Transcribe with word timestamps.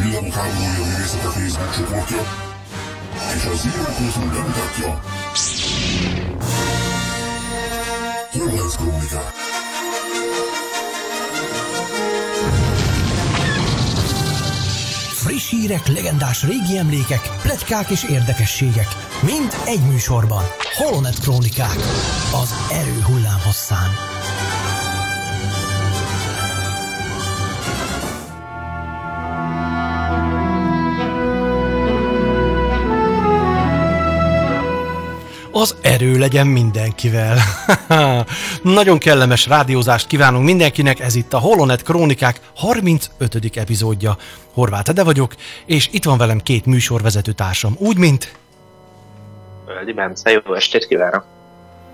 a 0.00 0.02
Csillagok 0.02 0.32
háborúja 0.32 0.84
művészete 0.84 1.28
Facebook 1.28 1.74
csoportja, 1.74 2.22
és 3.36 3.44
a 3.44 3.54
Zero 3.56 3.84
Cosmos 3.84 4.34
bemutatja. 4.34 5.00
Horváth 8.32 8.76
Krónikák. 8.76 9.32
Friss 15.14 15.50
hírek, 15.50 15.86
legendás 15.86 16.42
régi 16.42 16.78
emlékek, 16.78 17.28
pletykák 17.42 17.90
és 17.90 18.04
érdekességek. 18.04 18.88
Mind 19.22 19.54
egy 19.66 19.80
műsorban. 19.80 20.44
Holonet 20.76 21.20
Krónikák. 21.20 21.76
Az 22.42 22.54
erő 22.70 23.00
hullám 23.02 23.40
hosszán. 23.44 24.19
Az 35.60 35.76
erő 35.82 36.18
legyen 36.18 36.46
mindenkivel. 36.46 37.36
Nagyon 38.62 38.98
kellemes 38.98 39.46
rádiózást 39.46 40.06
kívánunk 40.06 40.44
mindenkinek, 40.44 41.00
ez 41.00 41.14
itt 41.14 41.32
a 41.32 41.38
Holonet 41.38 41.82
Krónikák 41.82 42.40
35. 42.56 43.50
epizódja. 43.54 44.16
Horváth 44.52 44.90
Ede 44.90 45.04
vagyok, 45.04 45.34
és 45.66 45.88
itt 45.92 46.04
van 46.04 46.18
velem 46.18 46.38
két 46.38 46.66
műsorvezető 46.66 47.32
társam, 47.32 47.76
úgy, 47.78 47.96
mint... 47.96 48.34
Öldi 49.66 49.92
Bence, 49.92 50.30
jó 50.30 50.54
estét 50.54 50.86
kívánok! 50.86 51.24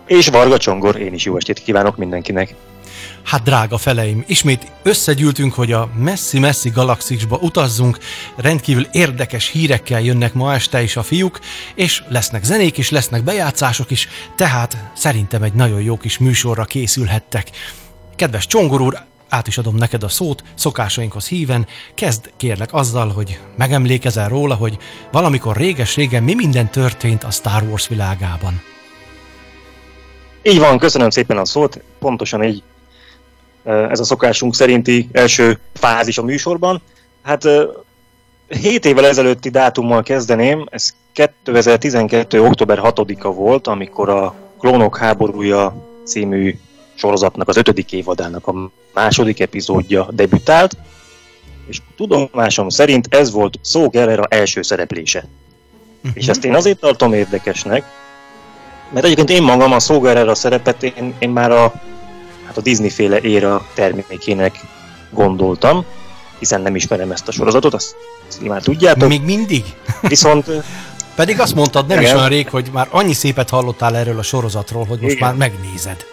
És 0.06 0.28
Varga 0.28 0.56
Csongor, 0.56 0.96
én 0.96 1.14
is 1.14 1.24
jó 1.24 1.36
estét 1.36 1.58
kívánok 1.58 1.96
mindenkinek. 1.96 2.54
Hát 3.26 3.42
drága 3.42 3.78
feleim, 3.78 4.24
ismét 4.26 4.72
összegyűltünk, 4.82 5.54
hogy 5.54 5.72
a 5.72 5.90
messzi-messzi 5.98 6.70
galaxisba 6.70 7.36
utazzunk, 7.36 7.98
rendkívül 8.36 8.86
érdekes 8.92 9.48
hírekkel 9.48 10.00
jönnek 10.00 10.34
ma 10.34 10.54
este 10.54 10.82
is 10.82 10.96
a 10.96 11.02
fiúk, 11.02 11.40
és 11.74 12.02
lesznek 12.08 12.44
zenék 12.44 12.78
is, 12.78 12.90
lesznek 12.90 13.24
bejátszások 13.24 13.90
is, 13.90 14.08
tehát 14.36 14.76
szerintem 14.94 15.42
egy 15.42 15.52
nagyon 15.52 15.82
jó 15.82 15.96
kis 15.96 16.18
műsorra 16.18 16.64
készülhettek. 16.64 17.50
Kedves 18.16 18.46
Csongor 18.46 18.80
úr, 18.80 18.98
át 19.28 19.46
is 19.46 19.58
adom 19.58 19.76
neked 19.76 20.02
a 20.02 20.08
szót, 20.08 20.42
szokásainkhoz 20.54 21.28
híven, 21.28 21.66
kezd 21.94 22.30
kérlek 22.36 22.72
azzal, 22.72 23.08
hogy 23.08 23.40
megemlékezel 23.56 24.28
róla, 24.28 24.54
hogy 24.54 24.78
valamikor 25.12 25.56
réges-régen 25.56 26.22
mi 26.22 26.34
minden 26.34 26.70
történt 26.70 27.24
a 27.24 27.30
Star 27.30 27.62
Wars 27.62 27.88
világában. 27.88 28.60
Így 30.42 30.58
van, 30.58 30.78
köszönöm 30.78 31.10
szépen 31.10 31.38
a 31.38 31.44
szót, 31.44 31.80
pontosan 31.98 32.44
így 32.44 32.62
ez 33.66 34.00
a 34.00 34.04
szokásunk 34.04 34.54
szerinti 34.54 35.08
első 35.12 35.58
fázis 35.74 36.18
a 36.18 36.22
műsorban. 36.22 36.82
Hát 37.22 37.44
7 38.48 38.84
évvel 38.84 39.06
ezelőtti 39.06 39.48
dátummal 39.48 40.02
kezdeném, 40.02 40.66
ez 40.70 40.94
2012. 41.12 42.42
október 42.42 42.80
6-a 42.82 43.28
volt, 43.28 43.66
amikor 43.66 44.08
a 44.08 44.34
Klónok 44.58 44.96
háborúja 44.96 45.76
című 46.04 46.58
sorozatnak 46.94 47.48
az 47.48 47.56
ötödik 47.56 47.92
évadának 47.92 48.46
a 48.46 48.70
második 48.94 49.40
epizódja 49.40 50.08
debütált, 50.10 50.76
és 51.68 51.80
tudomásom 51.96 52.68
szerint 52.68 53.14
ez 53.14 53.32
volt 53.32 53.58
Szó 53.62 53.88
Gerrera 53.88 54.24
első 54.28 54.62
szereplése. 54.62 55.18
Uh-huh. 55.96 56.10
És 56.14 56.28
ezt 56.28 56.44
én 56.44 56.54
azért 56.54 56.78
tartom 56.78 57.12
érdekesnek, 57.12 57.84
mert 58.90 59.04
egyébként 59.04 59.30
én 59.30 59.42
magam 59.42 59.72
a 59.72 59.80
Szó 59.80 60.00
Gerrera 60.00 60.34
szerepet 60.34 60.82
én, 60.82 61.14
én 61.18 61.30
már 61.30 61.50
a 61.50 61.72
hát 62.56 62.64
a 62.64 62.70
Disney-féle 62.70 63.20
éra 63.20 63.66
termékének 63.74 64.60
gondoltam, 65.10 65.84
hiszen 66.38 66.60
nem 66.60 66.76
ismerem 66.76 67.10
ezt 67.10 67.28
a 67.28 67.32
sorozatot, 67.32 67.74
azt, 67.74 67.96
már 68.40 68.62
tudjátok. 68.62 69.08
Még 69.08 69.22
mindig? 69.22 69.64
Viszont... 70.00 70.50
Pedig 71.14 71.40
azt 71.40 71.54
mondtad 71.54 71.86
nem 71.86 71.98
igen. 71.98 72.10
is 72.10 72.16
olyan 72.16 72.28
rég, 72.28 72.48
hogy 72.48 72.70
már 72.72 72.88
annyi 72.90 73.12
szépet 73.12 73.50
hallottál 73.50 73.96
erről 73.96 74.18
a 74.18 74.22
sorozatról, 74.22 74.84
hogy 74.84 75.00
most 75.00 75.14
igen. 75.14 75.28
már 75.28 75.36
megnézed. 75.36 76.04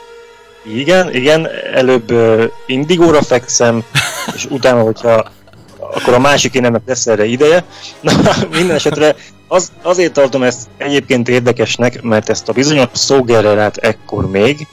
Igen, 0.73 1.13
igen, 1.13 1.47
előbb 1.73 2.11
uh, 2.11 2.43
Indigóra 2.65 3.21
fekszem, 3.21 3.83
és 4.35 4.45
utána, 4.45 4.81
hogyha 4.81 5.31
akkor 5.77 6.13
a 6.13 6.19
másik 6.19 6.53
énemnek 6.53 6.81
lesz 6.85 7.07
erre 7.07 7.25
ideje. 7.25 7.63
Na, 8.01 8.11
minden 8.51 8.75
esetre 8.75 9.15
az, 9.47 9.71
azért 9.81 10.13
tartom 10.13 10.43
ezt 10.43 10.67
egyébként 10.77 11.29
érdekesnek, 11.29 12.01
mert 12.01 12.29
ezt 12.29 12.49
a 12.49 12.53
bizonyos 12.53 12.87
szógerrelát 12.91 13.77
ekkor 13.77 14.29
még 14.29 14.67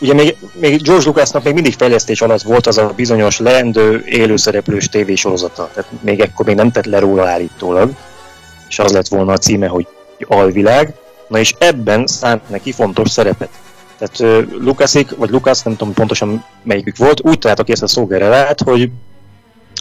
ugye 0.00 0.14
még, 0.14 0.36
még 0.52 0.82
George 0.82 1.04
Lucasnak 1.04 1.42
még 1.42 1.54
mindig 1.54 1.74
fejlesztés 1.74 2.22
alatt 2.22 2.42
volt 2.42 2.66
az 2.66 2.78
a 2.78 2.92
bizonyos 2.96 3.38
leendő 3.38 4.04
élőszereplős 4.06 4.88
tévésorozata, 4.88 5.70
tehát 5.74 5.90
még 6.00 6.20
ekkor 6.20 6.46
még 6.46 6.54
nem 6.54 6.70
tett 6.70 6.84
le 6.84 6.98
róla 6.98 7.28
állítólag, 7.28 7.90
és 8.68 8.78
az 8.78 8.92
lett 8.92 9.08
volna 9.08 9.32
a 9.32 9.38
címe, 9.38 9.66
hogy 9.66 9.86
Alvilág, 10.26 10.94
na 11.28 11.38
és 11.38 11.54
ebben 11.58 12.06
szánt 12.06 12.48
neki 12.48 12.72
fontos 12.72 13.10
szerepet. 13.10 13.48
Tehát 13.98 14.46
Lucasik, 14.58 15.16
vagy 15.16 15.30
Lucas, 15.30 15.62
nem 15.62 15.76
tudom 15.76 15.94
pontosan 15.94 16.44
melyikük 16.62 16.96
volt, 16.96 17.20
úgy 17.24 17.38
találtak 17.38 17.66
ki 17.66 17.72
ezt 17.72 17.82
a 17.82 17.86
szógerelát, 17.86 18.60
hogy, 18.60 18.90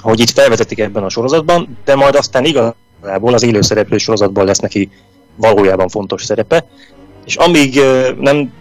hogy 0.02 0.20
itt 0.20 0.30
felvezetik 0.30 0.80
ebben 0.80 1.04
a 1.04 1.10
sorozatban, 1.10 1.78
de 1.86 1.96
majd 1.96 2.16
aztán 2.16 2.46
igazából 2.46 3.34
az 3.34 3.44
élőszereplő 3.44 3.98
sorozatban 3.98 4.46
lesz 4.46 4.60
neki 4.60 4.90
valójában 5.36 5.90
fontos 5.90 6.24
szerepe, 6.24 6.66
és 7.26 7.36
amíg 7.36 7.82
nem 8.20 8.52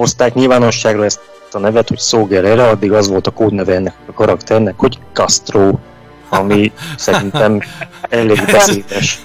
hozták 0.00 0.34
nyilvánosságra 0.34 1.04
ezt 1.04 1.20
a 1.52 1.58
nevet, 1.58 1.88
hogy 1.88 1.98
Szógerere, 1.98 2.68
addig 2.68 2.92
az 2.92 3.08
volt 3.08 3.26
a 3.26 3.30
kódneve 3.30 3.74
ennek 3.74 3.94
a 4.06 4.12
karakternek, 4.12 4.74
hogy 4.76 4.98
Castro, 5.12 5.78
ami 6.28 6.72
szerintem 6.96 7.60
elég 8.08 8.44
beszédes. 8.52 9.22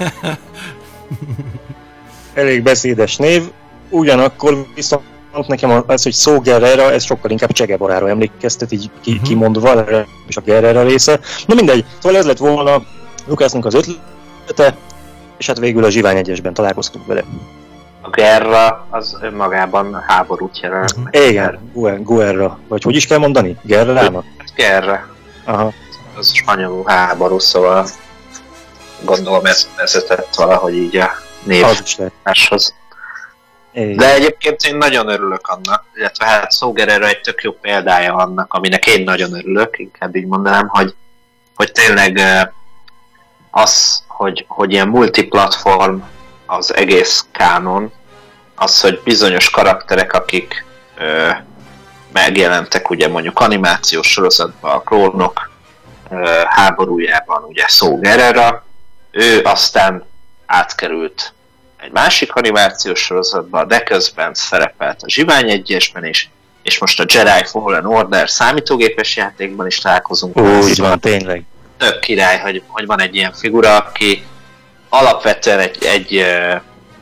Elég 2.34 2.64
beszédes 2.64 3.16
név, 3.16 3.44
ugyanakkor 3.90 4.66
viszont 4.76 5.04
nekem 5.48 5.84
az, 5.88 6.04
hogy 6.04 6.14
Szó 6.14 6.40
Guerrera, 6.40 6.92
ez 6.92 7.04
sokkal 7.04 7.32
inkább 7.32 7.52
Csegebarára 7.52 8.10
emlékeztet, 8.10 8.72
így 8.72 8.90
ki, 9.02 9.12
uh-huh. 9.12 9.28
kimondva, 9.28 9.86
és 10.28 10.38
a 10.38 10.42
Guerrera 10.42 10.84
része. 10.84 11.20
Na 11.46 11.56
mindegy, 11.56 11.86
szóval 12.02 12.18
ez 12.18 12.26
lett 12.26 12.38
volna 12.38 12.84
Lukásznak 13.28 13.66
az 13.66 13.74
ötlete, 13.74 14.78
és 15.38 15.48
hát 15.48 15.60
végül 15.60 15.84
a 15.84 15.90
Zsivány 15.90 16.18
egyesben 16.18 16.54
találkoztunk 16.54 17.06
vele 17.06 17.24
a 18.06 18.10
gerra 18.10 18.88
az 18.90 19.18
önmagában 19.22 20.04
háborút 20.08 20.60
jelent. 20.60 20.96
Mhm. 20.96 21.08
Igen, 21.12 21.72
guerra. 22.04 22.60
Vagy 22.68 22.84
hogy 22.84 22.96
is 22.96 23.08
kell 23.08 23.18
mondani? 23.18 23.58
Gerrának? 23.62 24.26
Gerra. 24.56 25.08
Aha. 25.46 25.74
Az 26.18 26.34
spanyolul 26.34 26.84
háború, 26.88 27.40
szóval 27.40 27.88
gondolom 29.02 29.46
ez 29.46 29.70
vezetett 29.78 30.36
valahogy 30.36 30.74
így 30.74 30.98
a 30.98 31.12
néváshoz. 31.44 32.74
De 33.72 34.14
egyébként 34.14 34.64
én 34.64 34.76
nagyon 34.76 35.08
örülök 35.08 35.48
annak, 35.48 35.86
illetve 35.96 36.26
hát 36.26 36.52
Szógererre 36.52 37.08
egy 37.08 37.22
tök 37.22 37.42
jó 37.44 37.52
példája 37.52 38.16
annak, 38.16 38.54
aminek 38.54 38.88
én 38.88 39.04
nagyon 39.04 39.34
örülök, 39.34 39.80
inkább 39.80 40.16
így 40.16 40.26
mondanám, 40.26 40.68
hogy, 40.68 40.96
hogy 41.56 41.72
tényleg 41.72 42.20
az, 43.52 44.04
hogy, 44.08 44.46
hogy 44.48 44.72
ilyen 44.72 44.88
multiplatform 44.88 45.98
az 46.46 46.76
egész 46.76 47.26
kánon, 47.32 47.92
az, 48.56 48.82
hogy 48.82 49.02
bizonyos 49.04 49.50
karakterek, 49.50 50.14
akik 50.14 50.66
ö, 50.98 51.30
megjelentek 52.12 52.90
ugye 52.90 53.08
mondjuk 53.08 53.40
animációs 53.40 54.08
sorozatban, 54.12 54.72
a 54.72 54.80
klónok 54.80 55.52
ö, 56.10 56.42
háborújában, 56.46 57.44
ugye 57.44 57.64
Szó 57.68 58.00
Gerera, 58.00 58.66
ő 59.12 59.42
aztán 59.44 60.06
átkerült 60.46 61.34
egy 61.78 61.92
másik 61.92 62.36
animációs 62.36 63.00
sorozatba, 63.00 63.66
de 63.66 63.84
közben 63.84 64.34
szerepelt 64.34 65.02
a 65.02 65.10
Zsivány 65.10 65.50
egyesben 65.50 66.06
is, 66.06 66.30
és 66.64 66.80
most 66.80 67.00
a 67.00 67.06
Jedi 67.08 67.46
Fallen 67.46 67.86
Order 67.86 68.30
számítógépes 68.30 69.16
játékban 69.16 69.68
is 69.68 69.78
találkozunk. 69.78 70.38
Úgy 70.38 70.78
van, 70.78 71.00
tényleg. 71.00 71.44
Tök 71.78 72.00
király, 72.00 72.40
hogy, 72.40 72.64
hogy 72.68 72.86
van 72.86 73.02
egy 73.02 73.16
ilyen 73.16 73.34
figura, 73.34 73.78
aki 73.78 74.26
alapvetően 74.90 75.60
egy, 75.60 75.84
egy 75.84 76.26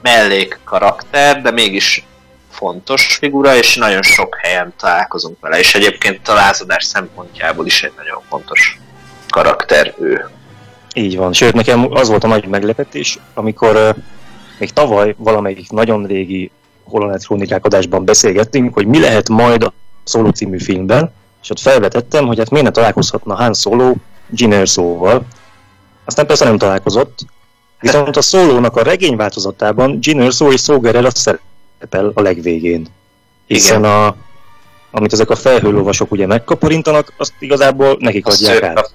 mellék 0.01 0.59
karakter, 0.63 1.41
de 1.41 1.51
mégis 1.51 2.05
fontos 2.49 3.15
figura, 3.15 3.55
és 3.55 3.75
nagyon 3.75 4.01
sok 4.01 4.37
helyen 4.41 4.73
találkozunk 4.77 5.37
vele, 5.39 5.59
és 5.59 5.75
egyébként 5.75 6.27
a 6.27 6.33
lázadás 6.33 6.83
szempontjából 6.83 7.65
is 7.65 7.83
egy 7.83 7.93
nagyon 7.97 8.21
fontos 8.29 8.79
karakter 9.29 9.93
ő. 9.99 10.29
Így 10.93 11.17
van, 11.17 11.33
sőt 11.33 11.53
nekem 11.53 11.87
az 11.91 12.07
volt 12.07 12.23
a 12.23 12.27
nagy 12.27 12.45
meglepetés, 12.45 13.19
amikor 13.33 13.95
még 14.59 14.73
tavaly 14.73 15.15
valamelyik 15.17 15.69
nagyon 15.69 16.05
régi 16.05 16.51
Holonet 16.83 17.25
Krónikák 17.25 17.65
adásban 17.65 18.05
beszélgettünk, 18.05 18.73
hogy 18.73 18.87
mi 18.87 18.99
lehet 18.99 19.29
majd 19.29 19.63
a 19.63 19.73
Solo 20.05 20.29
című 20.29 20.59
filmben, 20.59 21.11
és 21.41 21.49
ott 21.49 21.59
felvetettem, 21.59 22.25
hogy 22.25 22.37
hát 22.37 22.49
miért 22.49 22.65
ne 22.65 22.71
találkozhatna 22.71 23.35
Han 23.35 23.53
Solo 23.53 23.93
Jyn 24.29 24.53
Erso-val. 24.53 25.25
Aztán 26.05 26.25
persze 26.25 26.45
nem 26.45 26.57
találkozott, 26.57 27.19
Viszont 27.83 28.17
a 28.17 28.21
szólónak 28.21 28.75
a 28.75 28.83
regény 28.83 29.15
változatában 29.15 29.99
Gin 29.99 30.21
Erso 30.21 30.51
és 30.51 30.61
Sogerel 30.61 31.09
szerepel 31.09 32.11
a 32.13 32.21
legvégén. 32.21 32.87
Hiszen 33.45 33.83
a, 33.83 34.15
amit 34.91 35.13
ezek 35.13 35.29
a 35.29 35.35
felhőlóvasok 35.35 36.11
ugye 36.11 36.25
megkaporintanak, 36.25 37.13
azt 37.17 37.33
igazából 37.39 37.97
nekik 37.99 38.25
adják 38.25 38.63
át. 38.63 38.93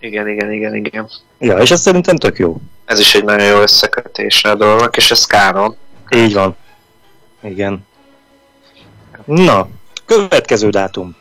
Igen, 0.00 0.28
igen, 0.28 0.52
igen, 0.52 0.74
igen. 0.74 1.10
Ja, 1.38 1.58
és 1.58 1.70
ez 1.70 1.80
szerintem 1.80 2.16
tök 2.16 2.38
jó. 2.38 2.56
Ez 2.84 2.98
is 2.98 3.14
egy 3.14 3.24
nagyon 3.24 3.46
jó 3.46 3.60
összekötése 3.60 4.50
a 4.50 4.54
dolognak, 4.54 4.96
és 4.96 5.10
ez 5.10 5.26
kánon. 5.26 5.76
Így 6.14 6.32
van. 6.32 6.56
Igen. 7.42 7.86
Na, 9.24 9.68
következő 10.04 10.70
dátum. 10.70 11.16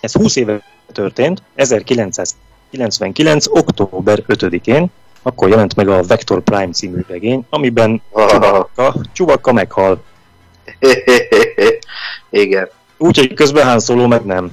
Ez 0.00 0.12
20 0.12 0.36
éve 0.36 0.62
történt, 0.92 1.42
1999. 1.54 3.46
október 3.46 4.22
5-én, 4.28 4.90
akkor 5.26 5.48
jelent 5.48 5.74
meg 5.76 5.88
a 5.88 6.02
Vector 6.02 6.40
Prime 6.42 6.72
című 6.72 7.00
regény, 7.08 7.46
amiben 7.50 8.02
Csubakka, 8.28 8.94
Csubakka 9.12 9.52
meghal. 9.52 10.02
Igen. 12.30 12.68
Úgyhogy 12.98 13.34
közben 13.34 13.66
Han 13.66 13.80
Solo 13.80 14.06
meg 14.08 14.24
nem. 14.24 14.50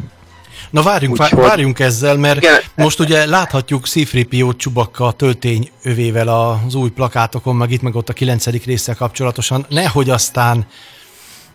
Na 0.70 0.82
várjunk, 0.82 1.18
vár, 1.18 1.34
Úgyhogy- 1.34 1.48
várjunk 1.50 1.80
ezzel, 1.80 2.16
mert 2.16 2.38
Igen. 2.38 2.60
most 2.76 3.00
ugye 3.00 3.26
láthatjuk 3.26 3.88
Szifripiót 3.88 4.58
Csubakka 4.58 5.06
a 5.06 5.12
töltény 5.12 5.70
övével 5.84 6.28
az 6.28 6.76
új 6.76 6.90
plakátokon, 6.90 7.56
meg 7.56 7.72
itt 7.72 7.82
meg 7.82 7.96
ott 7.96 8.10
a 8.10 8.14
kilencedik 8.14 8.66
résszel 8.66 8.96
kapcsolatosan. 8.96 9.66
Nehogy 9.70 10.10
aztán 10.10 10.66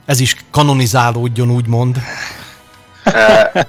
ez 0.05 0.21
is 0.21 0.37
kanonizálódjon, 0.51 1.51
úgymond. 1.51 1.97
Ö, 3.05 3.11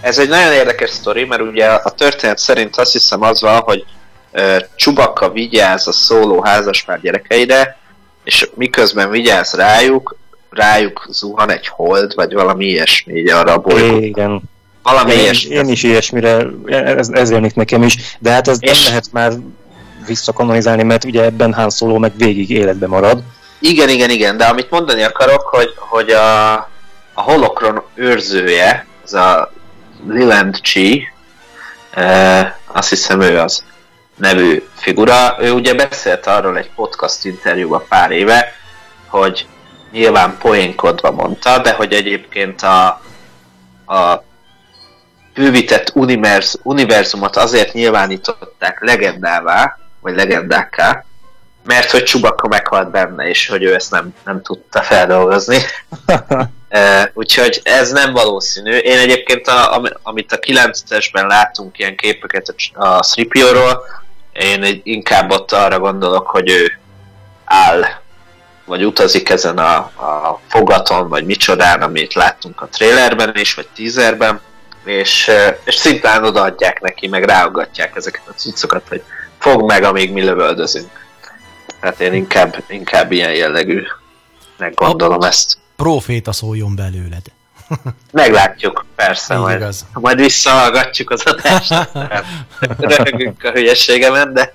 Ez 0.00 0.18
egy 0.18 0.28
nagyon 0.28 0.52
érdekes 0.52 0.90
sztori, 0.90 1.24
mert 1.24 1.42
ugye 1.42 1.66
a 1.66 1.90
történet 1.90 2.38
szerint 2.38 2.76
azt 2.76 2.92
hiszem 2.92 3.22
az 3.22 3.40
van, 3.40 3.60
hogy 3.60 3.84
Csubakka 4.76 5.30
vigyáz 5.30 5.86
a 5.86 5.92
szóló 5.92 6.42
házaspár 6.42 7.00
gyerekeire, 7.00 7.78
és 8.24 8.48
miközben 8.54 9.10
vigyáz 9.10 9.52
rájuk, 9.52 10.16
rájuk 10.50 11.06
zuhan 11.10 11.50
egy 11.50 11.68
hold, 11.68 12.14
vagy 12.14 12.32
valami 12.34 12.64
ilyesmi, 12.64 13.14
így 13.14 13.30
arra 13.30 13.52
a 13.52 13.58
bolygóra. 13.58 14.04
Igen. 14.04 14.40
Valami 14.82 15.12
Én, 15.12 15.18
ilyesmi. 15.18 15.54
én 15.54 15.68
is 15.68 15.82
ilyesmire, 15.82 16.46
ez, 16.66 17.08
ez 17.08 17.30
jönnik 17.30 17.54
nekem 17.54 17.82
is, 17.82 17.96
de 18.18 18.30
hát 18.30 18.48
ez 18.48 18.56
És- 18.60 18.82
nem 18.84 18.92
lehet 18.92 19.12
már 19.12 19.32
visszakanonizálni, 20.06 20.82
mert 20.82 21.04
ugye 21.04 21.24
ebben 21.24 21.52
Han 21.54 21.70
Solo 21.70 21.98
meg 21.98 22.12
végig 22.16 22.50
életbe 22.50 22.86
marad. 22.86 23.22
Igen, 23.58 23.88
igen, 23.88 24.10
igen, 24.10 24.36
de 24.36 24.44
amit 24.44 24.70
mondani 24.70 25.02
akarok, 25.02 25.42
hogy, 25.42 25.72
hogy 25.76 26.10
a, 26.10 26.52
a 27.14 27.22
holokron 27.22 27.82
őrzője, 27.94 28.86
ez 29.04 29.12
a 29.12 29.52
Leland 30.08 30.60
Chi, 30.60 31.08
e, 31.90 32.58
azt 32.66 32.88
hiszem 32.88 33.20
ő 33.20 33.38
az 33.38 33.64
nevű 34.20 34.68
figura, 34.74 35.36
ő 35.40 35.52
ugye 35.52 35.74
beszélt 35.74 36.26
arról 36.26 36.58
egy 36.58 36.70
podcast 36.74 37.24
interjúban 37.24 37.84
pár 37.88 38.10
éve, 38.10 38.52
hogy 39.06 39.46
nyilván 39.92 40.36
poénkodva 40.38 41.10
mondta, 41.10 41.58
de 41.58 41.72
hogy 41.72 41.92
egyébként 41.92 42.62
a, 42.62 42.86
a 43.86 44.24
bővített 45.34 45.90
univerz, 45.94 46.58
univerzumot 46.62 47.36
azért 47.36 47.72
nyilvánították 47.72 48.80
legendává, 48.80 49.78
vagy 50.00 50.14
legendákká, 50.14 51.04
mert 51.64 51.90
hogy 51.90 52.02
Csubakka 52.02 52.48
meghalt 52.48 52.90
benne, 52.90 53.28
és 53.28 53.48
hogy 53.48 53.62
ő 53.62 53.74
ezt 53.74 53.90
nem, 53.90 54.14
nem 54.24 54.42
tudta 54.42 54.82
feldolgozni. 54.82 55.58
E, 56.70 57.10
úgyhogy 57.14 57.60
ez 57.64 57.92
nem 57.92 58.12
valószínű. 58.12 58.76
Én 58.76 58.98
egyébként, 58.98 59.46
a, 59.46 59.74
ami- 59.74 59.92
amit 60.02 60.32
a 60.32 60.38
9-esben 60.38 61.26
látunk 61.26 61.78
ilyen 61.78 61.96
képeket 61.96 62.54
a, 62.74 62.86
a 62.86 63.02
Sripióról, 63.02 63.82
én 64.32 64.62
egy, 64.62 64.80
inkább 64.84 65.30
ott 65.30 65.52
arra 65.52 65.78
gondolok, 65.78 66.26
hogy 66.26 66.50
ő 66.50 66.78
áll, 67.44 67.82
vagy 68.64 68.84
utazik 68.84 69.28
ezen 69.28 69.58
a, 69.58 69.76
a 69.76 70.40
fogaton, 70.48 71.08
vagy 71.08 71.24
micsodán, 71.24 71.82
amit 71.82 72.14
láttunk 72.14 72.60
a 72.60 72.68
trailerben 72.68 73.32
is, 73.34 73.54
vagy 73.54 73.68
teaserben, 73.76 74.40
és, 74.84 75.30
és 75.64 75.74
szimplán 75.74 76.24
odaadják 76.24 76.80
neki, 76.80 77.06
meg 77.08 77.24
ráugatják 77.24 77.96
ezeket 77.96 78.22
a 78.26 78.32
cuccokat, 78.32 78.88
hogy 78.88 79.02
fog 79.38 79.62
meg, 79.62 79.82
amíg 79.82 80.12
mi 80.12 80.22
lövöldözünk. 80.22 81.08
Hát 81.80 82.00
én 82.00 82.12
inkább, 82.12 82.64
inkább 82.68 83.12
ilyen 83.12 83.34
jellegű 83.34 83.82
gondolom 84.74 85.22
ezt. 85.22 85.58
Proféta 85.76 86.32
szóljon 86.32 86.76
belőled. 86.76 87.22
Meglátjuk, 88.12 88.84
persze, 88.94 89.34
Így 89.34 89.40
majd, 89.40 89.56
igaz. 89.56 89.86
majd 89.92 90.18
visszahallgatjuk 90.20 91.10
az 91.10 91.22
adást. 91.24 91.74
Röhögünk 92.78 93.44
a 93.44 93.50
hülyeségemen, 93.50 94.32
de, 94.32 94.54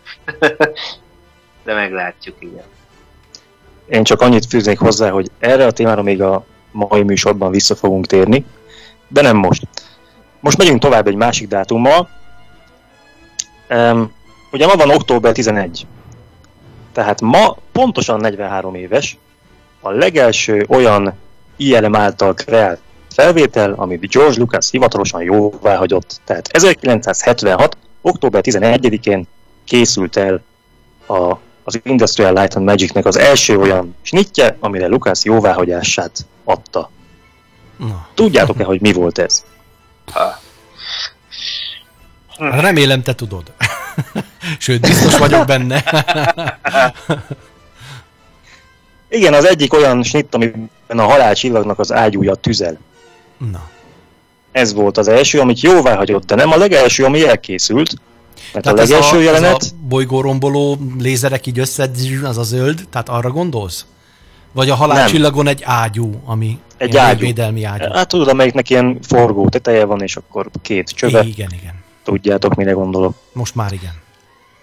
de 1.64 1.74
meglátjuk, 1.74 2.36
igen. 2.40 2.64
Én 3.90 4.04
csak 4.04 4.22
annyit 4.22 4.46
fűznék 4.46 4.80
hozzá, 4.80 5.10
hogy 5.10 5.32
erre 5.40 5.66
a 5.66 5.72
témára 5.72 6.02
még 6.02 6.22
a 6.22 6.46
mai 6.72 7.04
műsorban 7.04 7.52
vissza 7.52 7.76
fogunk 7.76 8.06
térni, 8.06 8.46
de 9.08 9.22
nem 9.22 9.38
most. 9.38 9.68
Most 10.40 10.58
megyünk 10.58 10.80
tovább 10.80 11.08
egy 11.08 11.16
másik 11.16 11.48
dátummal. 11.48 12.10
Um, 13.70 14.14
ugye 14.52 14.66
ma 14.66 14.76
van 14.76 14.90
október 14.90 15.32
11. 15.32 15.86
Tehát 16.94 17.22
ma 17.22 17.58
pontosan 17.72 18.20
43 18.20 18.76
éves 18.76 19.18
a 19.82 19.90
legelső 19.90 20.66
olyan 20.70 21.14
ILM 21.56 21.96
által 21.96 22.34
kreált 22.34 22.80
felvétel, 23.14 23.74
amit 23.74 24.10
George 24.10 24.40
Lucas 24.40 24.70
hivatalosan 24.70 25.24
jóvá 25.24 25.76
hagyott. 25.76 26.22
Tehát 26.24 26.48
1976. 26.48 27.78
október 28.02 28.42
11-én 28.46 29.28
készült 29.66 30.18
el 30.18 30.42
a, 31.08 31.38
az 31.64 31.80
Industrial 31.84 32.34
Light 32.34 32.56
and 32.56 32.66
Magicnek 32.66 33.06
az 33.06 33.18
első 33.18 33.60
olyan 33.60 33.96
snitje, 34.02 34.58
amire 34.60 34.88
Lucas 34.88 35.24
jóváhagyását 35.24 36.26
adta. 36.44 36.90
Na. 37.78 38.08
Tudjátok-e, 38.14 38.64
hogy 38.64 38.82
mi 38.82 38.94
volt 38.94 39.18
ez? 39.18 39.44
Ha. 40.12 40.40
Remélem, 42.38 43.02
te 43.04 43.16
tudod. 43.16 43.44
Sőt, 44.60 44.82
biztos 44.82 45.18
vagyok 45.18 45.46
benne. 45.46 45.84
Igen, 49.10 49.34
az 49.34 49.46
egyik 49.46 49.74
olyan 49.74 50.04
snitt, 50.04 50.36
amiben 50.36 50.70
a 50.88 51.04
halálcsillagnak 51.04 51.80
az 51.80 51.92
ágyúja 51.92 52.36
tüzel. 52.36 52.78
Na. 53.52 53.70
Ez 54.52 54.74
volt 54.74 54.98
az 54.98 55.08
első, 55.08 55.40
amit 55.40 55.60
jóvá 55.62 55.96
hagyott, 55.96 56.26
de 56.26 56.36
nem 56.36 56.52
a 56.52 56.58
legelső, 56.58 57.04
ami 57.04 57.28
elkészült. 57.28 57.94
Mert 58.54 58.66
Tehát 58.66 58.80
a 58.80 58.82
ez 58.82 58.90
legelső 58.90 59.18
a, 59.18 59.22
jelenet... 59.22 59.62
ez 59.62 59.72
a 59.72 59.88
bolygóromboló 59.88 60.78
lézerek 61.00 61.46
így 61.48 61.60
össze, 61.60 61.90
az 62.24 62.38
a 62.38 62.44
zöld, 62.44 62.88
tehát 62.90 63.10
arra 63.10 63.32
gondolsz? 63.32 63.86
Vagy 64.52 64.70
a 64.70 64.76
halálcsillagon 64.76 65.48
egy 65.48 65.62
ágyú, 65.64 66.22
ami 66.26 66.60
Egy 66.78 66.98
ágyú. 66.98 67.20
védelmi 67.20 67.64
ágyú. 67.64 67.92
Hát 67.92 68.08
tudod, 68.08 68.28
amelyiknek 68.28 68.70
ilyen 68.70 69.00
forgó 69.02 69.50
teteje 69.50 69.86
van, 69.86 70.02
és 70.02 70.16
akkor 70.16 70.50
két 70.62 70.90
csöve. 70.90 71.24
Igen, 71.24 71.50
igen. 71.62 71.74
Tudjátok, 72.04 72.56
mire 72.56 72.72
gondolok. 72.72 73.16
Most 73.34 73.56
már 73.56 73.72
igen. 73.72 73.94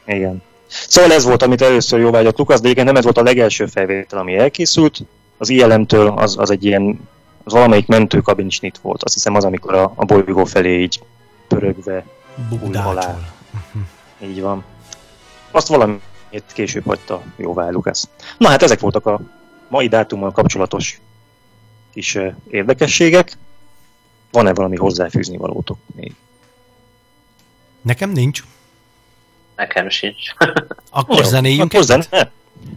Igen. 0.06 0.42
Szóval 0.66 1.12
ez 1.12 1.24
volt, 1.24 1.42
amit 1.42 1.62
először 1.62 2.00
jóvágyott 2.00 2.38
Lukasz, 2.38 2.60
de 2.60 2.68
igen, 2.68 2.84
nem 2.84 2.96
ez 2.96 3.04
volt 3.04 3.18
a 3.18 3.22
legelső 3.22 3.66
felvétel, 3.66 4.18
ami 4.18 4.36
elkészült. 4.36 4.98
Az 5.38 5.48
ILM-től 5.48 6.08
az, 6.08 6.36
az 6.38 6.50
egy 6.50 6.64
ilyen, 6.64 7.00
az 7.44 7.52
valamelyik 7.52 7.86
mentőkabin 7.86 8.50
snit 8.50 8.78
volt. 8.78 9.02
Azt 9.02 9.14
hiszem 9.14 9.34
az, 9.34 9.44
amikor 9.44 9.74
a, 9.74 9.92
a 9.96 10.04
bolygó 10.04 10.44
felé 10.44 10.82
így 10.82 11.00
pörögve, 11.48 12.04
Bugdácsol. 12.48 12.82
halál. 12.82 13.34
így 14.22 14.40
van. 14.40 14.64
Azt 15.50 15.68
valamit 15.68 16.02
később 16.52 16.84
hagyta 16.84 17.22
jóvá 17.36 17.68
Lukasz. 17.70 18.08
Na 18.38 18.48
hát 18.48 18.62
ezek 18.62 18.80
voltak 18.80 19.06
a 19.06 19.20
mai 19.68 19.88
dátummal 19.88 20.32
kapcsolatos 20.32 21.00
kis 21.92 22.18
érdekességek. 22.50 23.36
Van-e 24.30 24.54
valami 24.54 24.76
hozzáfűzni 24.76 25.36
valótok 25.36 25.78
még? 25.94 26.14
Nekem 27.82 28.10
nincs. 28.10 28.42
Nekem 29.56 29.88
sincs. 29.88 30.34
Akkor 30.90 31.16
Jó, 31.16 31.22
zenéljünk 31.22 31.72
akkor 31.72 31.84
zene? 31.84 32.06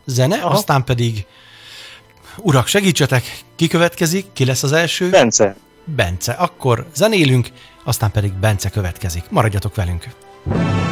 Zene, 0.06 0.36
Aha. 0.36 0.54
aztán 0.54 0.84
pedig 0.84 1.26
Urak, 2.38 2.68
segítsetek, 2.68 3.44
ki 3.56 3.68
következik, 3.68 4.26
ki 4.34 4.46
lesz 4.46 4.64
az 4.64 4.72
első? 4.72 5.10
Bence, 5.10 5.56
Bence. 5.86 6.32
Akkor 6.32 6.88
zenélünk, 6.96 7.48
aztán 7.84 8.12
pedig 8.12 8.34
Bence 8.34 8.70
következik. 8.70 9.24
Maradjatok 9.30 9.76
velünk. 9.76 10.08
Thank 10.50 10.85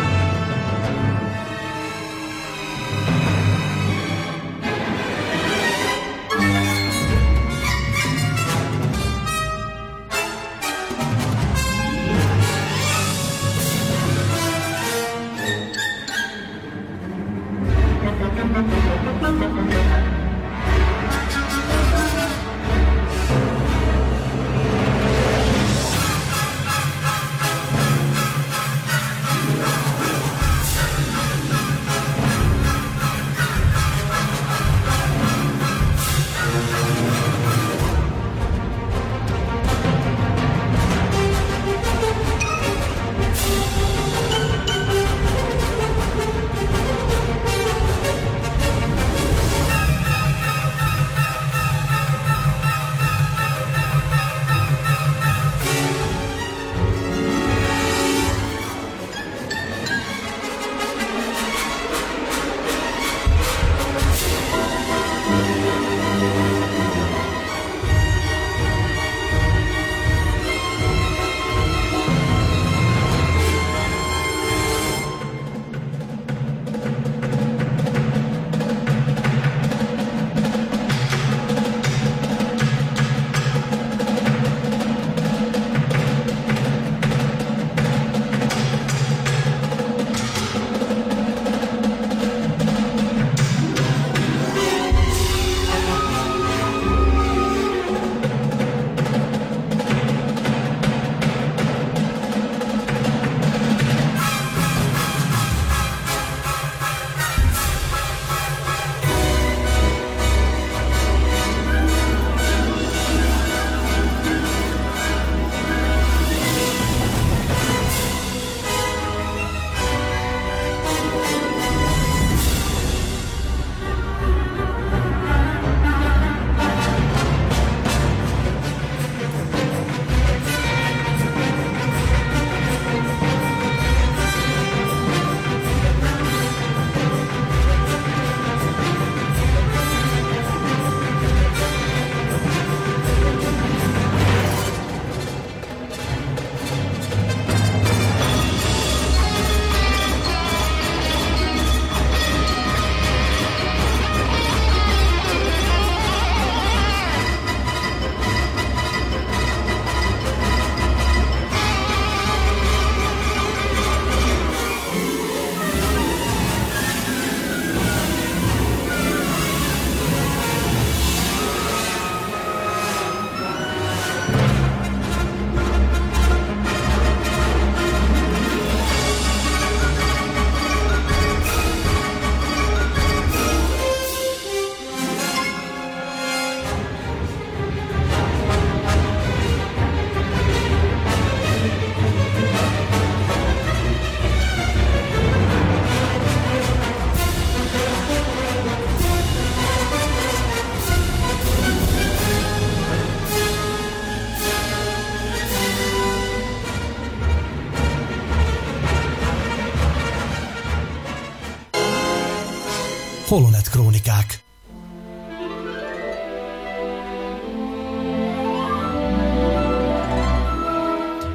Krónikák. 213.74 214.40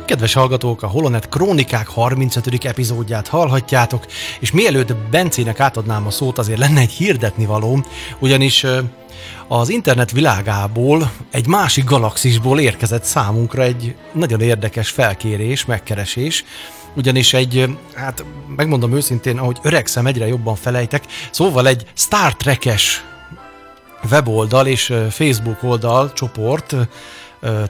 Kedves 0.04 0.32
hallgatók, 0.32 0.82
a 0.82 0.86
Holonet 0.86 1.28
Krónikák 1.28 1.88
35. 1.88 2.64
epizódját 2.64 3.28
hallhatjátok, 3.28 4.06
és 4.40 4.50
mielőtt 4.50 4.96
Bencének 4.96 5.60
átadnám 5.60 6.06
a 6.06 6.10
szót, 6.10 6.38
azért 6.38 6.58
lenne 6.58 6.80
egy 6.80 6.90
hirdetni 6.90 7.46
való, 7.46 7.84
ugyanis 8.18 8.66
az 9.48 9.68
internet 9.68 10.10
világából, 10.10 11.12
egy 11.30 11.46
másik 11.46 11.84
galaxisból 11.84 12.60
érkezett 12.60 13.04
számunkra 13.04 13.62
egy 13.62 13.94
nagyon 14.12 14.40
érdekes 14.40 14.90
felkérés, 14.90 15.64
megkeresés, 15.64 16.44
ugyanis 16.98 17.34
egy, 17.34 17.76
hát 17.94 18.24
megmondom 18.56 18.94
őszintén, 18.94 19.38
ahogy 19.38 19.58
öregszem, 19.62 20.06
egyre 20.06 20.26
jobban 20.26 20.54
felejtek, 20.54 21.04
szóval 21.30 21.66
egy 21.66 21.86
Star 21.94 22.36
Trek-es 22.36 23.04
weboldal 24.10 24.66
és 24.66 24.92
Facebook 25.10 25.62
oldal 25.62 26.12
csoport 26.12 26.74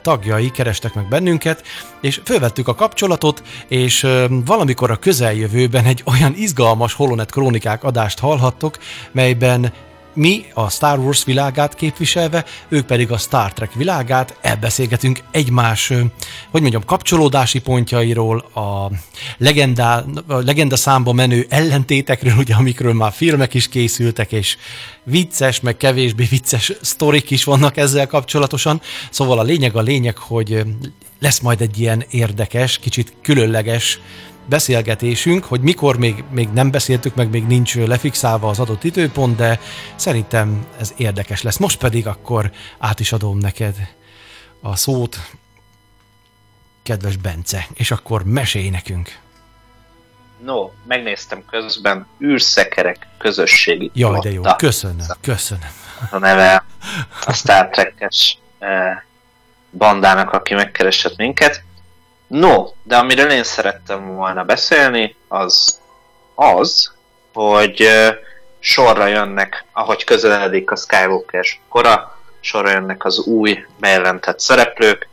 tagjai 0.01 0.51
kerestek 0.51 0.93
meg 0.93 1.07
bennünket, 1.07 1.63
és 2.01 2.21
fölvettük 2.23 2.67
a 2.67 2.75
kapcsolatot, 2.75 3.43
és 3.67 4.07
valamikor 4.45 4.91
a 4.91 4.95
közeljövőben 4.95 5.85
egy 5.85 6.03
olyan 6.05 6.33
izgalmas 6.35 6.93
Holonet 6.93 7.31
krónikák 7.31 7.83
adást 7.83 8.19
hallhattok, 8.19 8.77
melyben 9.11 9.73
mi 10.13 10.45
a 10.53 10.69
Star 10.69 10.99
Wars 10.99 11.23
világát 11.23 11.75
képviselve, 11.75 12.45
ők 12.69 12.85
pedig 12.85 13.11
a 13.11 13.17
Star 13.17 13.53
Trek 13.53 13.73
világát, 13.73 14.37
elbeszélgetünk 14.41 15.19
egymás, 15.31 15.87
hogy 16.49 16.61
mondjam, 16.61 16.85
kapcsolódási 16.85 17.59
pontjairól, 17.59 18.37
a 18.37 18.91
legendá, 19.37 20.03
a 20.27 20.33
legenda 20.33 20.75
számba 20.75 21.13
menő 21.13 21.45
ellentétekről, 21.49 22.33
ugye, 22.37 22.55
amikről 22.55 22.93
már 22.93 23.11
filmek 23.11 23.53
is 23.53 23.69
készültek, 23.69 24.31
és 24.31 24.57
vicces, 25.03 25.59
meg 25.59 25.77
kevésbé 25.77 26.25
vicces 26.29 26.73
sztorik 26.81 27.31
is 27.31 27.43
vannak 27.43 27.77
ezzel 27.77 28.07
kapcsolatosan. 28.07 28.81
Szóval 29.09 29.39
a 29.39 29.43
lényeg 29.43 29.75
a 29.75 29.81
lényeg, 29.81 30.17
hogy 30.17 30.63
lesz 31.19 31.39
majd 31.39 31.61
egy 31.61 31.79
ilyen 31.79 32.05
érdekes, 32.09 32.77
kicsit 32.79 33.13
különleges 33.21 33.99
beszélgetésünk, 34.49 35.43
hogy 35.43 35.61
mikor 35.61 35.97
még, 35.97 36.23
még 36.31 36.49
nem 36.49 36.71
beszéltük, 36.71 37.15
meg 37.15 37.29
még 37.29 37.45
nincs 37.45 37.75
lefixálva 37.75 38.49
az 38.49 38.59
adott 38.59 38.83
időpont, 38.83 39.35
de 39.35 39.59
szerintem 39.95 40.65
ez 40.79 40.93
érdekes 40.97 41.41
lesz. 41.41 41.57
Most 41.57 41.77
pedig 41.77 42.07
akkor 42.07 42.51
át 42.77 42.99
is 42.99 43.11
adom 43.11 43.37
neked 43.37 43.75
a 44.61 44.75
szót, 44.75 45.17
kedves 46.83 47.15
Bence, 47.15 47.67
és 47.73 47.91
akkor 47.91 48.23
mesélj 48.23 48.69
nekünk. 48.69 49.17
No, 50.43 50.69
megnéztem 50.87 51.43
közben 51.45 52.07
űrszekerek 52.23 53.07
közösségi 53.17 53.91
Jaj, 53.93 54.19
de 54.19 54.31
jó, 54.31 54.41
köszönöm, 54.57 55.05
köszönöm. 55.21 55.69
A 56.11 56.17
neve 56.17 56.65
a 57.25 57.33
Star 57.33 57.69
Trek-es 57.69 58.37
eh, 58.59 59.01
bandának, 59.71 60.31
aki 60.31 60.53
megkeresett 60.53 61.17
minket. 61.17 61.63
No, 62.29 62.65
de 62.83 62.97
amiről 62.97 63.29
én 63.31 63.43
szerettem 63.43 64.15
volna 64.15 64.43
beszélni, 64.43 65.15
az 65.27 65.79
az, 66.35 66.91
hogy 67.33 67.87
sorra 68.59 69.05
jönnek, 69.05 69.65
ahogy 69.71 70.03
közeledik 70.03 70.71
a 70.71 70.75
Skywalker 70.75 71.45
kora, 71.69 72.19
sorra 72.39 72.69
jönnek 72.69 73.05
az 73.05 73.19
új 73.19 73.65
bejelentett 73.79 74.39
szereplők, 74.39 75.09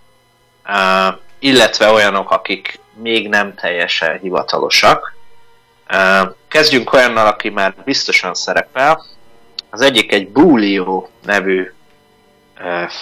illetve 1.38 1.90
olyanok, 1.90 2.30
akik 2.30 2.80
még 2.94 3.28
nem 3.28 3.54
teljesen 3.54 4.18
hivatalosak. 4.18 5.16
Kezdjünk 6.48 6.92
olyannal, 6.92 7.26
aki 7.26 7.48
már 7.48 7.74
biztosan 7.84 8.34
szerepel. 8.34 9.04
Az 9.70 9.80
egyik 9.80 10.12
egy 10.12 10.28
Bulio 10.28 11.08
nevű 11.24 11.72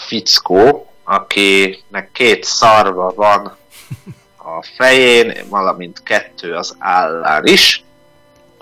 fickó, 0.06 0.92
akinek 1.04 2.10
két 2.12 2.44
szarva 2.44 3.12
van 3.14 3.56
a 4.36 4.64
fején, 4.76 5.34
valamint 5.48 6.02
kettő 6.02 6.54
az 6.54 6.76
állán 6.78 7.46
is. 7.46 7.84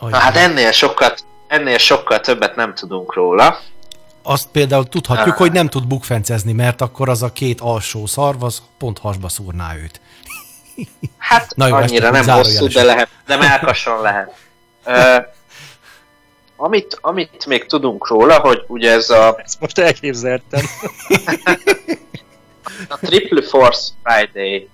Na 0.00 0.17
hát 0.17 0.37
ennél 0.37 0.73
sokkal, 0.73 1.14
ennél 1.47 1.79
sokkal 1.79 2.21
többet 2.21 2.57
nem 2.57 2.75
tudunk 2.75 3.14
róla. 3.14 3.59
Azt 4.23 4.49
például 4.52 4.88
tudhatjuk, 4.88 5.35
ah. 5.35 5.41
hogy 5.41 5.52
nem 5.52 5.69
tud 5.69 5.87
bukfencezni, 5.87 6.52
mert 6.52 6.81
akkor 6.81 7.09
az 7.09 7.23
a 7.23 7.33
két 7.33 7.61
alsó 7.61 8.07
szarv 8.07 8.43
az 8.43 8.62
pont 8.79 8.99
hasba 8.99 9.29
szúrná 9.29 9.75
őt. 9.76 10.00
Hát 11.19 11.52
Na 11.57 11.67
jó, 11.67 11.75
annyira 11.75 12.11
nem 12.11 12.29
hosszú, 12.29 12.67
de 12.67 12.83
lehet, 12.83 13.09
de 13.26 13.37
melkason 13.37 14.00
lehet. 14.00 14.35
Uh, 14.87 15.25
amit, 16.57 16.99
amit 17.00 17.47
még 17.47 17.67
tudunk 17.67 18.09
róla, 18.09 18.38
hogy 18.38 18.64
ugye 18.67 18.91
ez 18.91 19.11
a... 19.11 19.41
Ezt 19.45 19.61
most 19.61 19.79
elképzeltem. 19.79 20.61
a 22.88 22.99
Triple 22.99 23.42
Force 23.42 23.92
Friday 24.02 24.69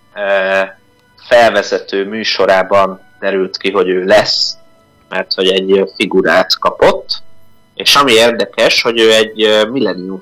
felvezető 1.29 2.09
műsorában 2.09 3.01
derült 3.21 3.57
ki, 3.57 3.71
hogy 3.71 3.89
ő 3.89 4.05
lesz, 4.05 4.57
mert 5.09 5.33
hogy 5.35 5.49
egy 5.49 5.93
figurát 5.97 6.59
kapott, 6.59 7.23
és 7.75 7.95
ami 7.95 8.13
érdekes, 8.13 8.83
hogy 8.83 9.01
ő 9.01 9.13
egy 9.13 9.69
Millennium 9.71 10.21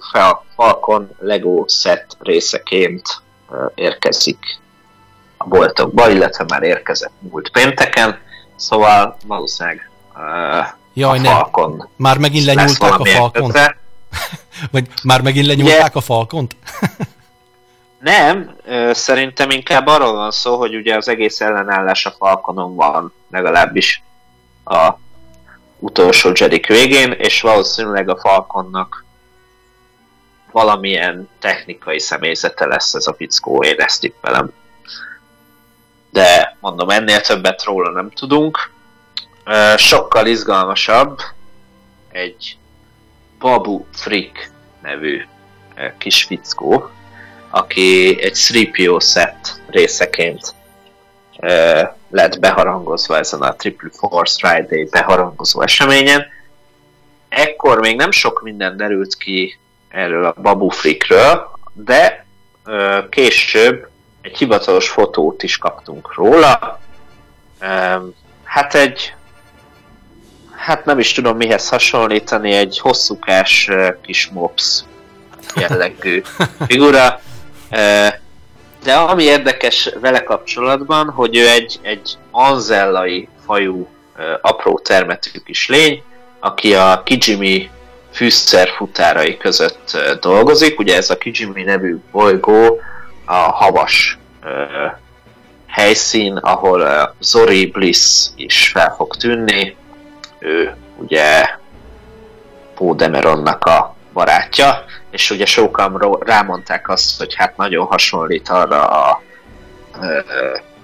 Falcon 0.57 1.11
Lego 1.19 1.65
set 1.69 2.17
részeként 2.19 3.03
érkezik 3.75 4.39
a 5.37 5.49
boltokba, 5.49 6.11
illetve 6.11 6.45
már 6.49 6.63
érkezett 6.63 7.13
múlt 7.19 7.51
pénteken, 7.51 8.19
szóval 8.57 9.17
valószínűleg 9.27 9.91
uh, 10.15 10.67
Jaj, 10.95 11.19
a 11.19 11.23
Falcon 11.23 11.89
Már 11.97 12.19
megint 12.19 12.45
lenyúlták 12.45 12.99
a 12.99 13.05
Falcont? 13.05 13.59
Vagy 14.73 14.87
már 15.05 15.23
megint 15.23 15.47
lenyúlták 15.47 15.77
yeah. 15.77 15.97
a 15.97 16.01
Falcont? 16.01 16.57
Nem, 17.99 18.57
szerintem 18.91 19.51
inkább 19.51 19.87
arról 19.87 20.13
van 20.13 20.31
szó, 20.31 20.57
hogy 20.57 20.75
ugye 20.75 20.97
az 20.97 21.09
egész 21.09 21.41
ellenállás 21.41 22.07
a 22.07 22.11
Falconon 22.11 22.75
van, 22.75 23.13
legalábbis 23.31 24.03
a 24.65 24.93
utolsó 25.79 26.31
Jedik 26.35 26.67
végén, 26.67 27.13
és 27.13 27.41
valószínűleg 27.41 28.09
a 28.09 28.17
Falconnak 28.17 29.05
valamilyen 30.53 31.29
technikai 31.39 32.01
személyzete 32.01 32.67
lesz 32.67 32.95
ez 32.95 33.07
a 33.07 33.15
fickó, 33.15 33.63
én 33.63 33.81
ezt 33.81 34.01
tippelem. 34.01 34.53
De 36.11 36.57
mondom, 36.61 36.91
ennél 36.91 37.21
többet 37.21 37.65
róla 37.65 37.91
nem 37.91 38.11
tudunk. 38.11 38.71
Sokkal 39.77 40.27
izgalmasabb 40.27 41.19
egy 42.09 42.59
Babu 43.39 43.85
Frick 43.93 44.51
nevű 44.83 45.25
kis 45.99 46.25
fickó, 46.25 46.91
aki 47.57 48.19
egy 48.23 48.37
3PO 48.37 49.01
set 49.01 49.61
részeként 49.67 50.55
uh, 51.39 51.89
lett 52.11 52.39
beharangozva 52.41 53.19
ezen 53.19 53.43
a 53.43 53.55
Triple 53.55 53.91
Force 53.93 54.37
Friday 54.39 54.85
beharangozó 54.85 55.63
eseményen. 55.63 56.27
Ekkor 57.29 57.81
még 57.81 57.97
nem 57.97 58.11
sok 58.11 58.43
minden 58.43 58.77
derült 58.77 59.17
ki 59.17 59.59
erről 59.89 60.25
a 60.25 60.35
Babu 60.43 60.69
Flickről, 60.69 61.51
de 61.73 62.27
uh, 62.67 63.09
később 63.09 63.89
egy 64.21 64.37
hivatalos 64.37 64.89
fotót 64.89 65.43
is 65.43 65.59
kaptunk 65.59 66.15
róla. 66.15 66.81
Um, 67.61 68.15
hát 68.45 68.75
egy 68.75 69.15
hát 70.57 70.85
nem 70.85 70.99
is 70.99 71.13
tudom 71.13 71.37
mihez 71.37 71.69
hasonlítani, 71.69 72.53
egy 72.53 72.79
hosszúkás 72.79 73.71
kis 74.03 74.29
mops 74.29 74.85
jellegű 75.55 76.23
figura. 76.69 77.21
De 78.83 78.95
ami 78.95 79.23
érdekes 79.23 79.91
vele 80.01 80.23
kapcsolatban, 80.23 81.11
hogy 81.11 81.37
ő 81.37 81.49
egy, 81.49 81.79
egy 81.83 82.19
anzellai 82.31 83.29
fajú 83.47 83.89
apró 84.41 84.79
termetű 84.79 85.31
kis 85.45 85.69
lény, 85.69 86.03
aki 86.41 86.75
a 86.75 87.03
Kijimi 87.05 87.71
fűszerfutárai 88.13 89.37
között 89.37 89.99
dolgozik. 90.21 90.79
Ugye 90.79 90.97
ez 90.97 91.11
a 91.11 91.19
Kijimi 91.19 91.63
nevű 91.63 91.97
bolygó 92.13 92.81
a 93.25 93.35
havas 93.35 94.19
helyszín, 95.67 96.37
ahol 96.37 97.15
Zori 97.21 97.67
Bliss 97.67 98.27
is 98.37 98.69
fel 98.69 98.95
fog 98.97 99.17
tűnni. 99.17 99.77
Ő 100.39 100.75
ugye 100.97 101.49
Pódemeronnak 102.75 103.65
a 103.65 103.97
barátja, 104.13 104.85
és 105.17 105.31
ugye 105.31 105.47
sokan 105.47 106.19
rámondták 106.21 106.89
azt, 106.89 107.19
hogy 107.19 107.35
hát 107.35 107.57
nagyon 107.57 107.87
hasonlít 107.87 108.49
arra 108.49 108.87
a 108.87 109.23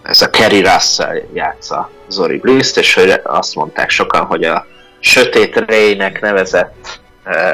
ez 0.03 0.23
a 0.23 0.31
Kerry 0.31 0.61
Russell 0.61 1.23
játsza 1.33 1.91
Zori 2.09 2.39
Bliss-t, 2.39 2.77
és 2.77 2.95
hogy 2.95 3.21
azt 3.23 3.55
mondták 3.55 3.91
sokan, 3.91 4.25
hogy 4.25 4.45
a 4.45 4.67
Sötét 5.01 5.65
Rének 5.67 6.21
nevezett 6.21 7.01
ö, 7.25 7.51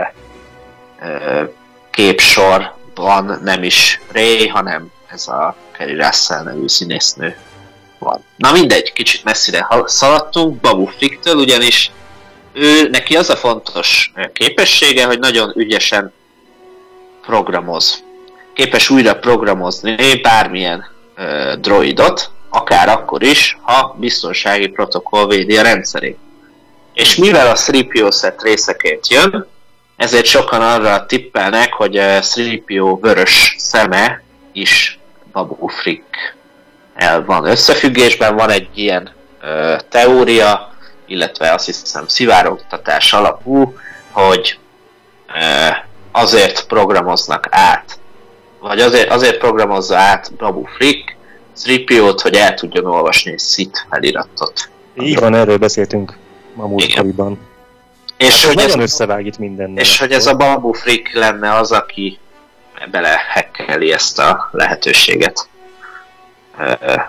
ö, 1.03 1.43
képsorban 1.91 3.41
nem 3.43 3.63
is 3.63 4.01
Ray, 4.13 4.49
hanem 4.49 4.91
ez 5.07 5.29
a 5.29 5.57
Kerry 5.73 5.95
Russell 5.95 6.43
nevű 6.43 6.69
színésznő 6.69 7.37
van. 7.99 8.25
Na 8.37 8.53
mindegy, 8.53 8.93
kicsit 8.93 9.25
messzire 9.25 9.69
szaladtunk 9.85 10.61
Babu 10.61 10.87
Frick-től, 10.87 11.37
ugyanis 11.37 11.91
ő, 12.53 12.89
neki 12.89 13.17
az 13.17 13.31
a 13.31 13.37
fontos 13.37 14.13
képessége, 14.33 15.05
hogy 15.05 15.19
nagyon 15.19 15.53
ügyesen 15.57 16.13
programoz. 17.29 18.05
Képes 18.53 18.91
újra 18.91 19.15
programozni 19.15 20.21
bármilyen 20.23 20.85
ö, 21.17 21.55
droidot, 21.61 22.31
akár 22.49 22.89
akkor 22.89 23.23
is, 23.23 23.59
ha 23.63 23.97
biztonsági 23.99 24.67
protokoll 24.67 25.27
védi 25.27 25.57
a 25.57 25.63
rendszerét. 25.63 26.19
És 26.95 27.17
mivel 27.17 27.47
a 27.47 27.55
3PO 27.55 28.19
set 28.21 28.43
részeként 28.43 29.09
jön, 29.09 29.47
ezért 29.97 30.25
sokan 30.25 30.63
arra 30.63 31.07
tippelnek, 31.07 31.73
hogy 31.73 31.97
a 31.97 32.21
3PO 32.21 32.99
vörös 33.01 33.55
szeme 33.59 34.23
is 34.53 34.99
Babu 35.33 35.67
Frick 35.67 36.37
el 36.95 37.25
van 37.25 37.47
összefüggésben, 37.47 38.37
van 38.37 38.51
egy 38.51 38.69
ilyen 38.75 39.11
ö, 39.41 39.77
teória, 39.89 40.73
illetve 41.07 41.53
azt 41.53 41.67
hiszem 41.67 42.07
szivárogtatás 42.07 43.13
alapú, 43.13 43.77
hogy 44.11 44.59
ö, 45.35 45.69
azért 46.19 46.67
programoznak 46.67 47.47
át, 47.51 47.99
vagy 48.61 48.81
azért, 48.81 49.11
azért 49.11 49.39
programozza 49.39 49.97
át 49.97 50.33
Babu 50.35 50.65
Frick 50.65 51.17
3 51.65 52.15
hogy 52.23 52.35
el 52.35 52.55
tudjon 52.55 52.87
olvasni 52.87 53.33
egy 53.33 53.39
szit 53.39 53.87
feliratot. 53.91 54.71
Így 55.01 55.19
van, 55.19 55.35
erről 55.35 55.57
beszéltünk 55.57 56.17
a 56.57 56.67
múltkoriban. 56.67 57.39
És 58.17 58.45
hát 58.45 58.55
hogy 58.55 58.63
ez 58.63 58.75
összevág 58.75 59.27
itt 59.27 59.39
minden. 59.39 59.77
És 59.77 59.99
hogy 59.99 60.13
ez 60.13 60.27
a 60.27 60.37
Babu 60.37 60.73
Frick 60.73 61.13
lenne 61.13 61.55
az, 61.55 61.73
aki 61.73 62.19
belehekkeli 62.91 63.93
ezt 63.93 64.19
a 64.19 64.49
lehetőséget. 64.53 65.49
Uh, 66.59 67.03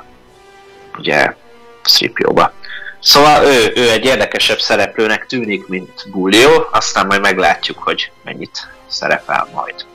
ugye 0.97 1.15
3 1.15 2.51
Szóval 2.99 3.45
ő, 3.45 3.71
ő 3.75 3.89
egy 3.89 4.05
érdekesebb 4.05 4.59
szereplőnek 4.59 5.25
tűnik, 5.25 5.67
mint 5.67 6.05
Bullió, 6.11 6.67
aztán 6.71 7.05
majd 7.05 7.21
meglátjuk, 7.21 7.77
hogy 7.77 8.11
mennyit 8.23 8.67
szerepel 8.89 9.47
majd. 9.53 9.85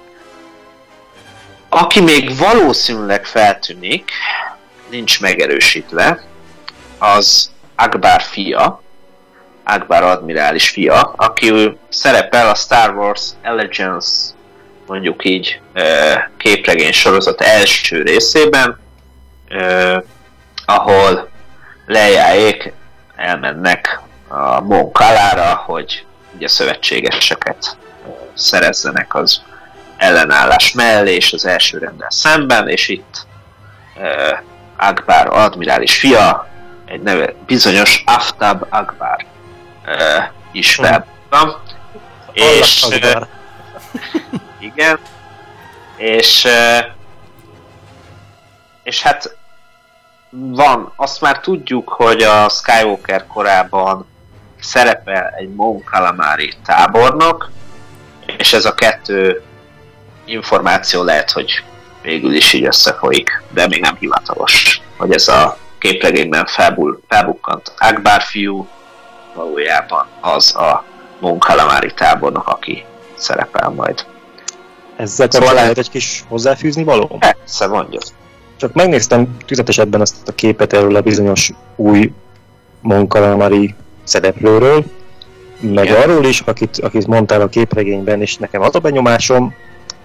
Aki 1.68 2.00
még 2.00 2.36
valószínűleg 2.36 3.24
feltűnik, 3.24 4.10
nincs 4.90 5.20
megerősítve, 5.20 6.22
az 6.98 7.50
Akbar 7.76 8.22
fia, 8.22 8.82
Akbar 9.64 10.02
admirális 10.02 10.68
fia, 10.68 11.00
aki 11.16 11.52
ő 11.52 11.76
szerepel 11.88 12.48
a 12.48 12.54
Star 12.54 12.96
Wars 12.96 13.22
Allegiance 13.42 14.32
mondjuk 14.86 15.24
így 15.24 15.60
képregény 16.36 16.92
sorozat 16.92 17.40
első 17.40 18.02
részében, 18.02 18.80
ahol 20.64 21.30
lejáék 21.86 22.72
elmennek 23.16 24.00
a 24.28 24.60
Monkalára, 24.60 25.54
hogy 25.54 26.04
ugye 26.34 26.48
szövetségeseket 26.48 27.76
szerezzenek 28.34 29.14
az 29.14 29.42
ellenállás 29.96 30.72
mellé 30.72 31.14
és 31.14 31.32
az 31.32 31.46
első 31.46 31.78
rendel 31.78 32.10
szemben, 32.10 32.68
és 32.68 32.88
itt 32.88 33.26
uh, 33.96 34.38
Akbar 34.76 35.26
admirális 35.26 35.98
fia, 35.98 36.48
egy 36.84 37.02
neve 37.02 37.34
bizonyos 37.46 38.02
Aftab 38.06 38.66
Akbar 38.68 39.24
uh, 39.86 40.24
is 40.52 40.74
felbukkan. 40.74 41.62
És 42.32 42.86
uh, 42.90 43.26
igen, 44.68 44.98
és 45.96 46.44
uh, 46.44 46.92
és 48.84 49.02
hát 49.02 49.36
van, 50.30 50.92
azt 50.96 51.20
már 51.20 51.40
tudjuk, 51.40 51.88
hogy 51.88 52.22
a 52.22 52.48
Skywalker 52.48 53.26
korában 53.26 54.06
szerepel 54.60 55.34
egy 55.38 55.54
Mon 55.54 55.82
Calamari 55.84 56.52
tábornok, 56.64 57.50
és 58.36 58.52
ez 58.52 58.64
a 58.64 58.74
kettő 58.74 59.42
információ 60.24 61.02
lehet, 61.02 61.30
hogy 61.30 61.64
végül 62.02 62.34
is 62.34 62.52
így 62.52 62.64
összefolyik, 62.64 63.42
de 63.50 63.66
még 63.66 63.80
nem 63.80 63.96
hivatalos, 63.96 64.80
hogy 64.96 65.12
ez 65.12 65.28
a 65.28 65.58
képregényben 65.78 66.46
felbul, 66.46 67.00
felbukkant 67.08 67.72
Akbar 67.78 68.22
fiú 68.22 68.68
valójában 69.34 70.06
az 70.20 70.56
a 70.56 70.84
Mon 71.20 71.38
Calamari 71.38 71.92
tábornok, 71.94 72.48
aki 72.48 72.84
szerepel 73.14 73.68
majd. 73.68 74.06
Ezzel 74.96 75.30
szóval 75.30 75.54
lehet 75.54 75.78
egy 75.78 75.90
kis 75.90 76.24
hozzáfűzni 76.28 76.84
való? 76.84 77.16
Persze, 77.18 77.66
mondja. 77.66 78.00
Csak 78.56 78.72
megnéztem 78.72 79.36
tüzetesebben 79.46 80.00
azt 80.00 80.28
a 80.28 80.32
képet 80.32 80.72
erről 80.72 80.96
a 80.96 81.00
bizonyos 81.00 81.52
új 81.76 82.12
Mon 82.80 83.08
Calamari 83.08 83.74
szereplőről, 84.04 84.84
meg 85.60 85.84
Igen. 85.84 86.02
arról 86.02 86.24
is, 86.24 86.40
akit, 86.40 86.78
akit 86.78 87.06
mondtál 87.06 87.40
a 87.40 87.48
képregényben, 87.48 88.20
és 88.20 88.36
nekem 88.36 88.62
az 88.62 88.74
a 88.74 88.78
benyomásom, 88.78 89.54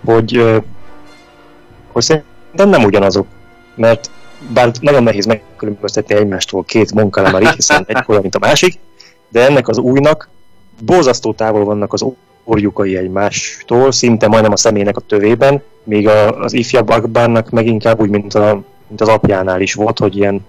hogy, 0.05 0.62
hogy 1.91 2.03
szerintem 2.03 2.69
nem 2.69 2.83
ugyanazok, 2.83 3.27
mert 3.75 4.12
bár 4.53 4.71
nagyon 4.81 5.03
nehéz 5.03 5.25
megkülönböztetni 5.25 6.15
egymástól 6.15 6.63
két 6.63 6.93
munkalemari, 6.93 7.47
hiszen 7.55 7.83
egy 7.88 8.03
olyan, 8.07 8.21
mint 8.21 8.35
a 8.35 8.39
másik, 8.39 8.79
de 9.29 9.45
ennek 9.45 9.67
az 9.67 9.77
újnak 9.77 10.29
borzasztó 10.85 11.33
távol 11.33 11.63
vannak 11.63 11.93
az 11.93 12.05
orjukai 12.43 12.97
egymástól, 12.97 13.91
szinte 13.91 14.27
majdnem 14.27 14.51
a 14.51 14.57
személynek 14.57 14.97
a 14.97 15.01
tövében, 15.01 15.62
míg 15.83 16.07
a, 16.07 16.39
az 16.39 16.53
ifjabb 16.53 16.89
Akbárnak 16.89 17.49
meg 17.49 17.67
inkább 17.67 18.01
úgy, 18.01 18.09
mint, 18.09 18.33
a, 18.33 18.62
mint 18.88 19.01
az 19.01 19.07
apjánál 19.07 19.62
is 19.62 19.73
volt, 19.73 19.99
hogy 19.99 20.17
ilyen 20.17 20.45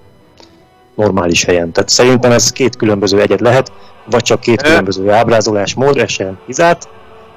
normális 1.01 1.45
helyen. 1.45 1.73
Tehát 1.73 1.89
szerintem 1.89 2.33
ez 2.33 2.53
két 2.53 2.77
különböző 2.77 3.21
egyet 3.21 3.41
lehet, 3.41 3.73
vagy 4.05 4.23
csak 4.23 4.41
két 4.41 4.63
különböző 4.63 5.11
ábrázolásmód, 5.11 5.99
ez 5.99 6.11
sem 6.11 6.39
kizárt, 6.47 6.89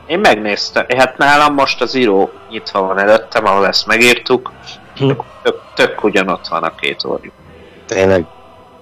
én 0.05 0.19
megnéztem, 0.19 0.85
hát 0.97 1.17
nálam 1.17 1.53
most 1.53 1.81
az 1.81 1.95
író 1.95 2.31
nyitva 2.49 2.81
van 2.81 2.99
előttem, 2.99 3.45
ahol 3.45 3.67
ezt 3.67 3.85
megírtuk, 3.85 4.51
hm. 4.95 5.11
tök, 5.43 5.61
tök 5.75 6.03
ugyanott 6.03 6.47
van 6.47 6.63
a 6.63 6.75
két 6.75 7.03
orjú. 7.03 7.31
Tényleg? 7.85 8.25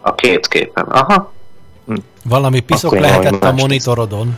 A 0.02 0.16
két 0.16 0.48
képen, 0.48 0.86
aha. 0.86 1.32
Hm. 1.86 1.96
Valami 2.24 2.60
piszok 2.60 2.92
Akkor 2.92 3.04
lehetett 3.04 3.44
a 3.44 3.52
monitorodon. 3.52 4.38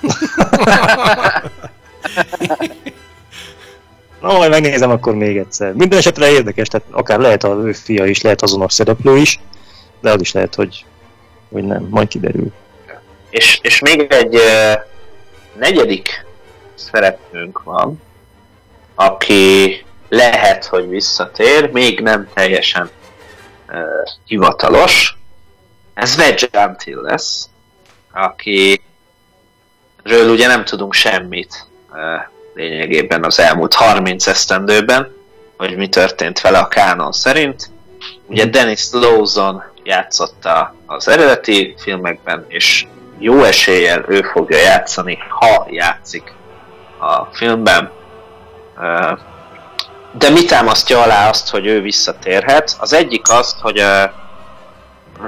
Na, 4.20 4.32
majd 4.32 4.50
megnézem 4.50 4.90
akkor 4.90 5.14
még 5.14 5.36
egyszer. 5.36 5.72
Minden 5.72 5.98
esetre 5.98 6.30
érdekes, 6.30 6.68
tehát 6.68 6.86
akár 6.90 7.18
lehet 7.18 7.44
a 7.44 7.48
ő 7.64 7.72
fia 7.72 8.04
is, 8.04 8.20
lehet 8.20 8.42
azonos 8.42 8.72
szereplő 8.72 9.16
is, 9.16 9.40
de 10.00 10.10
az 10.10 10.20
is 10.20 10.32
lehet, 10.32 10.54
hogy, 10.54 10.84
hogy 11.52 11.64
nem, 11.64 11.86
majd 11.90 12.08
kiderül. 12.08 12.52
És, 13.30 13.58
és 13.62 13.78
még 13.78 14.06
egy 14.12 14.38
negyedik 15.58 16.26
szereplőnk 16.74 17.62
van, 17.62 18.02
aki 18.94 19.84
lehet, 20.08 20.64
hogy 20.64 20.88
visszatér, 20.88 21.70
még 21.70 22.00
nem 22.00 22.28
teljesen 22.34 22.90
uh, 23.68 23.76
hivatalos. 24.24 25.16
Ez 25.94 26.16
Wedge 26.16 26.48
Antil 26.52 27.00
lesz, 27.00 27.48
aki 28.12 28.80
ről 30.02 30.30
ugye 30.30 30.46
nem 30.46 30.64
tudunk 30.64 30.92
semmit 30.92 31.66
uh, 31.90 31.98
lényegében 32.54 33.24
az 33.24 33.38
elmúlt 33.40 33.74
30 33.74 34.26
esztendőben, 34.26 35.14
hogy 35.56 35.76
mi 35.76 35.88
történt 35.88 36.40
vele 36.40 36.58
a 36.58 36.68
kánon 36.68 37.12
szerint. 37.12 37.70
Ugye 38.26 38.46
Dennis 38.46 38.90
Lawson 38.92 39.62
játszotta 39.86 40.74
az 40.86 41.08
eredeti 41.08 41.74
filmekben, 41.78 42.44
és 42.48 42.86
jó 43.18 43.42
eséllyel 43.42 44.04
ő 44.08 44.22
fogja 44.22 44.58
játszani, 44.58 45.18
ha 45.28 45.66
játszik 45.70 46.32
a 46.98 47.24
filmben. 47.24 47.90
De 50.12 50.30
mi 50.30 50.44
támasztja 50.44 51.02
alá 51.02 51.28
azt, 51.28 51.50
hogy 51.50 51.66
ő 51.66 51.80
visszatérhet? 51.80 52.76
Az 52.78 52.92
egyik 52.92 53.30
azt, 53.30 53.58
hogy 53.60 53.78
a 53.78 54.12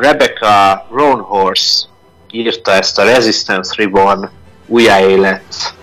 Rebecca 0.00 0.86
Roanhorse 0.90 1.86
írta 2.30 2.72
ezt 2.72 2.98
a 2.98 3.04
Resistance 3.04 3.74
Reborn 3.76 4.30
újjáélet 4.66 5.74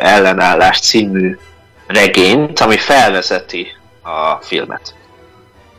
ellenállás 0.00 0.80
című 0.80 1.38
regényt, 1.86 2.60
ami 2.60 2.76
felvezeti 2.76 3.76
a 4.02 4.34
filmet. 4.34 4.94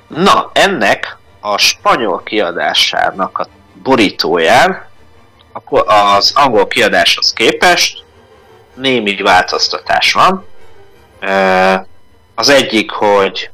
Na, 0.07 0.49
ennek 0.53 1.17
a 1.45 1.57
spanyol 1.57 2.23
kiadásának 2.23 3.37
a 3.37 3.47
borítóján 3.83 4.85
az 5.85 6.31
angol 6.35 6.67
kiadáshoz 6.67 7.33
képest 7.33 8.03
némi 8.73 9.15
változtatás 9.15 10.13
van. 10.13 10.45
Az 12.35 12.49
egyik, 12.49 12.91
hogy 12.91 13.49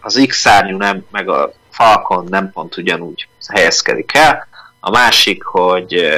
az 0.00 0.24
X-szárnyú 0.26 0.76
nem, 0.76 1.06
meg 1.10 1.28
a 1.28 1.52
Falcon 1.70 2.26
nem 2.28 2.50
pont 2.52 2.76
ugyanúgy 2.76 3.28
helyezkedik 3.48 4.14
el, 4.14 4.46
a 4.80 4.90
másik, 4.90 5.42
hogy 5.44 6.14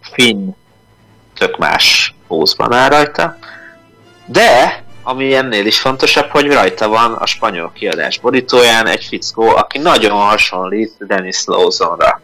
Finn 0.00 0.50
tök 1.34 1.58
más 1.58 2.14
pózban 2.26 2.72
áll 2.72 2.88
rajta, 2.88 3.38
de 4.26 4.82
ami 5.08 5.34
ennél 5.34 5.66
is 5.66 5.80
fontosabb, 5.80 6.30
hogy 6.30 6.52
rajta 6.52 6.88
van 6.88 7.12
a 7.12 7.26
spanyol 7.26 7.72
kiadás 7.74 8.18
borítóján 8.18 8.86
egy 8.86 9.04
fickó, 9.04 9.48
aki 9.48 9.78
nagyon 9.78 10.10
hasonlít 10.10 10.92
Dennis 10.98 11.44
Lawsonra 11.44 12.20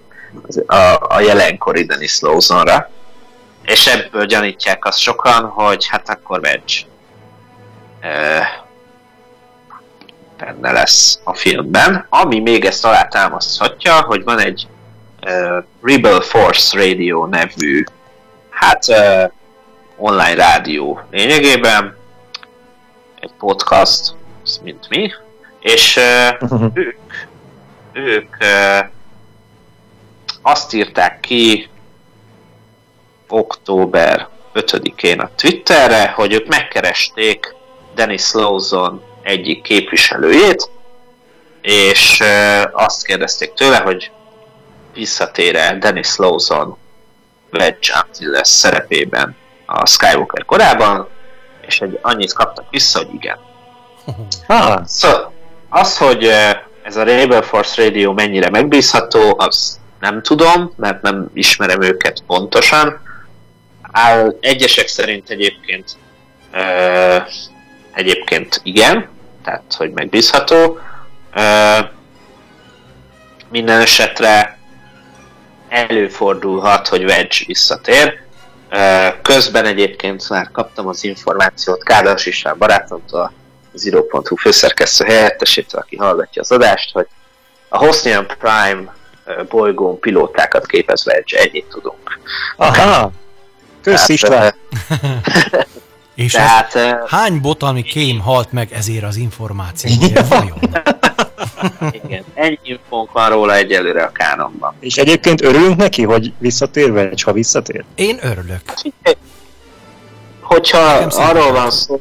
a, 0.67 0.77
a 1.09 1.21
jelenkori 1.21 1.85
Dennis 1.85 2.21
Lawsonra. 2.21 2.91
és 3.63 3.87
ebből 3.87 4.27
gyanítják 4.27 4.85
azt 4.85 4.99
sokan, 4.99 5.45
hogy 5.45 5.87
hát 5.87 6.09
akkor 6.09 6.41
Wedge 6.43 6.75
benne 10.39 10.73
lesz 10.73 11.19
a 11.25 11.35
filmben. 11.35 12.07
Ami 12.09 12.41
még 12.41 12.65
ezt 12.65 12.85
alátámaszthatja, 12.85 14.03
hogy 14.03 14.25
van 14.25 14.39
egy 14.39 14.67
uh, 15.23 15.65
Rebel 15.83 16.21
Force 16.21 16.79
Radio 16.79 17.27
nevű 17.27 17.85
hát 18.51 18.85
uh, 18.89 19.33
online 19.97 20.35
rádió 20.35 21.01
lényegében, 21.11 22.03
egy 23.25 23.33
podcast, 23.39 24.15
mint 24.63 24.89
mi, 24.89 25.13
és 25.61 25.97
uh, 25.97 26.51
ők, 26.75 26.99
ők 27.93 28.37
uh, 28.41 28.87
azt 30.43 30.73
írták 30.73 31.21
ki 31.21 31.69
október 33.29 34.29
5-én 34.55 35.21
a 35.21 35.31
Twitterre, 35.37 36.09
hogy 36.09 36.33
ők 36.33 36.47
megkeresték 36.47 37.55
Dennis 37.95 38.33
Lawson 38.33 39.03
egyik 39.23 39.63
képviselőjét, 39.63 40.71
és 41.61 42.23
azt 42.73 43.07
kérdezték 43.07 43.53
tőle, 43.53 43.79
hogy 43.79 44.11
visszatér-e 44.95 45.79
Dennis 45.79 46.17
Lawson 46.17 46.77
Wedge 47.53 47.93
Antilles 47.93 48.49
szerepében 48.49 49.37
a 49.67 49.87
Skywalker 49.87 50.45
korában, 50.45 51.09
és 51.67 51.81
egy 51.81 51.99
annyit 52.03 52.33
kaptak 52.33 52.71
vissza, 52.71 52.99
hogy 52.99 53.15
igen. 53.15 53.39
Ah. 54.47 54.85
Szóval 54.85 55.33
az, 55.69 55.99
hogy 55.99 56.31
ez 56.83 56.97
a 56.97 57.03
Rebel 57.03 57.43
Force 57.43 57.83
Radio 57.83 58.13
mennyire 58.13 58.51
megbízható, 58.51 59.35
az 59.39 59.81
nem 60.01 60.23
tudom, 60.23 60.73
mert 60.77 61.03
nem 61.03 61.31
ismerem 61.35 61.83
őket 61.83 62.23
pontosan. 62.27 63.01
Áll, 63.83 64.37
egyesek 64.41 64.89
szerint 64.89 65.31
egyébként 65.31 65.97
egyébként 67.95 68.61
igen, 68.63 69.09
tehát 69.45 69.75
hogy 69.77 69.91
megbízható. 69.91 70.79
Minden 73.49 73.81
esetre 73.81 74.59
előfordulhat, 75.69 76.89
hogy 76.89 77.05
Wedge 77.05 77.37
visszatér. 77.47 78.23
Közben 79.23 79.65
egyébként 79.65 80.29
már 80.29 80.51
kaptam 80.53 80.87
az 80.87 81.05
információt 81.05 81.83
Kádas 81.83 82.27
István 82.27 82.59
barátomtól, 82.59 83.33
az 83.73 83.81
Zero.hu 83.81 84.37
főszerkesztő 84.37 85.05
helyettesétől, 85.05 85.81
aki 85.81 85.97
hallgatja 85.97 86.43
az 86.43 86.51
adást, 86.51 86.93
hogy 86.93 87.07
a 87.69 87.77
Hosnian 87.77 88.27
Prime 88.39 88.95
bolygón 89.49 89.99
pilótákat 89.99 90.67
képez 90.67 91.07
Wedge, 91.07 91.39
ennyit 91.39 91.67
tudunk. 91.67 92.19
Aha! 92.57 93.11
Kösz 93.83 94.09
István! 94.09 94.55
És 96.15 96.33
Tehát, 96.33 96.75
ez, 96.75 96.95
hány 97.07 97.41
botalmi 97.41 97.83
kém 97.83 98.21
halt 98.21 98.53
meg 98.53 98.73
ezért 98.73 99.05
az 99.05 99.17
információért? 99.17 100.29
Vajon? 100.29 100.59
Igen, 102.03 102.25
ennyi 102.35 102.59
infónk 102.63 103.13
van 103.13 103.29
róla 103.29 103.55
egyelőre 103.55 104.03
a 104.03 104.13
kánonban. 104.13 104.75
És 104.81 104.97
egyébként 104.97 105.43
örülünk 105.43 105.77
neki, 105.77 106.03
hogy 106.03 106.33
visszatér, 106.39 106.93
vagy 106.93 107.23
ha 107.23 107.33
visszatér? 107.33 107.85
Én 107.95 108.19
örülök. 108.23 108.61
Hogyha 110.41 110.79
arról 111.11 111.53
van 111.53 111.71
szó, 111.71 112.01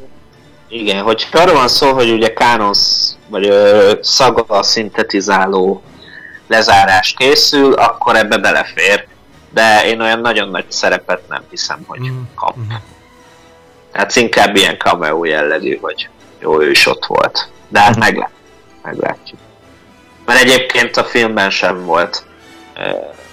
igen, 0.68 1.04
hogyha 1.04 1.40
arról 1.40 1.56
van 1.56 1.68
szó, 1.68 1.94
hogy 1.94 2.12
ugye 2.12 2.34
kánon 2.34 2.74
vagy 3.28 3.48
ö, 3.48 3.94
szaga 4.02 4.64
szintetizáló 4.64 5.82
lezárás 6.48 7.14
készül, 7.18 7.74
akkor 7.74 8.16
ebbe 8.16 8.38
belefér. 8.38 9.08
De 9.50 9.86
én 9.86 10.02
olyan 10.02 10.20
nagyon 10.20 10.50
nagy 10.50 10.66
szerepet 10.68 11.28
nem 11.30 11.44
hiszem, 11.50 11.84
hogy 11.88 12.00
mm. 12.00 12.22
kap. 12.36 12.58
Mm. 12.58 12.70
Hát 13.92 14.16
inkább 14.16 14.56
ilyen 14.56 14.78
cameo 14.78 15.26
jellegű, 15.26 15.78
hogy 15.82 16.10
jó, 16.40 16.62
ő 16.62 16.70
is 16.70 16.88
ott 16.88 17.06
volt. 17.06 17.50
De 17.68 17.80
hát 17.80 17.98
meg, 17.98 18.30
meglátjuk. 18.84 19.40
Mert 20.26 20.42
egyébként 20.42 20.98
a 20.98 21.04
filmben 21.04 21.50
sem 21.50 21.86
volt, 21.86 22.26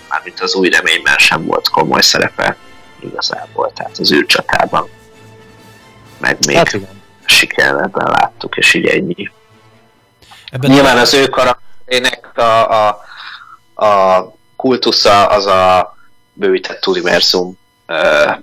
mármint 0.08 0.40
az 0.40 0.54
új 0.54 0.68
reményben 0.68 1.18
sem 1.18 1.44
volt 1.44 1.68
komoly 1.68 2.00
szerepe 2.00 2.56
igazából, 3.00 3.72
tehát 3.72 3.98
az 3.98 4.12
űrcsatában. 4.12 4.88
Meg 6.18 6.36
még 6.46 6.56
hát 6.56 6.78
sikerletben 7.24 8.06
láttuk, 8.06 8.56
és 8.56 8.74
így 8.74 8.86
ennyi. 8.86 9.30
Ebben 10.50 10.70
Nyilván 10.70 10.98
az 10.98 11.14
ő 11.14 11.26
karakterének 11.26 12.38
a, 12.38 12.86
a, 12.86 13.00
a 13.84 14.34
kultusza 14.56 15.26
az 15.26 15.46
a 15.46 15.96
bővített 16.32 16.86
univerzum 16.86 17.58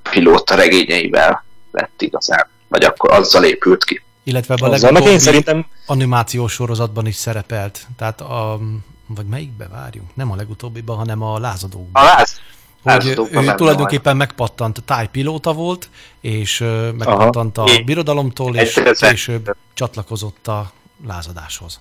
pilóta 0.09 0.55
regényeivel 0.55 1.45
lett 1.71 2.01
igazán, 2.01 2.47
vagy 2.67 2.83
akkor 2.83 3.11
azzal 3.11 3.43
épült 3.43 3.83
ki. 3.83 4.01
Illetve 4.27 4.53
a 4.59 4.67
legutóbbi 4.67 5.09
én 5.09 5.19
szerintem... 5.19 5.65
animációs 5.85 6.53
sorozatban 6.53 7.05
is 7.05 7.15
szerepelt, 7.15 7.87
tehát 7.97 8.21
a, 8.21 8.59
vagy 9.07 9.25
melyikbe 9.25 9.67
várjunk? 9.67 10.15
Nem 10.15 10.31
a 10.31 10.35
legutóbbiban, 10.35 10.97
hanem 10.97 11.21
a 11.21 11.39
lázadókban. 11.39 12.03
A 12.03 12.05
láz... 12.05 12.39
Hogy 12.83 13.07
ő 13.31 13.53
tulajdonképpen 13.55 14.03
van. 14.03 14.15
megpattant, 14.15 14.83
tájpilóta 14.85 15.53
volt, 15.53 15.89
és 16.21 16.59
megpattant 16.97 17.57
Aha. 17.57 17.71
a 17.71 17.83
birodalomtól, 17.85 18.55
és 18.55 18.81
később 18.99 19.55
csatlakozott 19.73 20.47
a 20.47 20.71
lázadáshoz. 21.07 21.79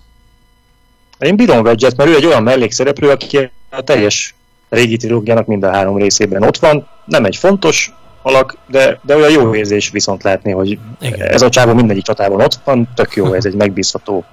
Én 1.18 1.36
bírom 1.36 1.64
Wedget, 1.64 1.96
mert 1.96 2.10
ő 2.10 2.14
egy 2.14 2.26
olyan 2.26 2.42
mellékszereplő, 2.42 3.10
aki 3.10 3.50
a 3.70 3.82
teljes 3.82 4.34
régi 4.68 4.96
trilógiának 4.96 5.46
mind 5.46 5.62
a 5.62 5.72
három 5.72 5.96
részében 5.96 6.42
ott 6.42 6.58
van. 6.58 6.88
Nem 7.04 7.24
egy 7.24 7.36
fontos 7.36 7.92
alak, 8.26 8.56
de, 8.66 9.00
de 9.02 9.16
olyan 9.16 9.30
jó 9.30 9.54
érzés 9.54 9.90
viszont 9.90 10.22
látni, 10.22 10.52
hogy 10.52 10.78
igen. 11.00 11.28
ez 11.28 11.42
a 11.42 11.48
csávó 11.48 11.74
mindegyik 11.74 12.02
csatában 12.02 12.40
ott 12.40 12.58
van, 12.64 12.88
tök 12.94 13.14
jó, 13.14 13.32
ez 13.32 13.44
egy 13.44 13.54
megbízható 13.54 14.24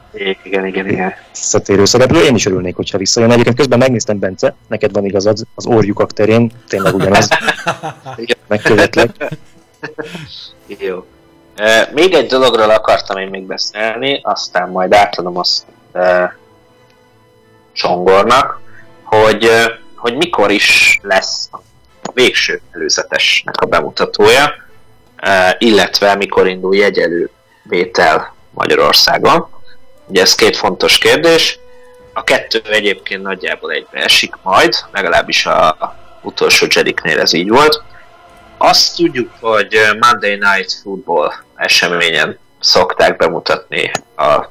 igen, 0.44 0.66
igen, 0.66 0.90
igen. 0.90 1.14
visszatérő 1.32 1.86
szereplő. 1.86 2.24
Én 2.24 2.36
is 2.36 2.46
örülnék, 2.46 2.76
hogyha 2.76 2.98
visszajön. 2.98 3.32
Egyébként 3.32 3.56
közben 3.56 3.80
megnéztem, 3.80 4.20
Bence, 4.20 4.56
neked 4.68 4.92
van 4.92 5.06
igazad, 5.06 5.38
az 5.56 5.66
orjukak 5.66 6.12
terén, 6.12 6.52
tényleg 6.68 6.94
ugyanaz. 6.94 7.28
Megkövetlek. 8.48 9.36
jó. 10.68 11.06
E, 11.56 11.90
még 11.94 12.14
egy 12.14 12.28
dologról 12.28 12.70
akartam 12.70 13.18
én 13.18 13.28
még 13.28 13.44
beszélni, 13.44 14.20
aztán 14.24 14.70
majd 14.70 14.94
átadom 14.94 15.38
azt 15.38 15.66
e, 15.92 16.38
Csongornak, 17.72 18.60
hogy, 19.04 19.50
hogy 19.96 20.16
mikor 20.16 20.52
is 20.52 21.00
lesz 21.02 21.50
végső 22.14 22.62
előzetesnek 22.72 23.62
a 23.62 23.66
bemutatója, 23.66 24.54
e, 25.16 25.56
illetve 25.60 26.16
mikor 26.16 26.48
indul 26.48 26.76
jegyelővétel 26.76 28.36
Magyarországon. 28.50 29.48
Ugye 30.06 30.22
ez 30.22 30.36
két 30.36 30.58
fontos 30.58 30.98
kérdés. 30.98 31.60
A 32.14 32.24
kettő 32.24 32.62
egyébként 32.70 33.22
nagyjából 33.22 33.72
egybe 33.72 34.04
esik 34.04 34.34
majd, 34.42 34.76
legalábbis 34.92 35.46
a 35.46 35.96
utolsó 36.22 36.68
Jediknél 36.70 37.20
ez 37.20 37.34
így 37.34 37.50
volt. 37.50 37.84
Azt 38.58 38.96
tudjuk, 38.96 39.32
hogy 39.40 39.80
Monday 40.00 40.36
Night 40.36 40.74
Football 40.84 41.34
eseményen 41.56 42.40
szokták 42.60 43.18
bemutatni 43.18 43.92
a, 44.16 44.46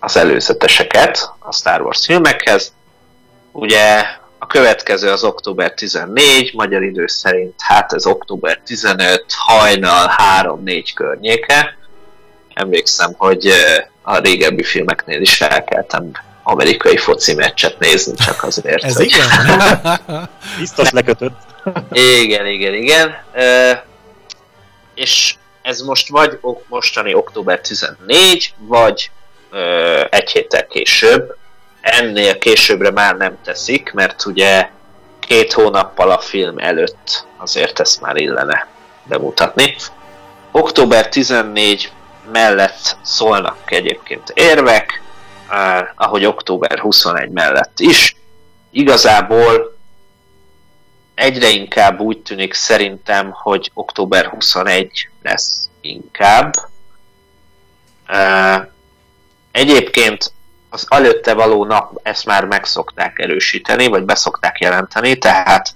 az 0.00 0.16
előzeteseket 0.16 1.32
a 1.38 1.52
Star 1.52 1.80
Wars 1.80 2.04
filmekhez. 2.06 2.72
Ugye 3.52 4.04
a 4.42 4.46
következő 4.46 5.10
az 5.10 5.24
október 5.24 5.74
14, 5.74 6.54
magyar 6.54 6.82
idő 6.82 7.06
szerint 7.06 7.54
hát 7.58 7.92
ez 7.92 8.06
október 8.06 8.60
15, 8.64 9.24
hajnal 9.28 10.10
3-4 10.42 10.90
környéke. 10.94 11.76
Emlékszem, 12.54 13.14
hogy 13.16 13.52
a 14.02 14.18
régebbi 14.18 14.62
filmeknél 14.62 15.20
is 15.20 15.36
felkeltem 15.36 16.10
amerikai 16.42 16.96
foci 16.96 17.34
meccset 17.34 17.78
nézni, 17.78 18.14
csak 18.14 18.42
azért. 18.42 18.84
Ez 18.84 18.96
hogy... 18.96 19.04
igen? 19.04 19.28
Biztos 20.58 20.90
lekötött. 20.90 21.40
igen, 21.92 22.46
igen, 22.46 22.74
igen. 22.74 23.14
E, 23.32 23.84
és 24.94 25.34
ez 25.62 25.80
most 25.80 26.08
vagy 26.08 26.38
mostani 26.68 27.14
október 27.14 27.60
14, 27.60 28.54
vagy 28.58 29.10
e, 29.52 29.58
egy 30.10 30.30
héttel 30.30 30.66
később, 30.66 31.36
ennél 31.82 32.38
későbbre 32.38 32.90
már 32.90 33.16
nem 33.16 33.38
teszik, 33.44 33.92
mert 33.92 34.24
ugye 34.24 34.70
két 35.18 35.52
hónappal 35.52 36.10
a 36.10 36.18
film 36.18 36.58
előtt 36.58 37.26
azért 37.36 37.80
ezt 37.80 38.00
már 38.00 38.16
illene 38.16 38.66
bemutatni. 39.04 39.74
Október 40.50 41.08
14 41.08 41.92
mellett 42.32 42.96
szólnak 43.02 43.70
egyébként 43.72 44.32
érvek, 44.34 45.02
ahogy 45.96 46.24
október 46.24 46.78
21 46.78 47.30
mellett 47.30 47.80
is. 47.80 48.16
Igazából 48.70 49.76
egyre 51.14 51.48
inkább 51.48 52.00
úgy 52.00 52.18
tűnik 52.18 52.54
szerintem, 52.54 53.30
hogy 53.32 53.70
október 53.74 54.26
21 54.26 55.08
lesz 55.22 55.68
inkább. 55.80 56.54
Egyébként 59.50 60.32
az 60.72 60.86
előtte 60.88 61.34
való 61.34 61.64
nap 61.64 62.00
ezt 62.02 62.26
már 62.26 62.44
megszokták 62.44 63.18
erősíteni, 63.18 63.86
vagy 63.86 64.02
beszokták 64.02 64.60
jelenteni, 64.60 65.18
tehát 65.18 65.74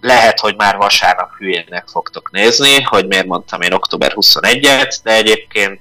lehet, 0.00 0.40
hogy 0.40 0.54
már 0.56 0.76
vasárnap 0.76 1.30
hülyének 1.38 1.88
fogtok 1.88 2.30
nézni, 2.30 2.82
hogy 2.82 3.06
miért 3.06 3.26
mondtam 3.26 3.60
én 3.60 3.72
október 3.72 4.12
21-et, 4.14 4.96
de 5.02 5.12
egyébként 5.12 5.80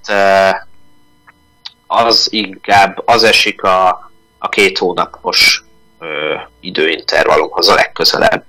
az 1.88 2.28
inkább, 2.32 3.02
az 3.06 3.24
esik 3.24 3.64
a, 3.64 4.12
a 4.38 4.50
két 4.50 4.78
hónapos 4.78 5.64
ö, 6.00 6.36
időintervallumhoz 6.60 7.68
a 7.68 7.74
legközelebb. 7.74 8.46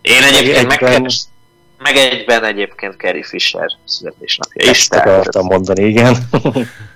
Én 0.00 0.22
egyébként 0.22 0.66
megkerestem, 0.66 1.34
meg 1.78 1.96
egyben 1.96 2.44
egyébként 2.44 2.96
Carrie 2.96 3.24
Fisher 3.24 3.66
születésnapja 3.84 4.62
is. 4.62 4.68
Ezt 4.70 4.94
akartam 4.94 5.44
mondani, 5.44 5.84
igen. 5.84 6.16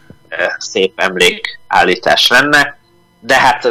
szép 0.58 1.00
emlékállítás 1.00 2.28
lenne, 2.28 2.78
de 3.20 3.34
hát 3.40 3.68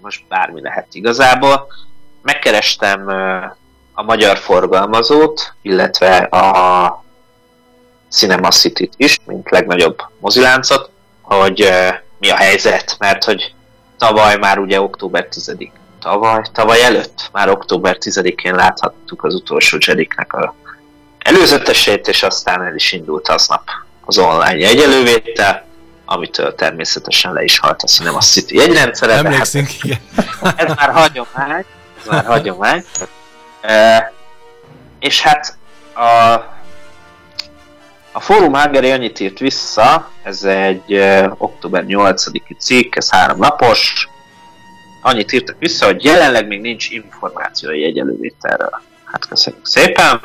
most 0.00 0.24
bármi 0.28 0.60
lehet 0.60 0.94
igazából. 0.94 1.66
Megkerestem 2.22 3.08
a 3.92 4.02
magyar 4.02 4.38
forgalmazót, 4.38 5.54
illetve 5.62 6.16
a 6.16 7.04
Cinema 8.10 8.50
City-t 8.50 8.92
is, 8.96 9.18
mint 9.26 9.50
legnagyobb 9.50 10.02
moziláncot, 10.18 10.90
hogy 11.22 11.68
mi 12.18 12.30
a 12.30 12.36
helyzet, 12.36 12.96
mert 12.98 13.24
hogy 13.24 13.54
tavaly 13.98 14.36
már 14.36 14.58
ugye 14.58 14.80
október 14.80 15.26
10 15.26 15.56
tavaly, 16.00 16.42
tavaly 16.52 16.84
előtt, 16.84 17.28
már 17.32 17.48
október 17.48 17.96
10-én 18.00 18.54
láthattuk 18.54 19.24
az 19.24 19.34
utolsó 19.34 19.78
Jediknek 19.80 20.32
a 20.32 20.54
előzetesét, 21.18 22.08
és 22.08 22.22
aztán 22.22 22.62
el 22.62 22.74
is 22.74 22.92
indult 22.92 23.28
aznap 23.28 23.62
az 24.04 24.18
online 24.18 24.56
jegyelővétel, 24.56 25.66
amitől 26.10 26.54
természetesen 26.54 27.32
le 27.32 27.42
is 27.42 27.58
halt 27.58 27.82
a 27.82 27.86
Cinema 27.86 28.20
City 28.20 28.56
jegyrendszere. 28.56 29.12
Emlékszünk, 29.12 29.66
hát, 29.66 29.84
igen. 29.84 29.98
Ez 30.56 30.74
már 30.74 30.90
hagyomány, 30.90 31.64
ez 32.00 32.06
már 32.06 32.24
hagyomány. 32.24 32.84
E, 33.60 34.12
és 34.98 35.20
hát 35.20 35.56
a, 35.94 36.32
a 38.12 38.20
Fórum 38.20 38.54
Hungary 38.54 38.90
annyit 38.90 39.20
írt 39.20 39.38
vissza, 39.38 40.10
ez 40.22 40.42
egy 40.42 40.92
e, 40.92 41.34
október 41.38 41.84
8-i 41.86 42.58
cikk, 42.58 42.96
ez 42.96 43.10
három 43.10 43.38
napos, 43.38 44.08
annyit 45.02 45.32
írtak 45.32 45.56
vissza, 45.58 45.86
hogy 45.86 46.04
jelenleg 46.04 46.46
még 46.46 46.60
nincs 46.60 46.90
információ 46.90 47.68
a 47.68 47.74
jegyelővételről. 47.74 48.82
Hát 49.04 49.26
köszönjük 49.28 49.66
szépen. 49.66 50.20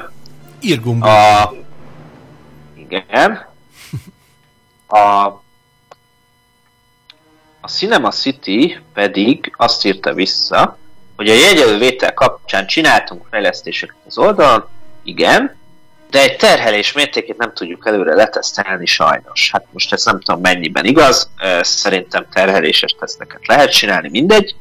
Irgumba. 0.60 1.42
A, 1.42 1.54
igen. 2.76 3.46
A, 4.88 5.42
a 7.66 7.68
Cinema 7.68 8.12
City 8.12 8.80
pedig 8.94 9.54
azt 9.58 9.86
írta 9.86 10.14
vissza, 10.14 10.78
hogy 11.16 11.30
a 11.30 11.34
jegyelővétel 11.34 12.14
kapcsán 12.14 12.68
csináltunk 12.68 13.26
fejlesztéseket 13.30 13.96
az 14.08 14.18
oldalon, 14.18 14.68
igen, 15.04 15.56
de 16.10 16.22
egy 16.22 16.38
terhelés 16.38 16.92
mértékét 16.92 17.38
nem 17.38 17.54
tudjuk 17.54 17.88
előre 17.88 18.14
letesztelni 18.14 18.86
sajnos. 18.86 19.50
Hát 19.52 19.66
most 19.72 19.94
ez 19.94 20.06
nem 20.06 20.20
tudom 20.20 20.42
mennyiben 20.42 20.86
igaz, 20.86 21.30
szerintem 21.62 22.28
terheléses 22.34 22.96
teszteket 23.00 23.48
lehet 23.48 23.72
csinálni, 23.72 24.10
mindegy. 24.10 24.56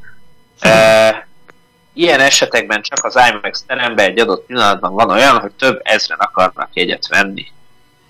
Ilyen 1.93 2.19
esetekben 2.19 2.81
csak 2.81 3.05
az 3.05 3.15
IMAX 3.29 3.63
teremben 3.67 4.05
egy 4.05 4.19
adott 4.19 4.45
pillanatban 4.45 4.93
van 4.93 5.09
olyan, 5.09 5.39
hogy 5.39 5.51
több 5.51 5.79
ezren 5.83 6.19
akarnak 6.19 6.69
jegyet 6.73 7.07
venni. 7.07 7.51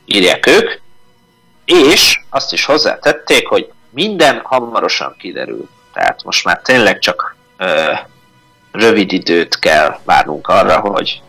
Írják 0.05 0.47
ők, 0.47 0.79
és 1.65 2.19
azt 2.29 2.53
is 2.53 2.65
hozzátették, 2.65 3.47
hogy 3.47 3.72
minden 3.93 4.41
hamarosan 4.43 5.15
kiderül. 5.17 5.69
Tehát 5.93 6.23
most 6.23 6.45
már 6.45 6.61
tényleg 6.61 6.99
csak 6.99 7.35
ö, 7.57 7.91
rövid 8.71 9.11
időt 9.11 9.59
kell 9.59 9.99
várnunk 10.03 10.47
arra, 10.47 10.79
hogy 10.79 11.21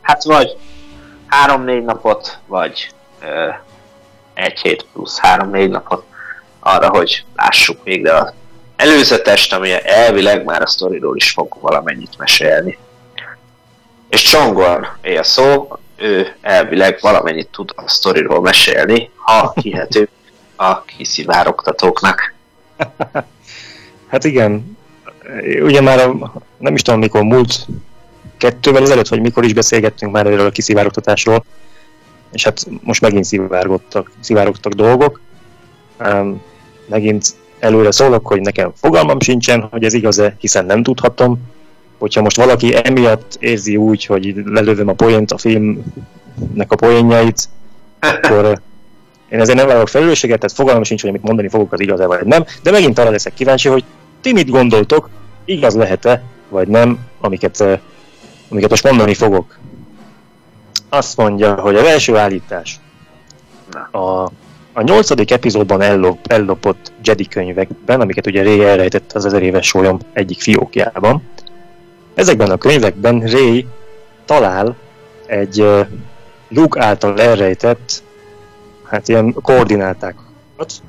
hát 0.00 0.24
vagy 0.24 0.56
három-négy 1.26 1.84
napot, 1.84 2.38
vagy 2.46 2.90
ö, 3.22 3.48
egy 4.34 4.60
hét 4.60 4.86
plusz 4.92 5.18
három-négy 5.18 5.70
napot 5.70 6.04
arra, 6.60 6.88
hogy 6.88 7.24
lássuk 7.36 7.82
végre 7.84 8.16
az 8.16 8.32
előzetest, 8.76 9.52
ami 9.52 9.72
elvileg 9.84 10.44
már 10.44 10.62
a 10.62 10.66
sztoriról 10.66 11.16
is 11.16 11.30
fog 11.30 11.56
valamennyit 11.60 12.18
mesélni. 12.18 12.78
És 14.08 14.22
Csongor, 14.22 14.88
a 15.02 15.22
szó, 15.22 15.78
ő 15.96 16.36
elvileg 16.40 16.98
valamennyit 17.00 17.48
tud 17.50 17.72
a 17.76 17.88
sztoriról 17.88 18.40
mesélni, 18.40 19.10
ha 19.16 19.52
hihető 19.54 20.08
a 20.56 20.84
kiszivárogtatóknak. 20.84 22.34
hát 24.10 24.24
igen, 24.24 24.76
ugye 25.62 25.80
már 25.80 25.98
a, 25.98 26.32
nem 26.58 26.74
is 26.74 26.82
tudom 26.82 27.00
mikor 27.00 27.22
múlt 27.22 27.66
kettővel 28.36 28.82
ezelőtt, 28.82 29.08
vagy 29.08 29.20
mikor 29.20 29.44
is 29.44 29.52
beszélgettünk 29.52 30.12
már 30.12 30.26
erről 30.26 30.46
a 30.46 30.50
kiszivárogtatásról, 30.50 31.44
és 32.32 32.44
hát 32.44 32.66
most 32.82 33.00
megint 33.00 33.24
szivárogtak, 33.24 34.10
szivárogtak 34.20 34.72
dolgok. 34.72 35.20
Um, 35.98 36.42
megint 36.86 37.34
előre 37.58 37.90
szólok, 37.90 38.26
hogy 38.26 38.40
nekem 38.40 38.72
fogalmam 38.74 39.20
sincsen, 39.20 39.60
hogy 39.70 39.84
ez 39.84 39.92
igaz-e, 39.92 40.36
hiszen 40.38 40.64
nem 40.64 40.82
tudhatom. 40.82 41.38
Hogyha 41.98 42.22
most 42.22 42.36
valaki 42.36 42.74
emiatt 42.86 43.36
érzi 43.40 43.76
úgy, 43.76 44.04
hogy 44.04 44.34
lelövöm 44.44 44.88
a 44.88 44.92
poént, 44.92 45.32
a 45.32 45.38
filmnek 45.38 46.72
a 46.72 46.76
poénjait, 46.76 47.48
akkor 48.00 48.60
én 49.28 49.40
ezért 49.40 49.56
nem 49.58 49.66
vállalok 49.66 49.88
felelősséget, 49.88 50.38
tehát 50.38 50.56
fogalmam 50.56 50.82
sincs, 50.82 51.00
hogy 51.00 51.10
amit 51.10 51.22
mondani 51.22 51.48
fogok, 51.48 51.72
az 51.72 51.80
igaz-e 51.80 52.06
vagy 52.06 52.24
nem, 52.24 52.44
de 52.62 52.70
megint 52.70 52.98
arra 52.98 53.10
leszek 53.10 53.34
kíváncsi, 53.34 53.68
hogy 53.68 53.84
ti 54.20 54.32
mit 54.32 54.50
gondoltok, 54.50 55.08
igaz 55.44 55.74
lehet-e, 55.74 56.22
vagy 56.48 56.68
nem, 56.68 56.98
amiket, 57.20 57.60
eh, 57.60 57.78
amiket 58.48 58.70
most 58.70 58.84
mondani 58.84 59.14
fogok. 59.14 59.58
Azt 60.88 61.16
mondja, 61.16 61.60
hogy 61.60 61.76
az 61.76 61.84
első 61.84 62.16
állítás. 62.16 62.80
A 63.92 64.30
a 64.78 64.82
nyolcadik 64.82 65.30
epizódban 65.30 65.80
ellop, 65.80 66.18
ellopott 66.26 66.92
Jedi 67.04 67.26
könyvekben, 67.28 68.00
amiket 68.00 68.26
ugye 68.26 68.42
Ray 68.42 68.64
elrejtett 68.64 69.12
az 69.12 69.24
ezer 69.24 69.42
éves 69.42 69.66
sólyom 69.66 69.98
egyik 70.12 70.40
fiókjában, 70.40 71.22
ezekben 72.14 72.50
a 72.50 72.56
könyvekben 72.56 73.20
Ray 73.20 73.66
talál 74.24 74.76
egy 75.26 75.60
uh, 75.60 75.86
Luke 76.48 76.84
által 76.84 77.20
elrejtett 77.20 78.02
hát 78.88 79.08
ilyen 79.08 79.32
koordinátákat, 79.32 80.82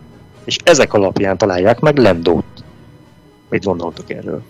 és 0.43 0.57
ezek 0.63 0.93
alapján 0.93 1.37
találják 1.37 1.79
meg 1.79 1.97
Lendót. 1.97 2.43
Mit 3.49 3.63
gondoltok 3.63 4.09
erről? 4.09 4.41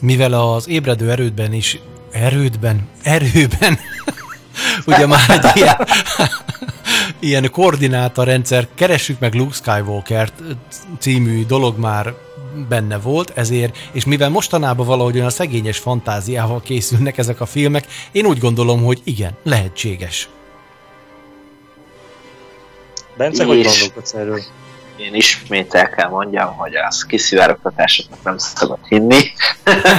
Mivel 0.00 0.32
az 0.32 0.68
ébredő 0.68 1.10
erődben 1.10 1.52
is 1.52 1.80
erődben, 2.12 2.88
erőben 3.02 3.78
ugye 4.86 5.06
már 5.06 5.30
egy 5.30 5.56
ilyen, 5.56 5.76
ilyen 7.30 7.50
koordinátorrendszer, 7.50 8.68
keressük 8.74 9.18
meg 9.18 9.34
Luke 9.34 9.54
Skywalker 9.54 10.32
című 10.98 11.44
dolog 11.46 11.78
már 11.78 12.14
benne 12.68 12.98
volt, 12.98 13.32
ezért, 13.34 13.76
és 13.92 14.04
mivel 14.04 14.28
mostanában 14.28 14.86
valahogy 14.86 15.16
olyan 15.16 15.30
szegényes 15.30 15.78
fantáziával 15.78 16.60
készülnek 16.62 17.18
ezek 17.18 17.40
a 17.40 17.46
filmek, 17.46 17.86
én 18.12 18.26
úgy 18.26 18.38
gondolom, 18.38 18.84
hogy 18.84 19.00
igen, 19.04 19.32
lehetséges. 19.42 20.28
Bence, 23.20 23.44
hogy 23.44 23.62
gondolkodsz 23.62 24.14
erről? 24.14 24.40
Én 24.96 25.14
ismét 25.14 25.74
el 25.74 25.90
kell 25.90 26.08
mondjam, 26.08 26.56
hogy 26.56 26.74
az 26.74 27.04
kiszivárogtatásoknak 27.04 28.22
nem 28.22 28.38
szabad 28.38 28.78
hinni. 28.88 29.32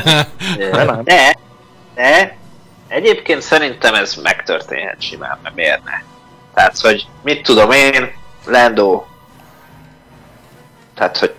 de, 1.04 1.38
de 1.96 2.38
Egyébként 2.88 3.42
szerintem 3.42 3.94
ez 3.94 4.16
megtörténhet 4.16 5.02
simán, 5.02 5.38
mert 5.44 5.56
miért 5.56 5.84
ne? 5.84 6.02
Tehát, 6.54 6.80
hogy 6.80 7.08
mit 7.24 7.44
tudom 7.44 7.72
én, 7.72 8.12
Lando 8.46 9.04
tehát, 10.96 11.18
hogy 11.18 11.34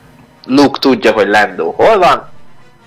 Luke 0.44 0.78
tudja, 0.78 1.12
hogy 1.12 1.28
Lando 1.28 1.70
hol 1.70 1.98
van, 1.98 2.28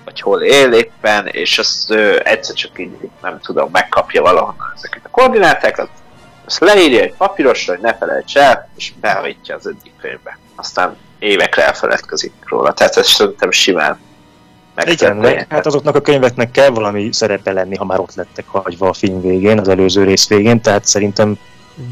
vagy 0.04 0.20
hol 0.20 0.42
él 0.42 0.72
éppen, 0.72 1.26
és 1.26 1.58
azt 1.58 1.90
ő 1.90 2.20
egyszer 2.24 2.54
csak 2.54 2.78
így, 2.78 3.10
nem 3.22 3.40
tudom, 3.40 3.68
megkapja 3.72 4.22
valahonnan 4.22 4.72
ezeket 4.76 5.00
a 5.04 5.10
koordinátákat, 5.10 5.88
azt 6.46 6.60
leírja 6.60 7.00
egy 7.02 7.14
papírosra, 7.14 7.72
hogy 7.72 7.82
ne 7.82 7.94
felejts 7.94 8.36
el, 8.36 8.68
és 8.76 8.92
behajtja 9.00 9.54
az 9.54 9.66
egyik 9.66 9.92
könyvbe. 10.00 10.38
Aztán 10.54 10.96
évekre 11.18 11.66
elfeledkezik 11.66 12.32
róla. 12.48 12.72
Tehát 12.72 12.96
ez 12.96 13.08
szerintem 13.08 13.50
simán 13.50 13.98
igen, 14.84 15.16
meg, 15.16 15.46
hát 15.48 15.66
azoknak 15.66 15.94
a 15.94 16.00
könyveknek 16.00 16.50
kell 16.50 16.68
valami 16.68 17.12
szerepe 17.12 17.52
lenni, 17.52 17.76
ha 17.76 17.84
már 17.84 18.00
ott 18.00 18.14
lettek 18.14 18.44
hagyva 18.48 18.88
a 18.88 18.92
film 18.92 19.20
végén, 19.20 19.58
az 19.58 19.68
előző 19.68 20.04
rész 20.04 20.28
végén, 20.28 20.60
tehát 20.60 20.84
szerintem 20.84 21.38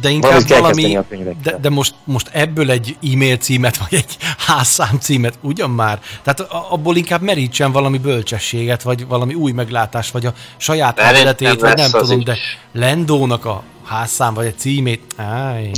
de 0.00 0.08
inkább 0.08 0.48
valami, 0.48 0.98
de, 1.42 1.56
de 1.60 1.70
most, 1.70 1.94
most 2.04 2.28
ebből 2.32 2.70
egy 2.70 2.96
e-mail 3.12 3.36
címet, 3.36 3.76
vagy 3.76 3.94
egy 3.94 4.16
házszám 4.46 4.98
címet, 5.00 5.38
ugyan 5.40 5.70
már? 5.70 6.00
Tehát 6.22 6.40
abból 6.70 6.96
inkább 6.96 7.20
merítsen 7.20 7.72
valami 7.72 7.98
bölcsességet, 7.98 8.82
vagy 8.82 9.06
valami 9.06 9.34
új 9.34 9.52
meglátást, 9.52 10.12
vagy 10.12 10.26
a 10.26 10.32
saját 10.56 10.98
eredetét, 10.98 11.60
vagy 11.60 11.76
nem 11.76 11.90
tudom, 11.90 12.18
is. 12.18 12.24
de 12.24 12.36
Lendónak 12.72 13.44
a 13.44 13.62
házszám, 13.84 14.34
vagy 14.34 14.46
egy 14.46 14.58
címét, 14.58 15.02
áj, 15.16 15.70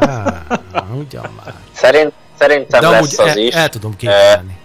áj, 0.00 0.32
ugyan 0.94 1.30
már. 1.44 1.54
Szerint, 1.72 2.12
szerintem 2.38 2.80
de 2.80 2.88
lesz 2.88 3.18
az 3.18 3.26
el, 3.26 3.38
is. 3.38 3.54
el 3.54 3.68
tudom 3.68 3.96
képzelni. 3.96 4.56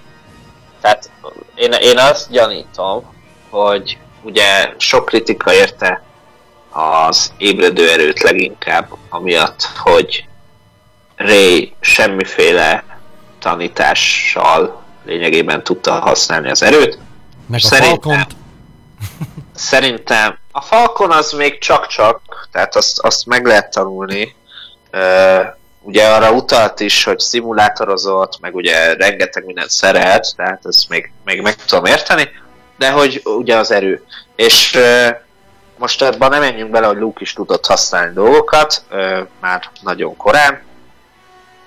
Tehát 0.82 1.12
én, 1.56 1.72
én 1.72 1.98
azt 1.98 2.32
gyanítom, 2.32 3.04
hogy 3.50 3.98
ugye 4.22 4.74
sok 4.78 5.06
kritika 5.06 5.54
érte 5.54 6.02
az 6.78 7.32
ébredő 7.38 7.90
erőt 7.90 8.22
leginkább, 8.22 8.88
amiatt, 9.10 9.70
hogy 9.78 10.26
Ray 11.16 11.76
semmiféle 11.80 12.84
tanítással 13.40 14.84
lényegében 15.06 15.64
tudta 15.64 15.92
használni 15.92 16.50
az 16.50 16.64
erőt. 16.64 16.98
Meg 17.48 17.60
a 17.64 17.68
szerintem, 17.68 18.26
szerintem 19.56 20.38
a 20.52 20.62
Falcon 20.62 21.12
az 21.12 21.32
még 21.32 21.60
csak-csak, 21.60 22.48
tehát 22.52 22.76
azt, 22.76 23.00
azt 23.00 23.26
meg 23.26 23.46
lehet 23.46 23.72
tanulni. 23.72 24.36
Ugye 25.82 26.08
arra 26.08 26.32
utalt 26.32 26.80
is, 26.80 27.04
hogy 27.04 27.20
szimulátorozott, 27.20 28.40
meg 28.40 28.56
ugye 28.56 28.94
rengeteg 28.94 29.46
mindent 29.46 29.70
szeret, 29.70 30.36
tehát 30.36 30.66
ezt 30.66 30.90
még, 30.90 31.12
még 31.26 31.42
meg 31.42 31.56
tudom 31.56 31.86
érteni, 31.86 32.30
de 32.78 32.92
hogy 32.92 33.22
ugye 33.24 33.58
az 33.58 33.72
erő. 33.72 34.06
És 34.36 34.78
most 35.78 36.02
ebben 36.02 36.30
nem 36.30 36.40
menjünk 36.40 36.72
bele, 36.72 36.88
hogy 36.88 36.98
Luke 36.98 37.22
is 37.22 37.34
tudott 37.34 37.66
használni 37.66 38.14
dolgokat, 38.14 38.84
uh, 38.92 39.28
már 39.40 39.70
nagyon 39.82 40.18
korán, 40.18 40.66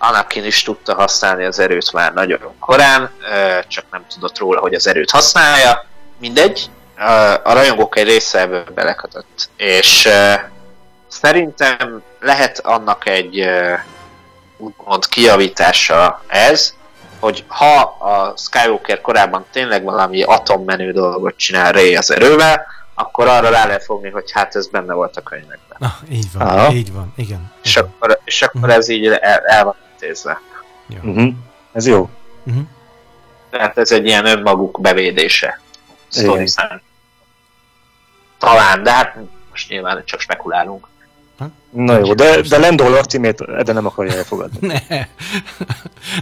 Anakin 0.02 0.44
is 0.44 0.62
tudta 0.62 0.94
használni 0.94 1.44
az 1.44 1.58
erőt 1.58 1.92
már 1.92 2.12
nagyon 2.12 2.54
korán, 2.58 3.10
csak 3.68 3.84
nem 3.90 4.04
tudott 4.14 4.38
róla, 4.38 4.60
hogy 4.60 4.74
az 4.74 4.86
erőt 4.86 5.10
használja. 5.10 5.86
Mindegy, 6.18 6.70
a 7.42 7.52
rajongók 7.52 7.96
egy 7.96 8.06
része 8.06 8.40
ebből 8.40 8.64
belekötött. 8.74 9.48
És 9.56 10.08
szerintem 11.08 12.02
lehet 12.20 12.58
annak 12.58 13.06
egy 13.06 13.48
úgymond 14.56 15.08
kiavítása 15.08 16.22
ez, 16.26 16.74
hogy 17.18 17.44
ha 17.46 17.80
a 17.80 18.34
Skywalker 18.36 19.00
korábban 19.00 19.46
tényleg 19.52 19.84
valami 19.84 20.22
atommenő 20.22 20.92
dolgot 20.92 21.36
csinál 21.36 21.72
Ray 21.72 21.96
az 21.96 22.10
erővel, 22.10 22.66
akkor 23.00 23.26
arra 23.26 23.50
rá 23.50 23.66
lehet 23.66 23.84
fogni, 23.84 24.10
hogy 24.10 24.30
hát 24.32 24.54
ez 24.54 24.68
benne 24.68 24.92
volt 24.92 25.16
a 25.16 25.20
könyvekben. 25.20 25.78
Ah, 25.78 26.10
így 26.10 26.32
van, 26.32 26.46
Aha. 26.46 26.72
így 26.72 26.92
van, 26.92 27.12
igen. 27.16 27.52
És 27.62 27.76
akkor, 27.76 28.20
és 28.24 28.42
akkor 28.42 28.60
uh-huh. 28.60 28.76
ez 28.76 28.88
így 28.88 29.06
el, 29.06 29.38
el 29.38 29.64
van 29.64 29.76
intézve. 29.92 30.40
Jó. 30.86 31.10
Uh-huh. 31.10 31.32
Ez 31.72 31.86
jó. 31.86 32.08
Uh-huh. 32.44 32.62
Tehát 33.50 33.78
ez 33.78 33.90
egy 33.90 34.06
ilyen 34.06 34.26
önmaguk 34.26 34.80
bevédése. 34.80 35.60
Talán, 38.38 38.82
de 38.82 38.92
hát 38.92 39.16
most 39.50 39.68
nyilván 39.68 40.02
csak 40.04 40.20
spekulálunk. 40.20 40.88
Na 41.70 41.98
jó, 41.98 42.14
de, 42.14 42.40
de 42.40 42.58
Lendol 42.58 43.02
címét 43.02 43.64
de 43.64 43.72
nem 43.72 43.86
akarja 43.86 44.14
elfogadni. 44.14 44.66
ne. 44.88 45.06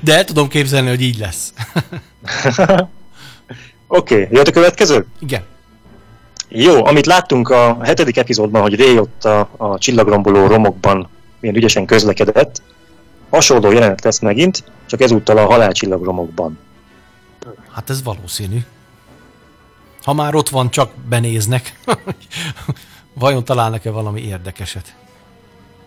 De 0.03 0.17
el 0.17 0.25
tudom 0.25 0.49
képzelni, 0.49 0.89
hogy 0.89 1.01
így 1.01 1.19
lesz. 1.19 1.53
Oké, 3.87 4.23
okay, 4.23 4.27
jött 4.31 4.49
a 4.49 4.53
következő? 4.53 5.07
Igen. 5.21 5.45
Jó, 6.49 6.85
amit 6.85 7.07
láttunk 7.07 7.49
a 7.49 7.79
hetedik 7.83 8.17
epizódban, 8.17 8.63
hogy 8.63 8.81
Ray 8.81 8.99
ott 8.99 9.25
a, 9.25 9.49
a 9.57 9.79
csillagromboló 9.79 10.47
romokban 10.47 11.09
milyen 11.41 11.57
ügyesen 11.57 11.87
közlekedett, 11.87 12.63
hasonló 13.31 13.73
jelenet 13.73 14.05
lesz 14.05 14.19
megint, 14.19 14.65
csak 14.87 15.01
ezúttal 15.01 15.37
a 15.37 15.47
halálcsillagromokban. 15.47 16.59
Hát 17.73 17.91
ez 17.91 18.03
valószínű. 18.03 18.59
Ha 20.03 20.13
már 20.13 20.35
ott 20.35 20.49
van, 20.49 20.71
csak 20.71 20.91
benéznek. 21.09 21.79
Vajon 23.15 23.45
találnak-e 23.45 23.91
valami 23.91 24.21
érdekeset? 24.21 24.95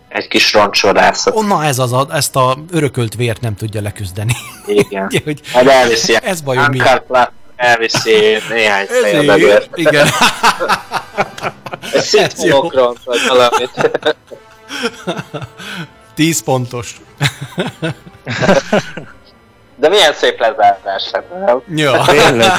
Egy 0.08 0.28
kis 0.28 0.54
roncsodászat. 0.54 1.36
Oh, 1.36 1.48
na 1.48 1.64
ez 1.64 1.80
az, 1.80 1.94
a, 1.94 2.08
ezt 2.12 2.36
a 2.36 2.58
örökölt 2.72 3.16
vért 3.16 3.42
nem 3.42 3.56
tudja 3.56 3.82
leküzdeni. 3.82 4.34
Igen. 4.66 5.06
Ugye, 5.12 5.20
hogy 5.24 5.42
hát 5.54 5.68
elviszi. 5.68 6.18
Ez 6.24 6.42
bajom 6.42 6.66
mi? 6.70 6.80
Elviszi 7.62 8.38
néhány 8.50 8.86
fejadagért. 8.86 9.78
Igen. 9.78 10.08
Egy 11.94 12.02
szintmokront, 12.02 13.00
vagy 13.04 13.20
valamit. 13.28 13.70
10 16.16 16.44
pontos. 16.44 16.96
De 19.76 19.90
milyen 19.90 20.14
szép 20.14 20.40
lezárás, 20.40 21.10
hát 21.12 21.46
nem? 21.46 21.62
Ja. 21.76 22.04
Tényleg. 22.06 22.52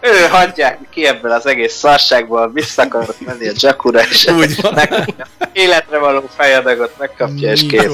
ő 0.00 0.26
hagyják 0.30 0.78
ki 0.90 1.06
ebből 1.06 1.32
az 1.32 1.46
egész 1.46 1.74
szarságból, 1.74 2.50
vissza 2.52 2.82
akarok 2.82 3.20
menni 3.20 3.48
a 3.48 3.52
Jakura, 3.54 4.00
és 4.00 4.26
Úgy 4.26 4.60
van. 4.60 4.74
Meg, 4.74 5.14
életre 5.52 5.98
való 5.98 6.28
fejadagot 6.36 6.92
megkapja, 6.98 7.50
és 7.50 7.66
kész. 7.66 7.92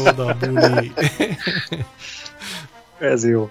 Ez 2.99 3.29
jó. 3.29 3.51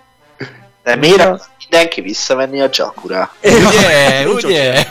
De 0.85 0.95
miért 0.95 1.49
mindenki 1.59 2.01
visszamenni 2.01 2.61
a 2.61 2.69
Jakura? 2.71 3.31
Ugye, 3.43 4.29
ugye? 4.33 4.85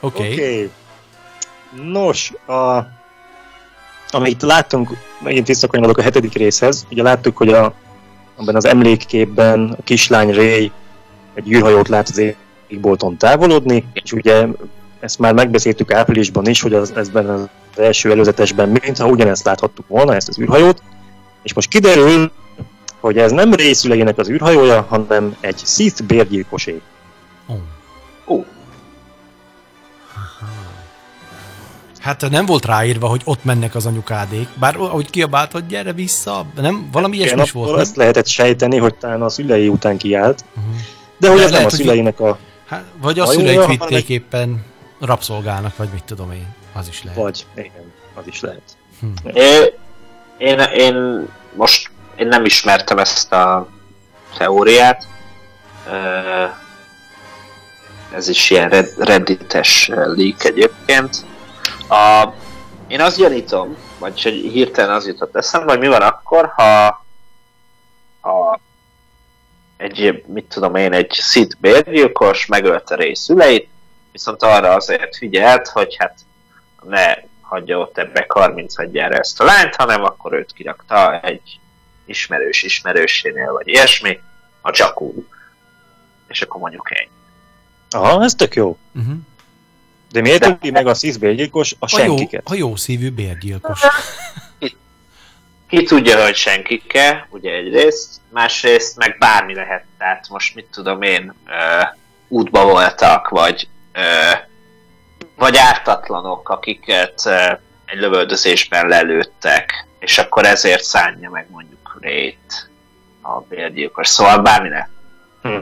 Oké. 0.00 0.22
Okay. 0.22 0.32
Okay. 0.32 0.70
Nos, 1.90 2.32
a, 2.46 2.78
amit 4.10 4.42
láttunk, 4.42 4.90
megint 5.22 5.46
visszakanyarodok 5.46 5.98
a 5.98 6.02
hetedik 6.02 6.34
részhez, 6.34 6.86
ugye 6.90 7.02
láttuk, 7.02 7.36
hogy 7.36 7.48
a, 7.52 7.74
abban 8.36 8.56
az 8.56 8.64
emlékképben 8.64 9.74
a 9.78 9.82
kislány 9.84 10.34
Ray 10.34 10.72
egy 11.34 11.52
űrhajót 11.52 11.88
lát 11.88 12.08
az 12.08 12.22
égbolton 12.66 13.16
távolodni, 13.16 13.84
és 13.92 14.12
ugye 14.12 14.46
ezt 15.00 15.18
már 15.18 15.34
megbeszéltük 15.34 15.92
áprilisban 15.92 16.46
is, 16.46 16.60
hogy 16.60 16.74
az, 16.74 16.92
ezben 16.96 17.28
az 17.28 17.48
első 17.78 18.10
előzetesben 18.10 18.68
mintha 18.68 19.06
ugyanezt 19.06 19.44
láthattuk 19.44 19.88
volna, 19.88 20.14
ezt 20.14 20.28
az 20.28 20.38
űrhajót, 20.38 20.82
és 21.42 21.54
most 21.54 21.68
kiderül, 21.68 22.30
hogy 23.00 23.18
ez 23.18 23.32
nem 23.32 23.54
részülegének 23.54 24.18
az 24.18 24.28
űrhajója, 24.28 24.86
hanem 24.88 25.36
egy 25.40 25.58
Sith 25.64 26.02
bérgyilkosé. 26.02 26.80
Oh. 27.46 27.56
Oh. 28.24 28.44
Hát 32.00 32.30
nem 32.30 32.46
volt 32.46 32.64
ráírva, 32.64 33.08
hogy 33.08 33.20
ott 33.24 33.44
mennek 33.44 33.74
az 33.74 33.86
anyukádék, 33.86 34.48
bár 34.58 34.76
ahogy 34.76 35.10
kiabált, 35.10 35.52
hogy 35.52 35.66
gyere 35.66 35.92
vissza, 35.92 36.46
nem? 36.54 36.88
Valami 36.92 37.16
ilyesmi 37.16 37.42
is 37.42 37.50
volt. 37.50 37.80
Ezt 37.80 37.96
lehetett 37.96 38.26
sejteni, 38.26 38.76
hogy 38.76 38.94
talán 38.94 39.22
a 39.22 39.28
szülei 39.28 39.68
után 39.68 39.96
kiállt, 39.96 40.44
uh-huh. 40.56 40.74
de 41.18 41.28
hogy 41.28 41.38
De 41.38 41.44
ez 41.44 41.50
lehet, 41.50 41.70
nem 41.70 41.80
a 41.80 41.82
szüleinek 41.82 42.20
a... 42.20 42.38
Hát, 42.66 42.84
vagy 43.00 43.18
a 43.18 43.26
szüleit 43.26 43.66
vitték 43.66 43.78
hanem... 43.78 44.02
éppen 44.06 44.64
rabszolgának, 45.00 45.76
vagy 45.76 45.88
mit 45.92 46.04
tudom 46.04 46.32
én, 46.32 46.46
az 46.76 46.88
is 46.88 47.02
lehet. 47.02 47.18
Vagy, 47.18 47.46
igen, 47.54 47.92
az 48.14 48.26
is 48.26 48.40
lehet. 48.40 48.76
Hm. 49.00 49.28
Én, 49.36 49.72
én, 50.38 50.58
én 50.58 51.26
most 51.54 51.90
én 52.16 52.26
nem 52.26 52.44
ismertem 52.44 52.98
ezt 52.98 53.32
a 53.32 53.68
teóriát. 54.38 55.06
Ez 58.14 58.28
is 58.28 58.50
ilyen 58.50 58.68
reddites 58.96 59.88
leak 59.88 60.44
egyébként. 60.44 61.24
A, 61.88 62.28
én 62.86 63.00
azt 63.00 63.16
gyanítom, 63.16 63.76
vagy 63.98 64.22
hogy 64.22 64.32
hirtelen 64.32 64.94
az 64.94 65.06
jutott 65.06 65.36
eszembe, 65.36 65.70
hogy 65.70 65.80
mi 65.80 65.88
van 65.88 66.02
akkor, 66.02 66.52
ha, 66.56 67.04
ha 68.20 68.60
egy, 69.76 70.24
mit 70.26 70.44
tudom 70.44 70.74
én, 70.74 70.92
egy 70.92 71.10
szit 71.10 71.56
bérgyilkos 71.60 72.46
megölte 72.46 72.94
rész 72.94 73.20
szüleit, 73.20 73.68
viszont 74.12 74.42
arra 74.42 74.74
azért 74.74 75.16
figyelt, 75.16 75.68
hogy 75.68 75.96
hát 75.98 76.25
ne 76.88 77.14
hagyja 77.40 77.78
ott 77.78 77.98
ebbe 77.98 78.24
30 78.28 78.74
ezt 78.92 79.40
a 79.40 79.44
lányt, 79.44 79.74
hanem 79.74 80.04
akkor 80.04 80.32
őt 80.32 80.52
kirakta 80.52 81.20
egy 81.20 81.58
ismerős 82.04 82.62
ismerősénél, 82.62 83.52
vagy 83.52 83.68
ilyesmi, 83.68 84.20
a 84.60 84.70
Jakku. 84.74 85.24
És 86.28 86.42
akkor 86.42 86.60
mondjuk 86.60 86.90
ennyi. 86.90 87.10
Aha, 87.90 88.22
ez 88.22 88.34
tök 88.34 88.54
jó. 88.54 88.78
Uh-huh. 88.94 89.14
De 90.10 90.20
miért 90.20 90.44
öli 90.44 90.70
meg 90.70 90.86
a 90.86 90.94
szísz 90.94 91.16
bérgyilkos 91.16 91.72
a, 91.72 91.76
a 91.78 91.88
senkiket? 91.88 92.48
Jó, 92.48 92.54
a 92.54 92.58
jó 92.58 92.76
szívű 92.76 93.10
bérgyilkos. 93.10 93.80
Ki, 94.58 94.76
ki 95.68 95.84
tudja, 95.84 96.24
hogy 96.24 96.34
senkike, 96.34 97.26
ugye 97.30 97.52
egyrészt, 97.52 98.20
másrészt 98.28 98.96
meg 98.96 99.16
bármi 99.18 99.54
lehet, 99.54 99.84
tehát 99.98 100.28
most 100.28 100.54
mit 100.54 100.66
tudom 100.70 101.02
én, 101.02 101.34
ö, 101.46 101.82
útba 102.28 102.64
voltak, 102.64 103.28
vagy 103.28 103.68
ö, 103.92 104.00
vagy 105.36 105.56
ártatlanok, 105.56 106.48
akiket 106.48 107.22
ö, 107.26 107.52
egy 107.84 107.98
lövöldözésben 107.98 108.88
lelőttek, 108.88 109.86
és 109.98 110.18
akkor 110.18 110.44
ezért 110.44 110.82
szánja 110.82 111.30
meg 111.30 111.46
mondjuk 111.50 111.98
Rét 112.00 112.70
a 113.22 113.40
bérgyilkos. 113.40 114.08
Szóval 114.08 114.42
bármi 114.42 114.68
lehet. 114.68 114.88
Hm. 115.42 115.58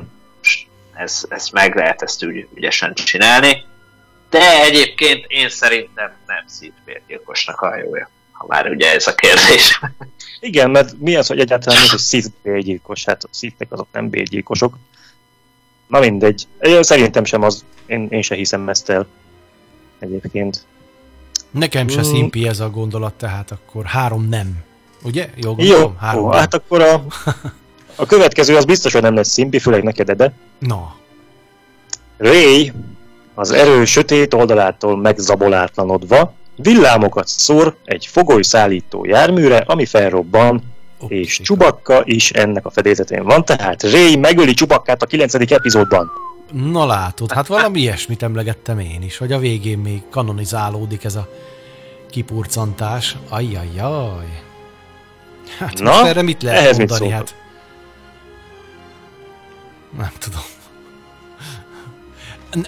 Ez, 0.95 1.25
ez 1.29 1.49
meg 1.49 1.75
lehet 1.75 2.03
ezt 2.03 2.25
úgy 2.25 2.49
ügyesen 2.55 2.95
csinálni. 2.95 3.65
De 4.31 4.63
egyébként 4.63 5.25
én 5.29 5.49
szerintem 5.49 6.13
nem 6.27 6.45
szívbérgyilkosnak 6.47 7.61
a 7.61 7.69
hajója, 7.69 8.11
ha 8.33 8.45
már 8.49 8.71
ugye 8.71 8.95
ez 8.95 9.07
a 9.07 9.15
kérdés. 9.15 9.81
Igen, 10.41 10.71
mert 10.71 10.93
mi 10.99 11.17
az, 11.17 11.27
hogy 11.27 11.39
egyáltalán 11.39 11.81
mi, 11.81 11.89
hogy 11.89 11.99
szívbérgyilkos? 11.99 13.05
Hát 13.05 13.25
a 13.25 13.29
szívek 13.31 13.73
azok 13.73 13.89
nem 13.93 14.09
bérgyilkosok. 14.09 14.79
Na 15.87 15.99
mindegy. 15.99 16.47
Én 16.61 16.83
szerintem 16.83 17.25
sem 17.25 17.43
az, 17.43 17.65
én, 17.87 18.07
én 18.11 18.23
se 18.23 18.35
hiszem 18.35 18.69
ezt 18.69 18.91
el 18.91 19.07
egyébként. 20.05 20.65
Nekem 21.51 21.89
se 21.89 22.01
mm. 22.01 22.03
szimpi 22.03 22.49
ez 22.49 22.61
a 22.61 22.71
gondolat, 22.71 23.15
tehát 23.15 23.51
akkor 23.51 23.85
három 23.85 24.29
nem. 24.29 24.63
Ugye? 25.03 25.29
Jó, 25.37 25.55
gondolom? 25.55 25.81
Jó, 25.81 25.95
három 25.99 26.29
nem. 26.29 26.39
hát 26.39 26.55
akkor 26.55 26.81
a, 26.81 27.05
A 27.97 28.07
következő 28.07 28.57
az 28.57 28.65
biztos, 28.65 28.93
hogy 28.93 29.03
nem 29.03 29.15
lesz 29.15 29.29
szimpi, 29.29 29.59
főleg 29.59 29.83
neked, 29.83 30.11
de. 30.11 30.33
No. 30.59 30.81
Ray 32.17 32.73
az 33.35 33.51
erő 33.51 33.85
sötét 33.85 34.35
oldalától 34.35 34.97
megzabolátlanodva 34.97 36.33
villámokat 36.57 37.29
szór 37.29 37.77
egy 37.85 38.07
fogolyszállító 38.07 39.05
járműre, 39.05 39.65
ami 39.67 39.87
felrobban, 39.87 40.63
okay. 41.01 41.19
és 41.19 41.41
Csubakka 41.41 42.03
is 42.05 42.31
ennek 42.31 42.67
a 42.67 42.71
fedélzetén 42.71 43.25
van, 43.25 43.45
tehát 43.45 43.83
Ray 43.83 44.17
megöli 44.17 44.55
Csubakkát 44.55 45.03
a 45.03 45.07
9. 45.07 45.35
epizódban. 45.35 46.11
Na 46.53 46.87
látod, 46.87 47.33
hát 47.33 47.47
valami 47.47 47.81
ilyesmit 47.81 48.23
emlegettem 48.23 48.79
én 48.79 49.03
is, 49.03 49.17
hogy 49.17 49.33
a 49.33 49.39
végén 49.39 49.79
még 49.79 50.03
kanonizálódik 50.11 51.05
ez 51.05 51.15
a 51.15 51.29
kipurcantás. 52.11 53.17
Ajjajjaj. 53.29 54.43
Hát 55.59 55.79
Na, 55.79 55.91
most 55.91 56.05
erre 56.05 56.23
mit 56.23 56.43
lehet 56.43 56.63
ehhez 56.63 56.77
mondani? 56.77 57.05
Mit 57.05 57.13
hát 57.15 57.35
nem 59.97 60.13
tudom. 60.19 60.43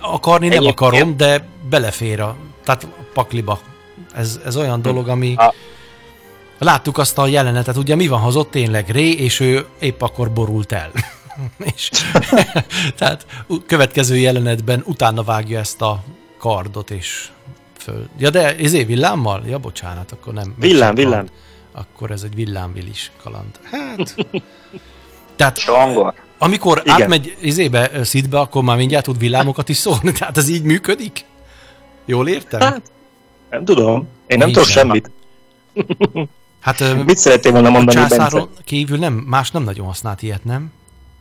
Akarni 0.01 0.49
nem 0.49 0.59
Egyébként. 0.59 0.81
akarom, 0.81 1.17
de 1.17 1.49
belefér 1.69 2.21
a, 2.21 2.37
tehát 2.65 2.85
a 2.85 2.89
pakliba. 3.13 3.61
Ez, 4.15 4.41
ez 4.45 4.57
olyan 4.57 4.83
dolog, 4.83 5.09
ami... 5.09 5.35
A... 5.35 5.55
Láttuk 6.59 6.99
azt 6.99 7.19
a 7.19 7.27
jelenetet, 7.27 7.77
ugye 7.77 7.95
mi 7.95 8.07
van, 8.07 8.21
ha 8.21 8.27
az 8.27 8.37
ott 8.37 8.51
tényleg 8.51 8.89
Ré, 8.91 9.11
és 9.11 9.41
ő 9.41 9.67
épp 9.79 10.03
akkor 10.03 10.33
borult 10.33 10.73
el. 10.73 10.91
és, 11.75 11.91
tehát 12.99 13.27
következő 13.67 14.17
jelenetben 14.17 14.83
utána 14.87 15.23
vágja 15.23 15.59
ezt 15.59 15.83
a 15.83 16.03
kardot, 16.39 16.91
és 16.91 17.29
föl. 17.79 18.09
Ja, 18.19 18.31
de 18.31 18.57
ez 18.57 18.73
villámmal? 18.73 19.43
Ja, 19.47 19.59
bocsánat, 19.59 20.13
akkor 20.13 20.33
nem. 20.33 20.55
Villám, 20.59 20.95
villám. 20.95 21.29
Akkor 21.73 22.11
ez 22.11 22.23
egy 22.23 22.35
villámvilis 22.35 23.11
kaland. 23.23 23.61
Hát... 23.63 24.15
Tehát, 25.37 25.59
Songor. 25.59 26.15
Amikor 26.39 26.83
Igen. 26.85 27.03
átmegy 27.03 27.37
izébe, 27.41 28.05
szidbe, 28.05 28.39
akkor 28.39 28.63
már 28.63 28.77
mindjárt 28.77 29.05
tud 29.05 29.19
villámokat 29.19 29.69
is 29.69 29.77
szólni. 29.77 30.13
Tehát 30.13 30.37
ez 30.37 30.49
így 30.49 30.63
működik? 30.63 31.25
Jól 32.05 32.29
értem? 32.29 32.61
Hát, 32.61 32.83
nem 33.51 33.65
tudom. 33.65 34.09
Én 34.27 34.39
nem 34.39 34.53
tudok 34.53 34.69
semmit. 34.69 35.11
Hát, 36.61 37.05
Mit 37.05 37.17
szerettél 37.17 37.53
volna 37.53 37.71
mondani, 37.71 37.99
a 37.99 38.01
császáron 38.01 38.45
Bence? 38.47 38.63
kívül 38.65 38.99
nem, 38.99 39.13
más 39.13 39.51
nem 39.51 39.63
nagyon 39.63 39.87
használt 39.87 40.23
ilyet, 40.23 40.45
nem? 40.45 40.73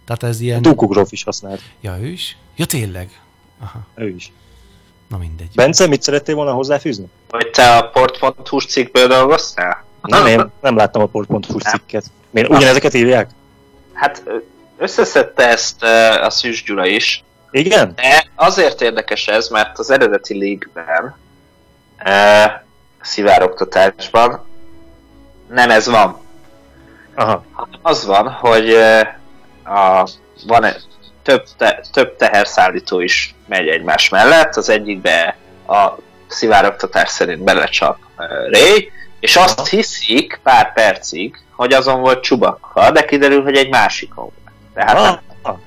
Tehát 0.06 0.24
ez 0.24 0.40
ilyen... 0.40 0.62
Dukugróf 0.62 1.12
is 1.12 1.24
használt. 1.24 1.62
Ja, 1.82 1.98
ő 2.02 2.06
is? 2.06 2.38
Ja, 2.56 2.66
tényleg? 2.66 3.22
Aha. 3.60 3.80
Ő 3.96 4.08
is. 4.10 4.32
Na 5.10 5.18
mindegy. 5.18 5.50
Bence, 5.56 5.88
mit 5.88 6.02
szerettél 6.02 6.36
volna 6.36 6.52
hozzáfűzni? 6.52 7.06
Hogy 7.30 7.50
te 7.50 7.78
a 7.78 7.90
port.hu 7.90 8.60
cikkből 8.60 9.08
dolgoztál? 9.08 9.84
Nem, 10.02 10.26
én 10.26 10.52
nem 10.62 10.76
láttam 10.76 11.02
a 11.02 11.06
port.hu 11.06 11.60
cikket. 11.60 12.06
Miért 12.30 12.50
ugyanezeket 12.50 12.94
írják? 12.94 13.30
Hát 13.94 14.24
összeszedte 14.78 15.48
ezt 15.48 15.84
a 16.22 16.30
Szűs 16.30 16.64
Gyula 16.64 16.86
is. 16.86 17.24
Igen? 17.52 17.92
De 17.96 18.26
azért 18.36 18.82
érdekes 18.82 19.28
ez, 19.28 19.48
mert 19.48 19.80
az 19.80 19.90
eredeti 19.92 20.40
league-ben, 20.40 21.16
e, 21.98 22.66
szivároktatásban 23.02 24.46
nem 25.50 25.70
ez 25.70 25.88
van. 25.88 26.18
Aha. 27.16 27.46
Az 27.82 28.06
van, 28.06 28.30
hogy 28.30 28.76
a, 29.66 30.10
van 30.48 30.64
egy, 30.64 30.82
több, 31.24 31.44
te, 31.58 31.82
több 31.92 32.16
teherszállító 32.16 33.00
is 33.00 33.36
megy 33.48 33.68
egymás 33.68 34.10
mellett, 34.10 34.56
az 34.56 34.70
egyikbe 34.70 35.38
a 35.68 35.92
szivároktatás 36.28 37.10
szerint 37.10 37.44
belecsap 37.44 37.98
Ray, 38.52 38.92
és 39.20 39.36
azt 39.36 39.68
hiszik 39.68 40.40
pár 40.44 40.74
percig, 40.74 41.42
hogy 41.56 41.74
azon 41.74 42.02
volt 42.02 42.24
Csubakka, 42.24 42.92
de 42.92 43.06
kiderül, 43.06 43.44
hogy 43.44 43.56
egy 43.56 43.70
másikon 43.70 44.32
tehát 44.76 44.98
ah, 44.98 45.18
ah. 45.42 45.58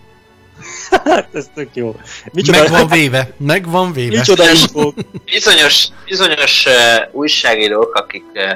Hát 1.05 1.29
ez 1.33 1.47
tök 1.55 1.69
jó. 1.73 1.97
Micsoda, 2.33 2.59
meg 2.59 2.71
van 2.71 2.89
véve, 2.89 3.31
meg 3.37 3.71
van 3.71 3.93
véve. 3.93 4.17
Micsoda 4.17 4.51
info. 4.55 4.93
Bizonyos, 5.25 5.87
bizonyos 6.05 6.67
uh, 6.67 6.73
újságírók, 7.13 7.95
akik 7.95 8.25
uh, 8.35 8.51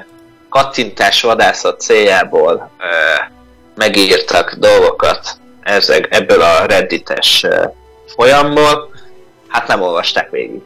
kattintás 0.48 1.22
vadászat 1.22 1.80
céljából 1.80 2.70
uh, 2.78 3.40
megírtak 3.74 4.54
dolgokat 4.54 5.36
ezek, 5.62 6.06
ebből 6.10 6.40
a 6.40 6.64
reddites 6.66 7.46
folyamból, 8.06 8.90
hát 9.48 9.66
nem 9.66 9.82
olvasták 9.82 10.30
végig. 10.30 10.60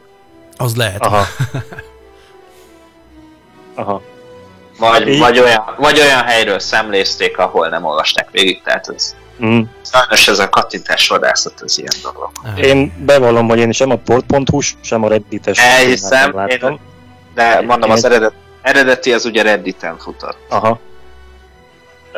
Az 0.57 0.75
lehet. 0.75 1.01
Aha. 1.01 1.25
Aha. 3.75 4.01
Vagy, 4.79 5.19
vagy, 5.19 5.39
olyan, 5.39 5.75
vagy 5.77 5.99
olyan 5.99 6.23
helyről 6.23 6.59
szemlézték, 6.59 7.37
ahol 7.37 7.67
nem 7.67 7.85
olvasták 7.85 8.31
végig, 8.31 8.61
tehát 8.63 8.87
ez 8.95 9.15
Mm. 9.43 9.61
Sajnos 9.91 10.27
ez 10.27 10.39
a 10.39 10.49
kattintás 10.49 11.07
vadászat 11.07 11.61
az 11.61 11.79
ilyen 11.79 11.93
dolog. 12.01 12.31
Én 12.65 12.93
bevallom, 13.05 13.47
hogy 13.47 13.59
én 13.59 13.71
sem 13.71 13.89
a 13.89 13.95
port.hu, 13.95 14.59
sem 14.81 15.03
a 15.03 15.07
Reddit-es 15.07 15.59
Elhiszem, 15.59 16.47
én, 16.47 16.79
de 17.33 17.61
mondom, 17.61 17.89
az 17.89 18.05
eredet, 18.05 18.33
eredeti 18.61 19.13
az 19.13 19.25
ugye 19.25 19.41
Redditen 19.41 19.97
futott. 19.97 20.37
Aha. 20.49 20.79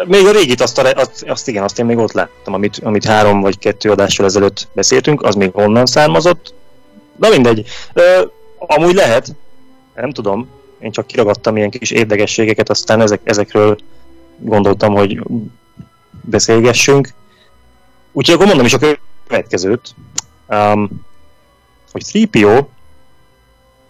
Még 0.06 0.26
a 0.26 0.32
régit, 0.32 0.62
azt, 0.62 0.78
a, 0.78 0.92
azt, 0.92 1.24
azt 1.28 1.48
igen, 1.48 1.64
azt 1.64 1.80
én 1.80 1.86
még 1.86 1.98
ott 1.98 2.12
láttam, 2.12 2.54
amit, 2.54 2.80
amit 2.84 3.06
három 3.06 3.42
vagy 3.42 3.58
kettő 3.58 3.92
adással 3.92 4.26
ezelőtt 4.26 4.68
beszéltünk, 4.74 5.22
az 5.22 5.36
még 5.36 5.52
honnan 5.54 5.86
származott. 5.86 6.54
Na 7.16 7.30
mindegy. 7.30 7.68
Ö, 7.94 8.26
amúgy 8.58 8.94
lehet, 8.94 9.36
nem 9.96 10.12
tudom, 10.12 10.50
én 10.80 10.92
csak 10.92 11.08
kiragadtam 11.08 11.58
ilyen 11.58 11.70
kis 11.70 11.92
érdekességeket, 11.92 12.70
aztán 12.70 13.02
ezek, 13.02 13.22
ezekről 13.24 13.78
gondoltam, 14.38 14.94
hogy 14.94 15.22
beszélgessünk. 16.22 17.14
Úgyhogy 18.12 18.36
akkor 18.36 18.48
mondom 18.48 18.66
is 18.66 18.74
a 18.74 18.98
következőt, 19.28 19.96
um, 20.48 21.06
hogy 21.92 22.04
3PO 22.14 22.66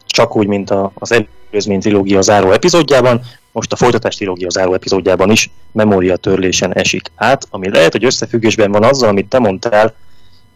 csak 0.05 0.35
úgy, 0.35 0.47
mint 0.47 0.69
a, 0.69 0.91
az 0.93 1.11
előzmény 1.51 1.79
trilógia 1.79 2.21
záró 2.21 2.51
epizódjában, 2.51 3.21
most 3.51 3.71
a 3.71 3.75
folytatás 3.75 4.15
trilógia 4.15 4.49
záró 4.49 4.73
epizódjában 4.73 5.31
is 5.31 5.49
memória 5.71 6.15
törlésen 6.15 6.73
esik 6.73 7.11
át, 7.15 7.47
ami 7.49 7.69
lehet, 7.69 7.91
hogy 7.91 8.05
összefüggésben 8.05 8.71
van 8.71 8.83
azzal, 8.83 9.09
amit 9.09 9.29
te 9.29 9.39
mondtál, 9.39 9.95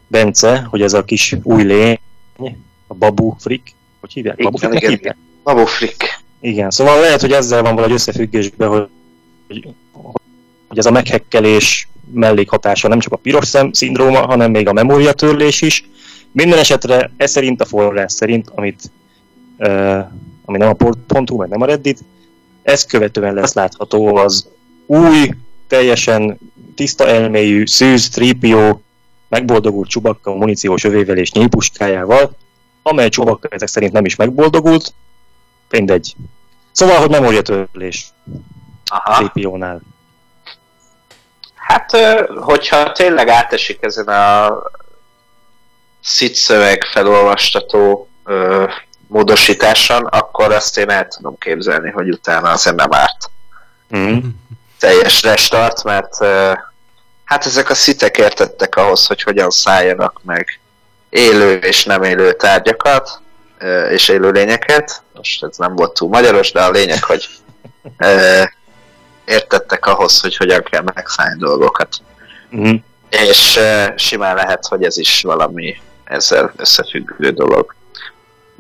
Bence, 0.07 0.67
hogy 0.69 0.81
ez 0.81 0.93
a 0.93 1.03
kis 1.03 1.35
új 1.43 1.63
lény, 1.63 1.99
a 2.87 2.93
Babu 2.93 3.35
Frick, 3.39 3.73
hogy 3.99 4.13
hívják? 4.13 4.37
Babu 4.37 4.57
Frick? 4.57 4.73
Igen, 4.73 4.89
hívják? 4.89 5.17
Babu 5.43 5.65
Frick. 5.65 6.21
Igen, 6.39 6.69
szóval 6.71 6.99
lehet, 6.99 7.21
hogy 7.21 7.31
ezzel 7.31 7.61
van 7.61 7.73
valahogy 7.73 7.95
összefüggésben, 7.95 8.69
hogy, 8.69 8.87
hogy 9.47 9.67
hogy 10.73 10.81
ez 10.81 10.91
a 10.91 10.91
meghekkelés 10.91 11.87
mellékhatása 12.13 12.87
nem 12.87 12.99
csak 12.99 13.13
a 13.13 13.15
piros 13.17 13.47
szem 13.47 13.71
szindróma, 13.71 14.25
hanem 14.25 14.51
még 14.51 14.67
a 14.67 14.73
memóriatörlés 14.73 15.61
is. 15.61 15.89
Minden 16.31 16.59
esetre 16.59 17.11
ez 17.17 17.31
szerint 17.31 17.61
a 17.61 17.65
forrás 17.65 18.13
szerint, 18.13 18.51
amit, 18.55 18.91
uh, 19.57 19.99
ami 20.45 20.57
nem 20.57 20.69
a 20.69 20.73
port.hu, 20.73 21.37
meg 21.37 21.49
nem 21.49 21.61
a 21.61 21.65
Reddit, 21.65 21.99
ez 22.63 22.85
követően 22.85 23.33
lesz 23.33 23.53
látható 23.53 24.15
az 24.15 24.47
új, 24.85 25.29
teljesen 25.67 26.39
tiszta 26.75 27.07
elméjű, 27.07 27.65
szűz, 27.65 28.09
trípió, 28.09 28.81
megboldogult 29.29 29.89
csubakka 29.89 30.31
a 30.31 30.35
muníciós 30.35 30.83
övével 30.83 31.17
és 31.17 31.31
nyílpuskájával, 31.31 32.35
amely 32.81 33.09
csubakka 33.09 33.47
ezek 33.51 33.67
szerint 33.67 33.91
nem 33.91 34.05
is 34.05 34.15
megboldogult, 34.15 34.93
mindegy. 35.69 36.15
Szóval, 36.71 36.97
hogy 36.97 37.09
memóriatörlés 37.09 38.13
trípiónál. 39.17 39.81
Hát, 41.55 41.97
hogyha 42.35 42.91
tényleg 42.91 43.27
átesik 43.27 43.77
ezen 43.81 44.07
a 44.07 44.61
szit 46.01 46.35
szöveg 46.35 46.83
felolvastató 46.83 48.07
módosításon, 49.13 50.05
akkor 50.05 50.51
azt 50.51 50.77
én 50.77 50.89
el 50.89 51.07
tudom 51.07 51.37
képzelni, 51.37 51.91
hogy 51.91 52.09
utána 52.09 52.49
az 52.49 52.63
nem 52.63 52.93
árt. 52.93 53.29
Mm. 53.97 54.17
Teljes 54.79 55.23
restart, 55.23 55.83
mert 55.83 56.17
hát 57.23 57.45
ezek 57.45 57.69
a 57.69 57.73
szitek 57.73 58.17
értettek 58.17 58.75
ahhoz, 58.75 59.07
hogy 59.07 59.23
hogyan 59.23 59.49
szálljanak 59.49 60.21
meg 60.23 60.59
élő 61.09 61.55
és 61.55 61.85
nem 61.85 62.03
élő 62.03 62.31
tárgyakat, 62.33 63.21
és 63.89 64.07
élő 64.07 64.31
lényeket. 64.31 65.01
Most 65.13 65.43
ez 65.43 65.57
nem 65.57 65.75
volt 65.75 65.93
túl 65.93 66.09
magyaros, 66.09 66.51
de 66.51 66.61
a 66.61 66.71
lényeg, 66.71 67.03
hogy 67.03 67.27
értettek 69.25 69.85
ahhoz, 69.85 70.21
hogy 70.21 70.37
hogyan 70.37 70.63
kell 70.63 70.81
megszállni 70.93 71.39
dolgokat. 71.39 71.95
Mm. 72.55 72.73
És 73.09 73.59
simán 73.95 74.35
lehet, 74.35 74.65
hogy 74.65 74.83
ez 74.83 74.97
is 74.97 75.21
valami 75.21 75.81
ezzel 76.03 76.53
összefüggő 76.55 77.29
dolog. 77.29 77.75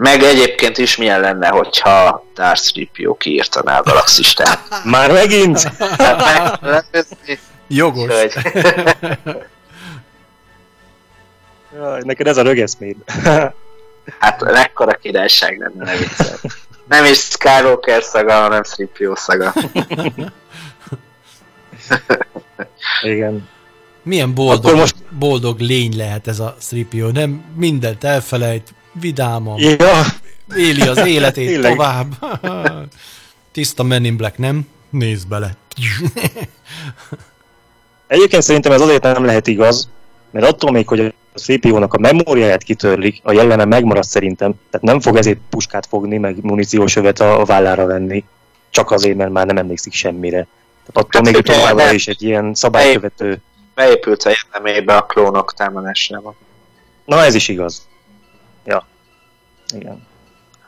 Meg 0.03 0.23
egyébként 0.23 0.77
is 0.77 0.95
milyen 0.95 1.19
lenne, 1.19 1.47
hogyha 1.47 2.25
Darth 2.33 2.71
Tripio 2.71 3.15
kiírtaná 3.15 3.77
a 3.77 3.83
galaxistát. 3.83 4.59
Már 4.83 5.11
megint? 5.11 5.71
Jogos. 7.67 8.11
Jaj, 11.75 12.01
neked 12.03 12.27
ez 12.27 12.37
a 12.37 12.41
rögeszméd. 12.41 12.95
hát 14.19 14.43
mekkora 14.43 14.93
királyság 14.93 15.57
lenne, 15.57 15.83
ne 15.91 15.97
viccel. 15.97 16.39
Nem 16.87 17.05
is 17.05 17.17
Skywalker 17.17 18.03
szaga, 18.03 18.33
hanem 18.33 18.63
Tripio 18.63 19.15
szaga. 19.15 19.53
Igen. 23.01 23.49
Milyen 24.01 24.33
boldog, 24.33 24.75
most... 24.75 24.95
boldog 25.09 25.59
lény 25.59 25.97
lehet 25.97 26.27
ez 26.27 26.39
a 26.39 26.55
3 26.91 27.11
nem 27.11 27.43
mindent 27.55 28.03
elfelejt, 28.03 28.73
vidáman, 28.93 29.59
ja. 29.59 30.05
éli 30.55 30.81
az 30.81 31.05
életét 31.05 31.61
tovább. 31.61 32.13
Tiszta 33.51 33.83
Men 33.83 34.05
in 34.05 34.17
Black, 34.17 34.37
nem? 34.37 34.67
Nézd 34.89 35.27
bele. 35.27 35.55
Egyébként 38.07 38.43
szerintem 38.43 38.71
ez 38.71 38.81
azért 38.81 39.03
nem 39.03 39.25
lehet 39.25 39.47
igaz, 39.47 39.89
mert 40.31 40.45
attól 40.45 40.71
még, 40.71 40.87
hogy 40.87 40.99
a 41.33 41.39
CPU-nak 41.39 41.93
a 41.93 41.99
memóriáját 41.99 42.63
kitörlik, 42.63 43.19
a 43.23 43.31
jelleme 43.31 43.65
megmarad 43.65 44.03
szerintem, 44.03 44.53
tehát 44.69 44.85
nem 44.85 44.99
fog 44.99 45.17
ezért 45.17 45.39
puskát 45.49 45.85
fogni, 45.85 46.17
meg 46.17 46.43
muníciós 46.43 46.95
övet 46.95 47.19
a 47.19 47.45
vállára 47.45 47.85
venni, 47.85 48.23
csak 48.69 48.91
azért, 48.91 49.17
mert 49.17 49.31
már 49.31 49.45
nem 49.45 49.57
emlékszik 49.57 49.93
semmire. 49.93 50.47
Tehát 50.85 51.07
attól 51.07 51.21
hát, 51.23 51.33
még 51.33 51.41
továbbra 51.41 51.91
is 51.91 52.07
egy 52.07 52.23
ilyen 52.23 52.53
szabálykövető... 52.53 53.41
Beépült 53.75 54.23
a 54.23 54.31
jellemébe 54.51 54.95
a 54.95 55.01
klónok 55.01 55.53
támadásával. 55.53 56.35
Na 57.05 57.23
ez 57.23 57.35
is 57.35 57.47
igaz. 57.47 57.87
Ja. 58.65 58.85
Igen. 59.75 60.07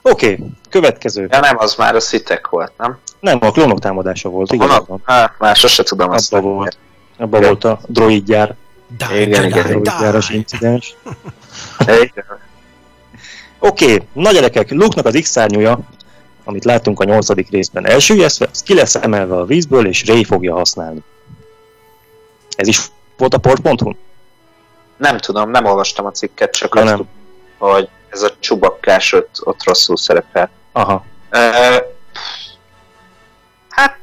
Oké, 0.01 0.33
okay, 0.33 0.47
következő. 0.69 1.27
Ja 1.31 1.39
nem, 1.39 1.57
az 1.57 1.75
már 1.75 1.95
a 1.95 1.99
szitek 1.99 2.47
volt, 2.47 2.71
nem? 2.77 2.97
Nem, 3.19 3.37
a 3.41 3.51
klónok 3.51 3.79
támadása 3.79 4.29
volt, 4.29 4.51
igaz? 4.51 4.83
Hát, 5.03 5.33
már 5.37 5.55
sose 5.55 5.83
tudom 5.83 6.09
azt 6.09 6.33
Abba 6.33 6.47
volt. 6.47 6.77
Abba 7.17 7.41
volt 7.41 7.63
a 7.63 7.79
droidgyár. 7.87 8.55
Die, 8.97 9.21
igen, 9.21 9.43
igen, 9.43 9.63
droidgyáros 9.63 10.29
incidens. 10.29 10.95
Oké, 13.59 13.93
okay, 13.93 14.07
nagy 14.13 14.33
gyerekek, 14.33 14.71
Luke-nak 14.71 15.05
az 15.05 15.19
X-szárnyúja, 15.21 15.79
amit 16.43 16.65
láttunk 16.65 16.99
a 16.99 17.03
nyolcadik 17.03 17.49
részben 17.49 17.87
elsüllyesztve, 17.87 18.47
az 18.51 18.63
ki 18.63 18.73
lesz 18.73 18.95
emelve 18.95 19.35
a 19.35 19.45
vízből, 19.45 19.87
és 19.87 20.05
Ray 20.05 20.23
fogja 20.23 20.53
használni. 20.53 21.03
Ez 22.55 22.67
is 22.67 22.81
volt 23.17 23.33
a 23.33 23.37
port.hu? 23.37 23.91
Nem 24.97 25.17
tudom, 25.17 25.49
nem 25.49 25.65
olvastam 25.65 26.05
a 26.05 26.11
cikket, 26.11 26.51
csak 26.51 26.75
azt 26.75 26.85
nem. 26.85 27.07
Hogy 27.57 27.89
ez 28.09 28.21
a 28.21 28.29
csubakkás 28.39 29.13
ott, 29.13 29.35
ott 29.43 29.63
rosszul 29.63 29.97
szerepel. 29.97 30.49
Aha. 30.71 31.05
Uh, 31.31 31.83
hát 33.69 33.97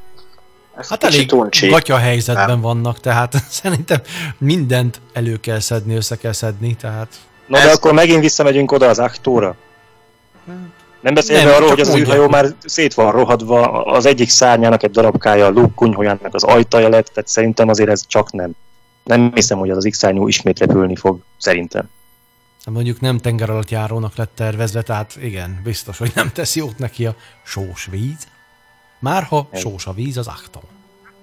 ez 0.76 0.88
hát 0.88 1.04
elég 1.04 1.32
uncsi. 1.32 1.68
gatya 1.68 1.96
helyzetben 1.96 2.46
nem. 2.46 2.60
vannak, 2.60 3.00
tehát 3.00 3.34
szerintem 3.62 3.98
mindent 4.38 5.00
elő 5.12 5.40
kell 5.40 5.60
szedni, 5.60 5.94
össze 5.94 6.16
kell 6.16 6.32
szedni, 6.32 6.76
tehát... 6.76 7.14
Na 7.46 7.58
de 7.58 7.70
akkor 7.70 7.92
megint 7.92 8.20
visszamegyünk 8.20 8.72
oda 8.72 8.88
az 8.88 8.98
aktóra. 8.98 9.56
Nem 11.00 11.14
beszélve 11.14 11.44
nem, 11.44 11.54
arról, 11.54 11.68
hogy 11.68 11.80
az 11.80 11.96
űrhajó 11.96 12.28
már 12.28 12.46
szét 12.64 12.94
van 12.94 13.12
rohadva, 13.12 13.84
az 13.84 14.06
egyik 14.06 14.28
szárnyának 14.28 14.82
egy 14.82 14.90
darabkája, 14.90 15.46
a 15.46 15.50
Luke 15.50 15.72
kunyhójának 15.74 16.34
az 16.34 16.42
ajtaja 16.42 16.88
lett, 16.88 17.06
tehát 17.06 17.28
szerintem 17.28 17.68
azért 17.68 17.88
ez 17.88 18.06
csak 18.06 18.32
nem. 18.32 18.50
Nem 19.04 19.32
hiszem, 19.34 19.58
hogy 19.58 19.70
az 19.70 19.76
az 19.76 19.86
X-szárnyú 19.90 20.28
ismét 20.28 20.58
repülni 20.58 20.96
fog, 20.96 21.18
szerintem. 21.38 21.90
Mondjuk 22.66 23.00
nem 23.00 23.18
tenger 23.18 23.50
alatt 23.50 23.70
járónak 23.70 24.16
lett 24.16 24.34
tervezve, 24.34 24.82
tehát 24.82 25.16
igen, 25.20 25.60
biztos, 25.64 25.98
hogy 25.98 26.12
nem 26.14 26.30
tesz 26.32 26.56
jót 26.56 26.78
neki 26.78 27.06
a 27.06 27.14
sós 27.44 27.88
víz. 27.90 28.26
Már 28.98 29.22
ha 29.22 29.48
sós 29.52 29.86
a 29.86 29.92
víz, 29.92 30.16
az 30.16 30.26
aktom. 30.26 30.62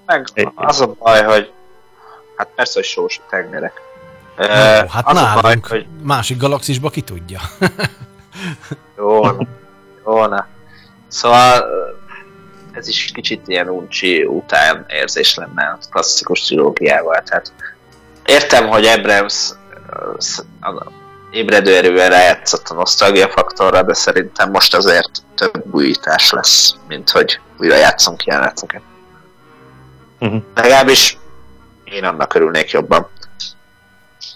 Meg 0.06 0.28
az 0.56 0.82
a 0.82 0.88
baj, 0.88 1.24
hogy 1.24 1.52
hát 2.36 2.48
persze, 2.56 2.74
hogy 2.74 2.84
sós 2.84 3.18
a 3.18 3.30
tengerek. 3.30 3.74
No, 4.38 4.44
uh, 4.46 4.90
hát 4.90 5.08
az 5.08 5.14
nálunk, 5.14 5.42
baj, 5.42 5.58
hogy... 5.62 5.88
másik 6.02 6.38
galaxisba 6.38 6.90
ki 6.90 7.02
tudja. 7.02 7.40
jó, 8.98 9.26
jó, 10.06 10.26
na. 10.26 10.48
Szóval 11.08 11.66
ez 12.72 12.88
is 12.88 13.12
kicsit 13.14 13.48
ilyen 13.48 13.70
uncsi 13.70 14.24
után 14.24 14.86
érzés 14.88 15.36
lenne 15.36 15.64
a 15.64 15.78
klasszikus 15.90 16.42
trilógiával. 16.42 17.24
Tehát 17.24 17.54
értem, 18.26 18.68
hogy 18.68 18.86
Abrams 18.86 19.50
ébredő 21.32 21.76
erővel 21.76 22.10
rájátszott 22.10 22.68
a 22.68 22.74
nosztalgia 22.74 23.30
faktorra, 23.30 23.84
de 23.84 23.94
szerintem 23.94 24.52
most 24.52 24.76
azért 24.76 25.12
több 25.36 25.76
újítás 25.76 26.32
lesz, 26.32 26.76
mint 26.88 27.10
hogy 27.10 27.40
újra 27.58 27.76
játszunk 27.76 28.24
jeleneteket. 28.24 28.82
Uh-huh. 30.20 30.44
Legalábbis 30.56 31.18
én 31.84 32.04
annak 32.04 32.34
örülnék 32.34 32.70
jobban. 32.70 33.08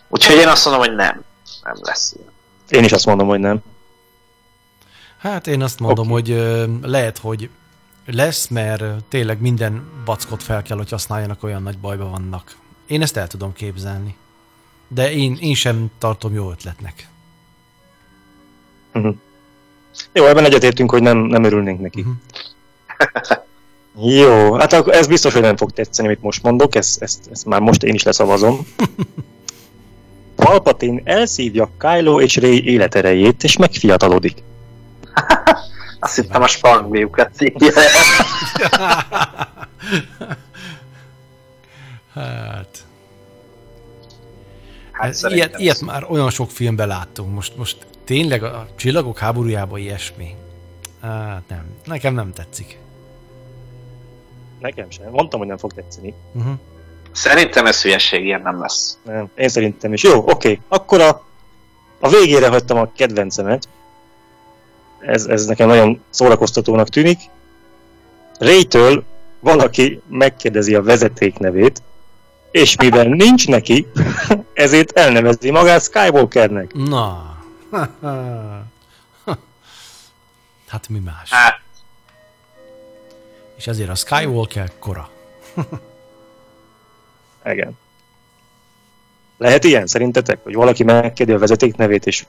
Úgyhogy 0.08 0.36
én 0.36 0.48
azt 0.48 0.66
mondom, 0.66 0.84
hogy 0.84 0.96
nem. 0.96 1.24
Nem 1.64 1.76
lesz 1.82 2.14
ilyen. 2.16 2.32
Én 2.70 2.84
is 2.84 2.92
azt 2.92 3.06
mondom, 3.06 3.28
hogy 3.28 3.40
nem. 3.40 3.64
Hát 5.18 5.48
én 5.48 5.62
azt 5.62 5.80
mondom, 5.80 6.12
okay. 6.12 6.22
hogy 6.22 6.60
lehet, 6.82 7.18
hogy 7.18 7.50
lesz, 8.06 8.48
mert 8.48 8.84
tényleg 9.10 9.42
minden 9.42 9.92
backot 10.06 10.44
fel 10.44 10.62
kell, 10.62 10.78
hogy 10.78 10.90
használjanak, 10.90 11.44
olyan 11.44 11.64
nagy 11.64 11.78
bajba 11.78 12.10
vannak. 12.10 12.56
Én 12.88 13.02
ezt 13.02 13.18
el 13.18 13.28
tudom 13.28 13.54
képzelni. 13.54 14.18
De 14.94 15.12
én, 15.12 15.38
én 15.42 15.54
sem 15.54 15.92
tartom 15.98 16.34
jó 16.34 16.52
ötletnek. 16.52 17.08
Uh-huh. 18.94 19.16
Jó, 20.14 20.26
ebben 20.26 20.46
egyetértünk, 20.46 20.92
hogy 20.92 21.02
nem, 21.02 21.18
nem 21.18 21.44
örülnénk 21.44 21.82
neki. 21.82 22.00
Uh-huh. 22.00 22.16
Jó, 24.20 24.54
hát 24.54 24.74
akkor 24.74 24.94
ez 24.94 25.08
biztos, 25.08 25.34
hogy 25.34 25.42
nem 25.42 25.58
fog 25.58 25.72
tetszeni, 25.72 26.08
amit 26.08 26.22
most 26.22 26.44
mondok, 26.44 26.76
ezt, 26.76 27.02
ezt, 27.02 27.28
ezt 27.32 27.46
már 27.46 27.60
most 27.60 27.84
én 27.84 27.94
is 27.94 28.04
leszavazom. 28.04 28.68
Palpatine 30.36 31.02
elszívja 31.04 31.72
Kylo 31.78 32.22
és 32.22 32.36
Rey 32.36 32.66
életerejét, 32.66 33.44
és 33.44 33.58
megfiatalodik. 33.58 34.44
Azt 36.00 36.16
hittem 36.16 36.42
a 36.42 36.48
spangbiukat 36.48 37.30
szívja. 37.34 37.72
hát... 42.14 42.83
Hát 44.94 45.10
ez, 45.10 45.24
ilyet, 45.30 45.60
ilyet 45.60 45.82
már 45.82 46.06
olyan 46.10 46.30
sok 46.30 46.52
filmben 46.52 46.88
láttunk. 46.88 47.34
Most, 47.34 47.58
most 47.58 47.78
tényleg 48.04 48.44
a 48.44 48.68
csillagok 48.76 49.18
háborújában 49.18 49.80
ilyesmi. 49.80 50.36
Hát 51.02 51.44
nem. 51.48 51.66
Nekem 51.86 52.14
nem 52.14 52.32
tetszik. 52.34 52.78
Nekem 54.60 54.90
sem. 54.90 55.10
Mondtam, 55.12 55.40
hogy 55.40 55.48
nem 55.48 55.58
fog 55.58 55.74
tetszeni. 55.74 56.14
Uh-huh. 56.34 56.54
Szerintem 57.12 57.66
ez 57.66 57.82
hülyeség, 57.82 58.26
ilyen 58.26 58.42
nem 58.42 58.60
lesz. 58.60 58.98
Nem, 59.04 59.30
én 59.36 59.50
szerintem 59.50 59.94
is. 59.94 60.04
Jó, 60.04 60.18
oké. 60.18 60.32
Okay. 60.32 60.60
Akkor 60.68 61.02
a, 61.02 61.24
a 62.00 62.10
végére 62.10 62.48
hagytam 62.48 62.78
a 62.78 62.92
kedvencemet. 62.96 63.68
Ez, 65.00 65.26
ez 65.26 65.46
nekem 65.46 65.68
nagyon 65.68 66.04
szórakoztatónak 66.10 66.90
tűnik. 66.90 67.20
Raytől 68.40 69.04
valaki 69.40 70.02
megkérdezi 70.10 70.76
a 70.76 70.82
vezeték 70.82 71.38
nevét, 71.38 71.82
és 72.54 72.76
mivel 72.78 73.06
nincs 73.06 73.48
neki, 73.48 73.88
ezért 74.54 74.98
elnevezi 74.98 75.52
magát 75.52 75.82
Skywalkernek. 75.82 76.74
Na. 76.74 77.38
hát 80.68 80.90
mi 80.90 81.00
más? 81.00 81.30
Hát. 81.30 81.60
És 83.56 83.68
ezért 83.68 83.90
a 83.90 83.96
Skywalker 83.96 84.72
kora. 84.80 85.10
Igen. 87.54 87.78
Lehet 89.38 89.64
ilyen 89.64 89.88
szerintetek, 89.88 90.40
hogy 90.44 90.54
valaki 90.54 90.84
megkérdezi 90.84 91.38
a 91.38 91.40
vezeték 91.40 91.76
nevét, 91.76 92.06
és 92.06 92.26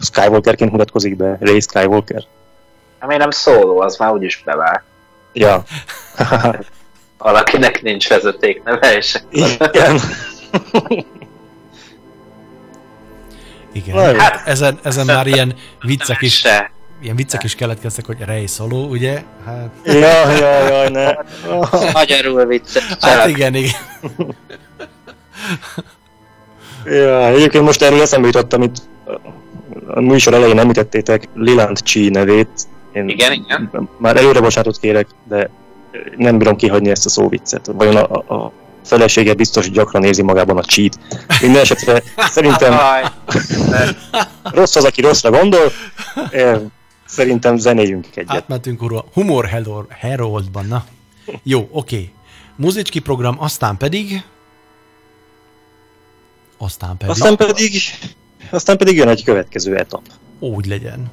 Skywalkerként 0.00 0.70
mutatkozik 0.70 1.16
be, 1.16 1.36
Ray 1.40 1.60
Skywalker? 1.60 2.24
Hát 2.98 3.18
nem 3.18 3.30
szóló, 3.30 3.80
az 3.80 3.96
már 3.96 4.12
úgyis 4.12 4.42
bevált. 4.44 4.82
Ja. 5.32 5.64
Valakinek 7.22 7.82
nincs 7.82 8.08
vezeték 8.08 8.62
neve, 8.62 8.96
és 8.96 9.16
Igen. 9.30 10.00
Igen. 13.72 14.18
Hát, 14.20 14.46
ezen, 14.46 14.78
ezen 14.82 15.06
már 15.06 15.26
ilyen 15.26 15.54
viccek 15.80 16.20
is, 16.20 16.36
se. 16.36 16.70
ilyen 17.02 17.16
viccek 17.16 17.42
is 17.42 17.54
keletkeztek, 17.54 18.06
hogy 18.06 18.16
Rej 18.24 18.46
Szoló, 18.46 18.88
ugye? 18.88 19.22
Hát... 19.44 19.70
Ja, 19.84 20.30
ja, 20.30 20.68
ja, 20.68 20.90
ne. 20.90 21.14
Magyarul 21.92 22.44
vicces. 22.44 22.96
Hát 23.00 23.28
igen, 23.28 23.54
igen. 23.54 23.80
ja, 26.84 27.26
egyébként 27.26 27.64
most 27.64 27.82
erről 27.82 28.00
eszembe 28.00 28.26
jutottam, 28.26 28.62
itt 28.62 28.76
a 29.86 30.00
műsor 30.00 30.34
elején 30.34 30.58
említettétek 30.58 31.28
Liland 31.34 31.82
Chi 31.82 32.08
nevét. 32.08 32.48
Én 32.92 33.08
igen, 33.08 33.32
igen. 33.32 33.88
Már 33.98 34.16
előre 34.16 34.40
bocsánatot 34.40 34.78
kérek, 34.78 35.06
de 35.28 35.50
nem 36.16 36.38
bírom 36.38 36.56
kihagyni 36.56 36.90
ezt 36.90 37.06
a 37.06 37.08
szóviccet. 37.08 37.66
Vajon 37.66 37.96
a, 37.96 38.34
a 38.34 38.52
felesége 38.84 39.34
biztos 39.34 39.70
gyakran 39.70 40.02
nézi 40.02 40.22
magában 40.22 40.56
a 40.56 40.62
cheat. 40.62 40.98
Minden 41.40 41.60
esetre 41.60 42.02
szerintem 42.16 42.74
rossz 44.58 44.76
az, 44.76 44.84
aki 44.84 45.00
rosszra 45.00 45.30
gondol. 45.30 45.72
Szerintem 47.06 47.56
zenéljünk 47.56 48.06
egyet. 48.14 48.30
Átmentünk 48.30 48.82
a 48.82 49.04
Humor 49.12 49.64
Heroldban, 49.88 50.66
na. 50.66 50.84
Jó, 51.42 51.68
oké. 51.70 51.96
Okay. 51.96 52.12
Muzicski 52.56 52.98
program, 52.98 53.36
aztán 53.38 53.76
pedig... 53.76 54.22
Aztán 56.58 56.96
pedig... 56.96 57.10
Aztán 57.10 57.36
pedig... 57.36 57.72
Aztán 58.50 58.76
pedig 58.76 58.96
jön 58.96 59.08
egy 59.08 59.24
következő 59.24 59.76
etap. 59.76 60.02
Úgy 60.38 60.66
legyen. 60.66 61.10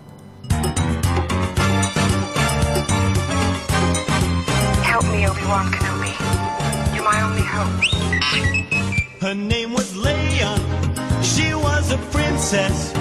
Me, 5.19 5.27
Obi-Wan 5.27 5.65
Kenobi. 5.71 6.13
You're 6.95 7.03
my 7.03 7.21
only 7.27 7.45
hope. 7.55 9.21
Her 9.21 9.35
name 9.35 9.73
was 9.73 9.93
Leia. 9.93 10.51
She 11.23 11.53
was 11.53 11.91
a 11.91 11.97
princess 12.15 12.93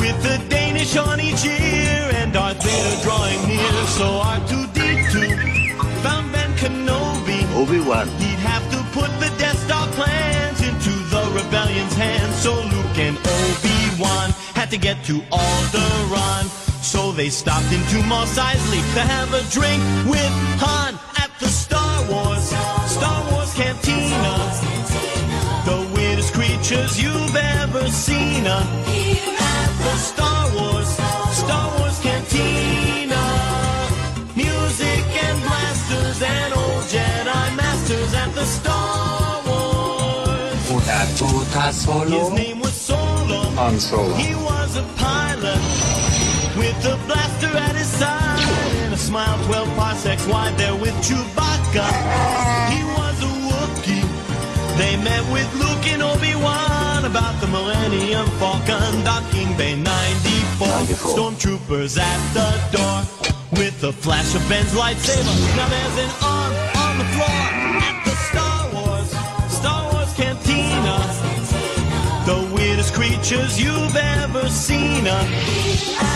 with 0.00 0.16
the 0.22 0.36
Danish 0.48 0.96
on 0.96 1.20
each 1.20 1.44
ear 1.44 2.10
and 2.18 2.32
Darth 2.32 2.62
Vader 2.64 2.96
drawing 3.02 3.40
near. 3.48 3.74
So 3.98 4.06
R2D2 4.36 5.14
found 6.02 6.32
Ben 6.32 6.52
Kenobi. 6.60 7.40
Obi-Wan. 7.60 8.08
He'd 8.20 8.42
have 8.52 8.64
to 8.74 8.80
put 8.98 9.10
the 9.20 9.30
Death 9.38 9.58
Star 9.66 9.86
plans 9.98 10.60
into 10.60 10.92
the 11.12 11.24
rebellion's 11.38 11.94
hands. 11.94 12.34
So 12.36 12.54
Luke 12.54 12.98
and 13.06 13.16
Obi-Wan 13.18 14.30
had 14.58 14.70
to 14.70 14.78
get 14.78 15.04
to 15.04 15.20
Alderaan. 15.30 16.63
So 16.94 17.10
they 17.10 17.28
stopped 17.28 17.72
into 17.72 18.00
Mos 18.06 18.38
Eisley 18.38 18.78
to 18.94 19.00
have 19.00 19.34
a 19.34 19.42
drink 19.50 19.82
with 20.06 20.30
Han 20.62 20.94
at 21.18 21.30
the 21.40 21.48
Star 21.48 21.96
Wars, 22.08 22.54
Star 22.86 23.32
Wars 23.32 23.52
Cantina. 23.52 24.34
The 25.66 25.90
weirdest 25.92 26.32
creatures 26.32 27.02
you've 27.02 27.34
ever 27.34 27.88
seen 27.88 28.46
uh, 28.46 28.62
at 28.62 29.70
the 29.82 29.96
Star 29.98 30.42
Wars, 30.54 30.86
Star 31.34 31.66
Wars 31.80 31.98
Cantina. 31.98 33.22
Music 34.36 35.04
and 35.26 35.42
blasters 35.42 36.22
and 36.22 36.54
old 36.54 36.84
Jedi 36.94 37.56
masters 37.56 38.14
at 38.14 38.32
the 38.36 38.46
Star 38.46 39.42
Wars. 39.48 40.70
His 42.08 42.30
name 42.30 42.60
was 42.60 42.72
Solo. 42.72 43.50
Han 43.58 43.80
Solo. 43.80 44.14
He 44.14 44.36
was 44.36 44.76
a 44.76 44.84
pilot 44.94 46.13
with 46.56 46.84
a 46.86 46.96
blaster 47.06 47.56
at 47.56 47.74
his 47.76 47.88
side 47.88 48.40
and 48.84 48.94
a 48.94 48.96
smile 48.96 49.42
12 49.46 49.68
parsecs 49.76 50.26
wide 50.26 50.56
there 50.56 50.74
with 50.76 50.94
Chewbacca. 51.06 51.86
He 52.72 52.80
was 52.96 53.16
a 53.22 53.32
Wookiee. 53.48 54.06
They 54.78 54.96
met 54.96 55.24
with 55.32 55.48
Luke 55.54 55.86
and 55.92 56.02
Obi-Wan 56.02 57.04
about 57.04 57.40
the 57.40 57.46
Millennium 57.48 58.26
Falcon 58.38 59.04
docking 59.04 59.56
Bay 59.56 59.76
94. 59.76 60.34
94. 60.68 61.14
Stormtroopers 61.16 61.98
at 61.98 62.20
the 62.34 62.50
door 62.76 62.98
with 63.58 63.82
a 63.84 63.92
flash 63.92 64.34
of 64.34 64.48
Ben's 64.48 64.72
lightsaber. 64.72 65.34
Now 65.56 65.68
there's 65.68 65.98
an 66.06 66.10
arm 66.22 66.52
on 66.84 66.98
the 66.98 67.04
floor 67.14 67.40
at 67.88 68.02
the 68.04 68.14
Star 68.30 68.60
Wars, 68.72 69.10
Star 69.52 69.92
Wars 69.92 70.12
Cantina. 70.14 70.96
The 72.24 72.54
weirdest 72.54 72.94
creatures 72.94 73.60
you've 73.60 73.96
ever 73.96 74.48
seen 74.48 75.06
uh, 75.06 76.13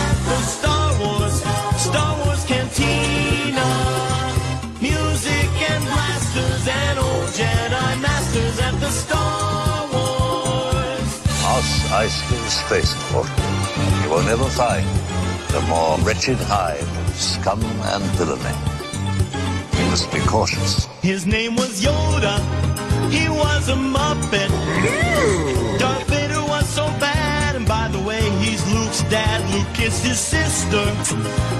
Eisley 11.99 12.39
Spaceport. 12.47 13.27
You 14.03 14.09
will 14.09 14.23
never 14.23 14.45
find 14.45 14.87
a 15.53 15.61
more 15.67 15.97
wretched 15.99 16.37
hive 16.37 16.87
of 16.97 17.13
scum 17.13 17.61
and 17.91 18.03
villainy. 18.15 18.55
You 19.77 19.85
must 19.89 20.09
be 20.09 20.21
cautious. 20.21 20.87
His 21.01 21.25
name 21.25 21.57
was 21.57 21.83
Yoda. 21.83 22.35
He 23.11 23.27
was 23.27 23.67
a 23.67 23.75
Muppet. 23.75 24.49
Darth 25.77 26.07
Vader 26.07 26.41
was 26.53 26.69
so 26.69 26.85
bad, 27.03 27.57
and 27.57 27.67
by 27.67 27.89
the 27.89 27.99
way, 27.99 28.21
he's 28.39 28.63
Luke's 28.71 29.03
dad. 29.11 29.37
Luke 29.53 29.67
kissed 29.73 30.05
his 30.05 30.19
sister. 30.19 30.85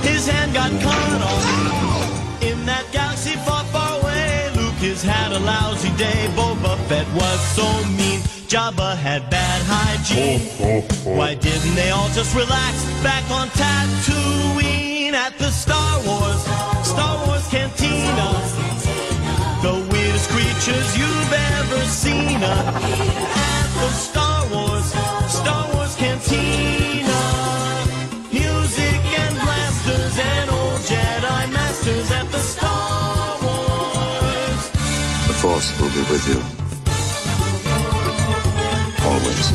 His 0.07 0.25
hand 0.25 0.53
got 0.53 0.71
cut 0.79 1.21
off 1.31 2.41
in 2.41 2.65
that 2.65 2.85
galaxy 2.93 3.35
far, 3.45 3.65
far 3.73 3.99
away. 3.99 4.51
Luke 4.55 4.79
has 4.87 5.03
had 5.03 5.33
a 5.33 5.39
lousy 5.39 5.91
day. 5.97 6.31
Boba 6.37 6.77
Fett 6.87 7.07
was 7.13 7.39
so 7.57 7.67
mean. 7.97 8.38
Jabba 8.49 8.97
had 8.97 9.29
bad 9.29 9.61
hygiene. 9.67 10.41
Why 11.05 11.35
didn't 11.35 11.75
they 11.75 11.91
all 11.91 12.09
just 12.09 12.35
relax 12.35 12.83
back 13.03 13.21
on 13.29 13.47
Tatooine 13.49 15.13
at 15.13 15.37
the 15.37 15.51
Star 15.51 16.01
Wars, 16.01 16.41
Star 16.81 17.27
Wars 17.27 17.45
Cantina? 17.53 18.29
The 19.61 19.75
weirdest 19.91 20.31
creatures 20.31 20.97
you've 20.97 21.31
ever 21.31 21.81
seen 21.85 22.41
at 22.41 23.69
the 23.81 23.89
Star 23.91 24.41
Wars, 24.49 24.85
Star 25.31 25.71
Wars 25.75 25.95
Cantina. 25.95 27.21
Music 28.33 29.01
and 29.21 29.35
blasters 29.45 30.17
and 30.17 30.49
old 30.49 30.81
Jedi 30.89 31.51
masters 31.53 32.11
at 32.11 32.27
the 32.31 32.39
Star 32.39 33.37
Wars. 33.45 34.61
The 35.27 35.35
Force 35.37 35.69
will 35.79 35.93
be 35.93 36.01
with 36.09 36.27
you. 36.27 36.68
Always. 39.19 39.49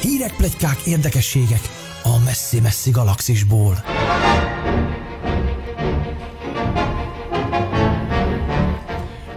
Hírek, 0.00 0.36
plegykák, 0.36 0.80
érdekességek 0.84 1.60
a 2.02 2.18
messzi-messzi 2.24 2.90
galaxisból. 2.90 3.84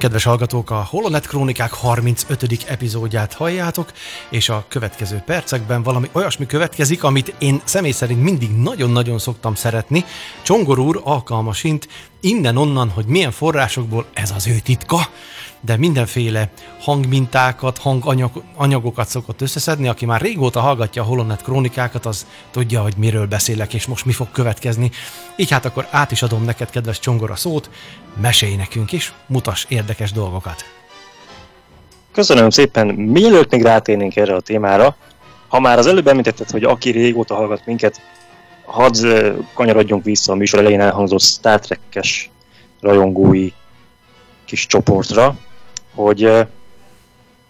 Kedves 0.05 0.23
hallgatók, 0.23 0.71
a 0.71 0.87
Holonet 0.89 1.27
Krónikák 1.27 1.73
35. 1.73 2.63
epizódját 2.67 3.33
halljátok, 3.33 3.91
és 4.29 4.49
a 4.49 4.65
következő 4.67 5.23
percekben 5.25 5.83
valami 5.83 6.09
olyasmi 6.11 6.45
következik, 6.45 7.03
amit 7.03 7.35
én 7.37 7.61
személy 7.63 7.91
szerint 7.91 8.21
mindig 8.21 8.49
nagyon-nagyon 8.49 9.19
szoktam 9.19 9.55
szeretni. 9.55 10.05
Csongor 10.41 10.79
úr 10.79 11.01
alkalmasint 11.03 11.87
innen-onnan, 12.19 12.89
hogy 12.89 13.05
milyen 13.05 13.31
forrásokból 13.31 14.05
ez 14.13 14.31
az 14.31 14.47
ő 14.47 14.59
titka, 14.63 15.09
de 15.65 15.77
mindenféle 15.77 16.49
hangmintákat, 16.79 17.77
hanganyagokat 17.77 19.07
szokott 19.07 19.41
összeszedni. 19.41 19.87
Aki 19.87 20.05
már 20.05 20.21
régóta 20.21 20.59
hallgatja 20.59 21.01
a 21.01 21.05
Holonet 21.05 21.43
krónikákat, 21.43 22.05
az 22.05 22.25
tudja, 22.51 22.81
hogy 22.81 22.93
miről 22.97 23.27
beszélek, 23.27 23.73
és 23.73 23.85
most 23.85 24.05
mi 24.05 24.11
fog 24.11 24.31
következni. 24.31 24.91
Így 25.35 25.51
hát 25.51 25.65
akkor 25.65 25.87
át 25.91 26.11
is 26.11 26.21
adom 26.21 26.43
neked, 26.43 26.69
kedves 26.69 26.99
Csongor, 26.99 27.31
a 27.31 27.35
szót, 27.35 27.69
mesélj 28.21 28.55
nekünk 28.55 28.91
is, 28.91 29.13
mutas 29.25 29.65
érdekes 29.69 30.11
dolgokat. 30.11 30.65
Köszönöm 32.11 32.49
szépen. 32.49 32.87
Mielőtt 32.87 33.51
még 33.51 33.61
rátérnénk 33.61 34.15
erre 34.15 34.35
a 34.35 34.39
témára, 34.39 34.95
ha 35.47 35.59
már 35.59 35.77
az 35.77 35.87
előbb 35.87 36.07
említetted, 36.07 36.49
hogy 36.49 36.63
aki 36.63 36.89
régóta 36.89 37.35
hallgat 37.35 37.65
minket, 37.65 38.01
hadd 38.65 39.05
kanyarodjunk 39.53 40.03
vissza 40.03 40.31
a 40.31 40.35
műsor 40.35 40.59
elején 40.59 40.81
elhangzott 40.81 41.21
Star 41.21 41.59
Trek-es 41.59 42.29
rajongói 42.79 43.51
kis 44.45 44.65
csoportra, 44.65 45.35
hogy 45.95 46.47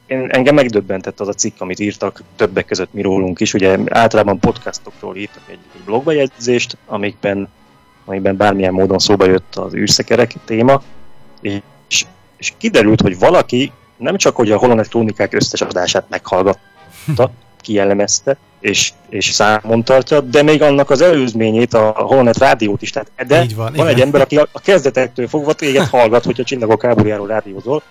én, 0.05 0.27
engem 0.29 0.55
megdöbbentett 0.55 1.19
az 1.19 1.27
a 1.27 1.33
cikk, 1.33 1.61
amit 1.61 1.79
írtak, 1.79 2.21
többek 2.35 2.65
között 2.65 2.93
mi 2.93 3.01
rólunk 3.01 3.39
is. 3.39 3.53
Ugye 3.53 3.77
általában 3.89 4.39
podcastokról 4.39 5.15
írtak 5.15 5.43
egy, 5.47 5.59
egy 5.75 5.81
blogbejegyzést, 5.85 6.77
amikben, 6.85 7.49
amikben 8.05 8.37
bármilyen 8.37 8.73
módon 8.73 8.99
szóba 8.99 9.25
jött 9.25 9.55
az 9.55 9.73
űrszekerek 9.73 10.33
téma, 10.45 10.81
és, 11.41 12.05
és 12.37 12.53
kiderült, 12.57 13.01
hogy 13.01 13.19
valaki 13.19 13.71
nem 13.97 14.17
csak, 14.17 14.35
hogy 14.35 14.51
a 14.51 14.57
Holonet 14.57 14.87
Krónikák 14.87 15.33
összes 15.33 15.61
adását 15.61 16.05
meghallgatta, 16.09 17.31
kielemezte, 17.61 18.37
és, 18.59 18.93
és 19.09 19.25
számon 19.25 19.83
tartja, 19.83 20.21
de 20.21 20.43
még 20.43 20.61
annak 20.61 20.89
az 20.89 21.01
előzményét, 21.01 21.73
a 21.73 21.89
Holonet 21.89 22.37
rádiót 22.37 22.81
is. 22.81 22.89
Tehát, 22.89 23.11
de 23.27 23.43
Így 23.43 23.55
van, 23.55 23.65
van 23.65 23.73
igen. 23.73 23.87
egy 23.87 24.01
ember, 24.01 24.21
aki 24.21 24.37
a, 24.37 24.47
a 24.51 24.59
kezdetektől 24.59 25.27
fogva 25.27 25.53
téged 25.53 25.87
hallgat, 25.87 26.23
hogy 26.23 26.39
a 26.39 26.43
csillagok 26.43 26.81
háborújáról 26.81 27.27
rádiózol. 27.27 27.83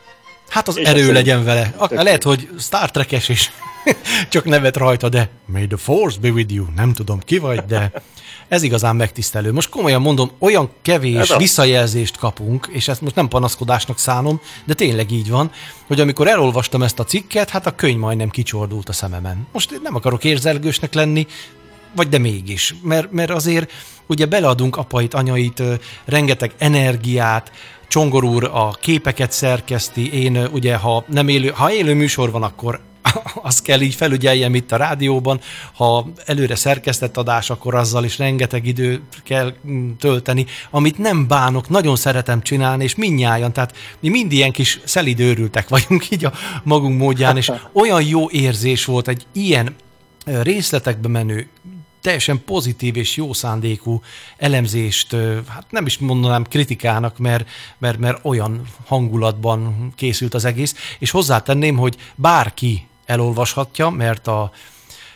Hát 0.55 0.69
az 0.69 0.77
És 0.79 0.87
erő 0.87 1.13
legyen 1.13 1.45
vele. 1.45 1.75
Akár 1.77 2.05
lehet, 2.05 2.23
hogy 2.23 2.49
Star 2.59 2.91
Trek-es 2.91 3.29
is. 3.29 3.53
Csak 4.29 4.45
nevet 4.45 4.77
rajta, 4.77 5.09
de 5.09 5.29
May 5.47 5.67
the 5.67 5.77
Force 5.77 6.19
be 6.21 6.29
with 6.29 6.55
you. 6.55 6.67
Nem 6.77 6.93
tudom 6.93 7.21
ki 7.21 7.39
vagy, 7.39 7.61
de 7.61 7.93
ez 8.49 8.63
igazán 8.63 8.97
megtisztelő. 8.97 9.53
Most 9.53 9.69
komolyan 9.69 10.01
mondom, 10.01 10.31
olyan 10.39 10.71
kevés 10.83 11.35
visszajelzést 11.37 12.17
kapunk, 12.17 12.69
és 12.73 12.89
ezt 12.89 13.01
most 13.01 13.15
nem 13.15 13.29
panaszkodásnak 13.29 13.99
szánom, 13.99 14.41
de 14.65 14.75
tényleg 14.75 15.11
így 15.11 15.31
van, 15.31 15.51
hogy 15.87 16.01
amikor 16.01 16.29
elolvastam 16.29 16.83
ezt 16.83 16.99
a 16.99 17.05
cikket, 17.05 17.51
hát 17.51 17.67
a 17.67 17.75
könyv 17.75 17.99
majdnem 17.99 18.31
kicsordult 18.31 18.89
a 18.89 18.93
szememen. 18.93 19.47
Most 19.53 19.81
nem 19.83 19.95
akarok 19.95 20.25
érzelgősnek 20.25 20.95
lenni, 20.95 21.27
vagy 21.95 22.09
de 22.09 22.19
mégis, 22.19 22.75
mert, 22.83 23.13
mert 23.13 23.31
azért 23.31 23.73
ugye 24.07 24.27
beleadunk 24.27 24.77
apait, 24.77 25.15
anyait, 25.15 25.63
rengeteg 26.05 26.53
energiát, 26.59 27.51
Csongor 27.95 28.25
úr 28.25 28.45
a 28.45 28.71
képeket 28.81 29.33
szerkeszti, 29.33 30.23
én 30.23 30.37
ugye, 30.53 30.77
ha 30.77 31.05
nem 31.09 31.29
élő, 31.29 31.49
ha 31.49 31.73
élő 31.73 31.95
műsor 31.95 32.31
van, 32.31 32.43
akkor 32.43 32.81
azt 33.43 33.63
kell 33.63 33.81
így 33.81 33.95
felügyeljem 33.95 34.55
itt 34.55 34.73
a 34.73 34.77
rádióban, 34.77 35.41
ha 35.75 36.07
előre 36.27 36.55
szerkesztett 36.55 37.17
adás, 37.17 37.51
akkor 37.51 37.75
azzal 37.75 38.05
is 38.05 38.19
rengeteg 38.19 38.67
idő 38.67 39.03
kell 39.25 39.55
mm, 39.67 39.91
tölteni, 39.99 40.47
amit 40.71 40.99
nem 40.99 41.29
bánok, 41.29 41.69
nagyon 41.69 41.97
szeretem 41.97 42.43
csinálni, 42.43 42.85
és 42.85 42.95
mindnyájan, 42.95 43.53
tehát 43.53 43.77
mi 44.01 44.09
mind 44.09 44.33
ilyen 44.33 44.53
kis 44.53 44.81
szelidőrültek 44.85 45.69
vagyunk 45.69 46.11
így 46.11 46.25
a 46.25 46.33
magunk 46.63 46.99
módján, 46.99 47.37
és 47.37 47.53
olyan 47.83 48.03
jó 48.03 48.31
érzés 48.31 48.85
volt 48.85 49.09
egy 49.09 49.27
ilyen 49.33 49.75
részletekbe 50.25 51.09
menő, 51.09 51.49
teljesen 52.05 52.45
pozitív 52.45 52.97
és 52.97 53.17
jó 53.17 53.33
szándékú 53.33 54.03
elemzést, 54.37 55.17
hát 55.49 55.67
nem 55.71 55.87
is 55.87 55.99
mondanám 55.99 56.45
kritikának, 56.45 57.19
mert, 57.19 57.49
mert, 57.79 57.99
mert 57.99 58.25
olyan 58.25 58.67
hangulatban 58.87 59.93
készült 59.97 60.35
az 60.35 60.45
egész, 60.45 60.75
és 60.99 61.11
hozzátenném, 61.11 61.77
hogy 61.77 61.97
bárki 62.15 62.87
elolvashatja, 63.05 63.91
mert 63.91 64.27
a 64.27 64.53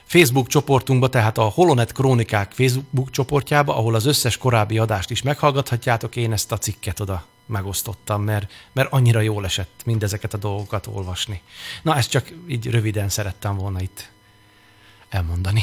Facebook 0.04 0.46
csoportunkba, 0.46 1.08
tehát 1.08 1.38
a 1.38 1.42
Holonet 1.42 1.92
Krónikák 1.92 2.52
Facebook 2.52 3.10
csoportjába, 3.10 3.76
ahol 3.76 3.94
az 3.94 4.06
összes 4.06 4.36
korábbi 4.36 4.78
adást 4.78 5.10
is 5.10 5.22
meghallgathatjátok, 5.22 6.16
én 6.16 6.32
ezt 6.32 6.52
a 6.52 6.58
cikket 6.58 7.00
oda 7.00 7.24
megosztottam, 7.46 8.22
mert, 8.22 8.52
mert 8.72 8.92
annyira 8.92 9.20
jól 9.20 9.44
esett 9.44 9.80
mindezeket 9.84 10.34
a 10.34 10.38
dolgokat 10.38 10.86
olvasni. 10.86 11.40
Na, 11.82 11.96
ezt 11.96 12.10
csak 12.10 12.32
így 12.48 12.70
röviden 12.70 13.08
szerettem 13.08 13.56
volna 13.56 13.80
itt 13.80 14.10
elmondani. 15.08 15.62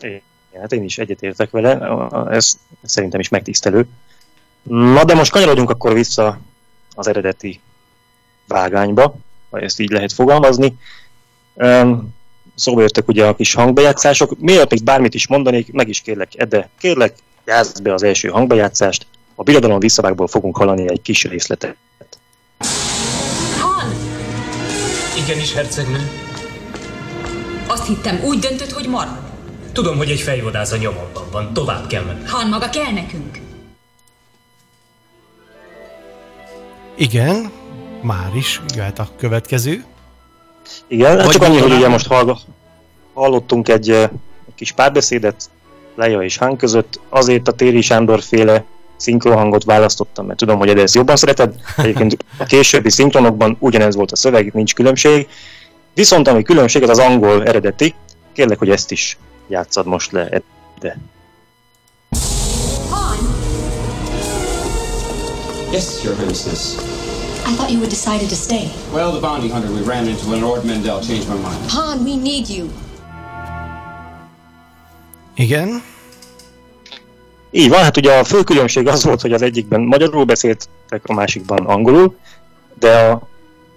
Igen, 0.00 0.22
hát 0.60 0.72
én 0.72 0.84
is 0.84 0.98
egyetértek 0.98 1.50
vele, 1.50 1.98
ez 2.30 2.58
szerintem 2.82 3.20
is 3.20 3.28
megtisztelő. 3.28 3.86
Na 4.62 5.04
de 5.04 5.14
most 5.14 5.30
kanyarodjunk 5.30 5.70
akkor 5.70 5.92
vissza 5.92 6.38
az 6.94 7.06
eredeti 7.06 7.60
vágányba, 8.46 9.16
ha 9.50 9.58
ezt 9.58 9.80
így 9.80 9.90
lehet 9.90 10.12
fogalmazni. 10.12 10.78
Szóba 12.54 12.80
jöttek 12.80 13.08
ugye 13.08 13.26
a 13.26 13.34
kis 13.34 13.54
hangbejátszások. 13.54 14.38
Miért 14.38 14.70
még 14.70 14.82
bármit 14.84 15.14
is 15.14 15.26
mondanék, 15.26 15.72
meg 15.72 15.88
is 15.88 16.00
kérlek, 16.00 16.32
Ede, 16.36 16.68
kérlek, 16.78 17.14
játszd 17.44 17.82
be 17.82 17.92
az 17.92 18.02
első 18.02 18.28
hangbejátszást. 18.28 19.06
A 19.34 19.42
birodalom 19.42 19.78
visszavágból 19.78 20.28
fogunk 20.28 20.56
hallani 20.56 20.90
egy 20.90 21.02
kis 21.02 21.24
részletet. 21.24 21.76
Han! 23.60 23.92
Igenis, 25.24 25.54
hercegnő. 25.54 26.10
Azt 27.66 27.86
hittem, 27.86 28.20
úgy 28.24 28.38
döntött, 28.38 28.70
hogy 28.70 28.88
marad. 28.88 29.25
Tudom, 29.76 29.96
hogy 29.96 30.10
egy 30.10 30.20
fejvadász 30.20 30.72
a 30.72 30.76
nyomokban 30.76 31.24
van, 31.30 31.52
tovább 31.52 31.86
kell 31.86 32.02
menni. 32.02 32.24
Han 32.26 32.48
maga 32.48 32.68
kell 32.68 32.92
nekünk. 32.92 33.40
Igen, 36.94 37.50
már 38.02 38.30
is 38.34 38.60
jöhet 38.74 38.98
a 38.98 39.08
következő. 39.18 39.84
Igen, 40.86 41.18
hát 41.18 41.30
csak 41.30 41.42
annyi, 41.42 41.58
hogy 41.58 41.72
ugye 41.72 41.88
most 41.88 42.06
hallga, 42.06 42.38
hallottunk 43.14 43.68
egy, 43.68 43.90
egy 43.90 44.10
kis 44.54 44.72
párbeszédet 44.72 45.50
Leja 45.94 46.22
és 46.22 46.36
Han 46.36 46.56
között, 46.56 47.00
azért 47.08 47.48
a 47.48 47.52
Téri 47.52 47.80
Sándor 47.80 48.22
féle 48.22 48.64
szinkronhangot 48.96 49.64
választottam, 49.64 50.26
mert 50.26 50.38
tudom, 50.38 50.58
hogy 50.58 50.68
ezt 50.68 50.94
jobban 50.94 51.16
szereted. 51.16 51.54
Egyébként 51.76 52.16
a 52.38 52.44
későbbi 52.44 52.90
szinkronokban 52.90 53.56
ugyanez 53.58 53.94
volt 53.94 54.12
a 54.12 54.16
szöveg, 54.16 54.52
nincs 54.54 54.74
különbség. 54.74 55.28
Viszont 55.94 56.28
ami 56.28 56.42
különbség, 56.42 56.82
az 56.82 56.88
az 56.88 56.98
angol 56.98 57.44
eredeti. 57.44 57.94
Kérlek, 58.32 58.58
hogy 58.58 58.70
ezt 58.70 58.90
is 58.90 59.18
játszad 59.48 59.86
most 59.86 60.12
le, 60.12 60.42
de. 60.80 60.98
Han! 62.90 63.16
Yes, 65.72 66.04
Your 66.04 66.16
Highness. 66.16 66.76
I 67.46 67.54
thought 67.54 67.70
you 67.70 67.80
had 67.80 67.88
decided 67.88 68.28
to 68.28 68.34
stay. 68.34 68.70
Well, 68.92 69.12
the 69.12 69.20
bounty 69.20 69.48
hunter 69.48 69.70
we 69.70 69.80
ran 69.82 70.08
into 70.08 70.28
when 70.30 70.40
Lord 70.40 70.64
Mendel 70.64 71.00
changed 71.00 71.28
my 71.28 71.34
mind. 71.34 71.70
Han, 71.70 72.04
we 72.04 72.16
need 72.16 72.48
you. 72.48 72.68
Igen. 75.34 75.82
Így 77.50 77.68
van, 77.68 77.82
hát 77.82 77.96
ugye 77.96 78.18
a 78.18 78.24
fő 78.24 78.42
különbség 78.42 78.88
az 78.88 79.04
volt, 79.04 79.20
hogy 79.20 79.32
az 79.32 79.42
egyikben 79.42 79.80
magyarul 79.80 80.24
beszéltek, 80.24 81.00
a 81.02 81.12
másikban 81.12 81.66
angolul, 81.66 82.16
de 82.78 82.98
a, 82.98 83.28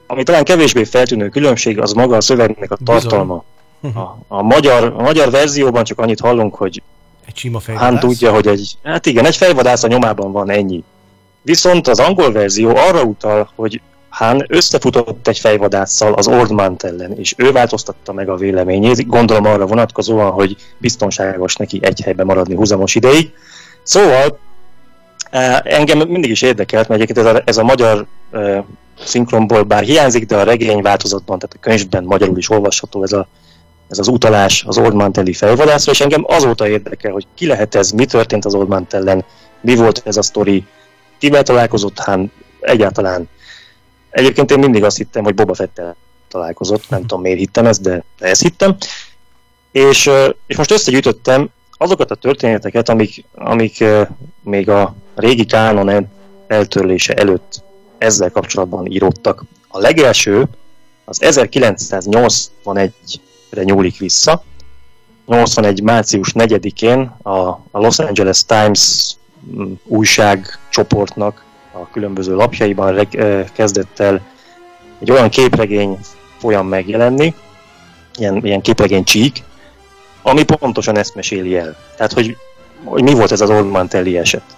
ami 0.07 0.23
talán 0.23 0.43
kevésbé 0.43 0.83
feltűnő 0.83 1.29
különbség, 1.29 1.79
az 1.79 1.91
maga 1.91 2.15
a 2.15 2.21
szövegnek 2.21 2.71
a 2.71 2.77
tartalma. 2.83 3.43
A, 3.81 4.17
a, 4.27 4.41
magyar, 4.41 4.93
a 4.97 5.01
magyar 5.01 5.31
verzióban 5.31 5.83
csak 5.83 5.99
annyit 5.99 6.19
hallunk, 6.19 6.55
hogy 6.55 6.81
egy 7.25 7.37
sima 7.37 7.59
fejvadász. 7.59 7.89
Han 7.89 7.99
tudja, 7.99 8.31
hogy 8.31 8.47
egy, 8.47 8.77
hát 8.83 9.05
igen, 9.05 9.25
egy 9.25 9.35
fejvadász 9.35 9.83
a 9.83 9.87
nyomában 9.87 10.31
van 10.31 10.49
ennyi. 10.49 10.83
Viszont 11.41 11.87
az 11.87 11.99
angol 11.99 12.31
verzió 12.31 12.75
arra 12.75 13.03
utal, 13.03 13.49
hogy 13.55 13.81
Han 14.09 14.45
összefutott 14.47 15.27
egy 15.27 15.39
fejvadásszal 15.39 16.13
az 16.13 16.27
Ordmant 16.27 16.83
ellen, 16.83 17.17
és 17.17 17.33
ő 17.37 17.51
változtatta 17.51 18.13
meg 18.13 18.29
a 18.29 18.35
véleményét, 18.35 19.07
gondolom 19.07 19.45
arra 19.45 19.65
vonatkozóan, 19.65 20.31
hogy 20.31 20.55
biztonságos 20.77 21.55
neki 21.55 21.79
egy 21.81 22.01
helyben 22.01 22.25
maradni 22.25 22.55
húzamos 22.55 22.95
ideig. 22.95 23.31
Szóval 23.83 24.39
eh, 25.29 25.59
engem 25.63 25.97
mindig 25.97 26.31
is 26.31 26.41
érdekelt, 26.41 26.87
mert 26.87 27.01
egyébként 27.01 27.27
ez 27.27 27.33
a, 27.35 27.41
ez 27.45 27.57
a 27.57 27.63
magyar 27.63 28.05
uh, 28.31 28.63
szinkronból 29.03 29.63
bár 29.63 29.83
hiányzik, 29.83 30.25
de 30.25 30.37
a 30.37 30.43
regény 30.43 30.81
változatban, 30.81 31.39
tehát 31.39 31.55
a 31.55 31.59
könyvben 31.59 32.03
magyarul 32.03 32.37
is 32.37 32.49
olvasható 32.49 33.03
ez, 33.03 33.11
a, 33.11 33.27
ez 33.89 33.99
az 33.99 34.07
utalás 34.07 34.63
az 34.67 34.77
Oldmantelli 34.77 35.33
fejvadászra, 35.33 35.91
és 35.91 36.01
engem 36.01 36.23
azóta 36.27 36.67
érdekel, 36.67 37.11
hogy 37.11 37.27
ki 37.35 37.45
lehet 37.45 37.75
ez, 37.75 37.91
mi 37.91 38.05
történt 38.05 38.45
az 38.45 38.53
Oldmantellen, 38.53 39.25
mi 39.61 39.75
volt 39.75 40.01
ez 40.05 40.17
a 40.17 40.21
sztori, 40.21 40.65
kivel 41.17 41.43
találkozott 41.43 41.99
Han, 41.99 42.31
egyáltalán. 42.59 43.29
Egyébként 44.09 44.51
én 44.51 44.59
mindig 44.59 44.83
azt 44.83 44.97
hittem, 44.97 45.23
hogy 45.23 45.33
Boba 45.33 45.53
Fettel 45.53 45.95
találkozott, 46.27 46.89
nem 46.89 47.01
tudom 47.01 47.21
miért 47.21 47.39
hittem 47.39 47.65
ezt, 47.65 47.81
de 47.81 48.03
ezt 48.19 48.41
hittem. 48.41 48.75
És, 49.71 50.09
és 50.47 50.57
most 50.57 50.71
összegyűjtöttem 50.71 51.49
azokat 51.77 52.11
a 52.11 52.15
történeteket, 52.15 52.89
amik, 52.89 53.25
amik 53.35 53.83
még 54.43 54.69
a 54.69 54.95
régi 55.15 55.45
kánon 55.45 56.07
eltörlése 56.47 57.13
előtt 57.13 57.63
ezzel 57.97 58.31
kapcsolatban 58.31 58.85
íródtak. 58.85 59.43
A 59.67 59.79
legelső 59.79 60.47
az 61.05 61.21
1981-re 63.51 63.63
nyúlik 63.63 63.97
vissza. 63.97 64.43
81. 65.25 65.81
március 65.81 66.31
4-én 66.33 66.99
a, 67.21 67.39
a 67.49 67.59
Los 67.71 67.99
Angeles 67.99 68.45
Times 68.45 69.15
mm, 69.55 69.71
újság 69.83 70.59
csoportnak 70.69 71.43
a 71.71 71.89
különböző 71.89 72.35
lapjaiban 72.35 72.93
reg, 72.93 73.07
kezdett 73.53 73.99
el 73.99 74.21
egy 74.99 75.11
olyan 75.11 75.29
képregény 75.29 75.97
folyam 76.37 76.67
megjelenni, 76.67 77.33
ilyen, 78.15 78.45
ilyen 78.45 78.61
képregény 78.61 79.03
csík, 79.03 79.43
ami 80.21 80.43
pontosan 80.43 80.97
ezt 80.97 81.15
meséli 81.15 81.57
el. 81.57 81.75
Tehát, 81.95 82.13
hogy, 82.13 82.37
hogy 82.83 83.03
mi 83.03 83.13
volt 83.13 83.31
ez 83.31 83.41
az 83.41 83.49
Old 83.49 83.69
Mantelli 83.69 84.17
eset. 84.17 84.57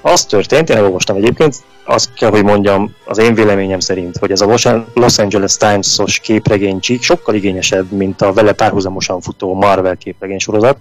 Az 0.00 0.24
történt, 0.24 0.70
én 0.70 0.76
elolvastam 0.76 1.16
egyébként, 1.16 1.54
azt 1.84 2.14
kell, 2.14 2.30
hogy 2.30 2.44
mondjam, 2.44 2.94
az 3.04 3.18
én 3.18 3.34
véleményem 3.34 3.80
szerint, 3.80 4.16
hogy 4.16 4.30
ez 4.30 4.40
a 4.40 4.58
Los 4.94 5.18
Angeles 5.18 5.56
Times-os 5.56 6.18
képregénycsík 6.18 7.02
sokkal 7.02 7.34
igényesebb, 7.34 7.90
mint 7.90 8.22
a 8.22 8.32
vele 8.32 8.52
párhuzamosan 8.52 9.20
futó 9.20 9.54
Marvel 9.54 9.96
képregény 9.96 10.38
sorozat. 10.38 10.78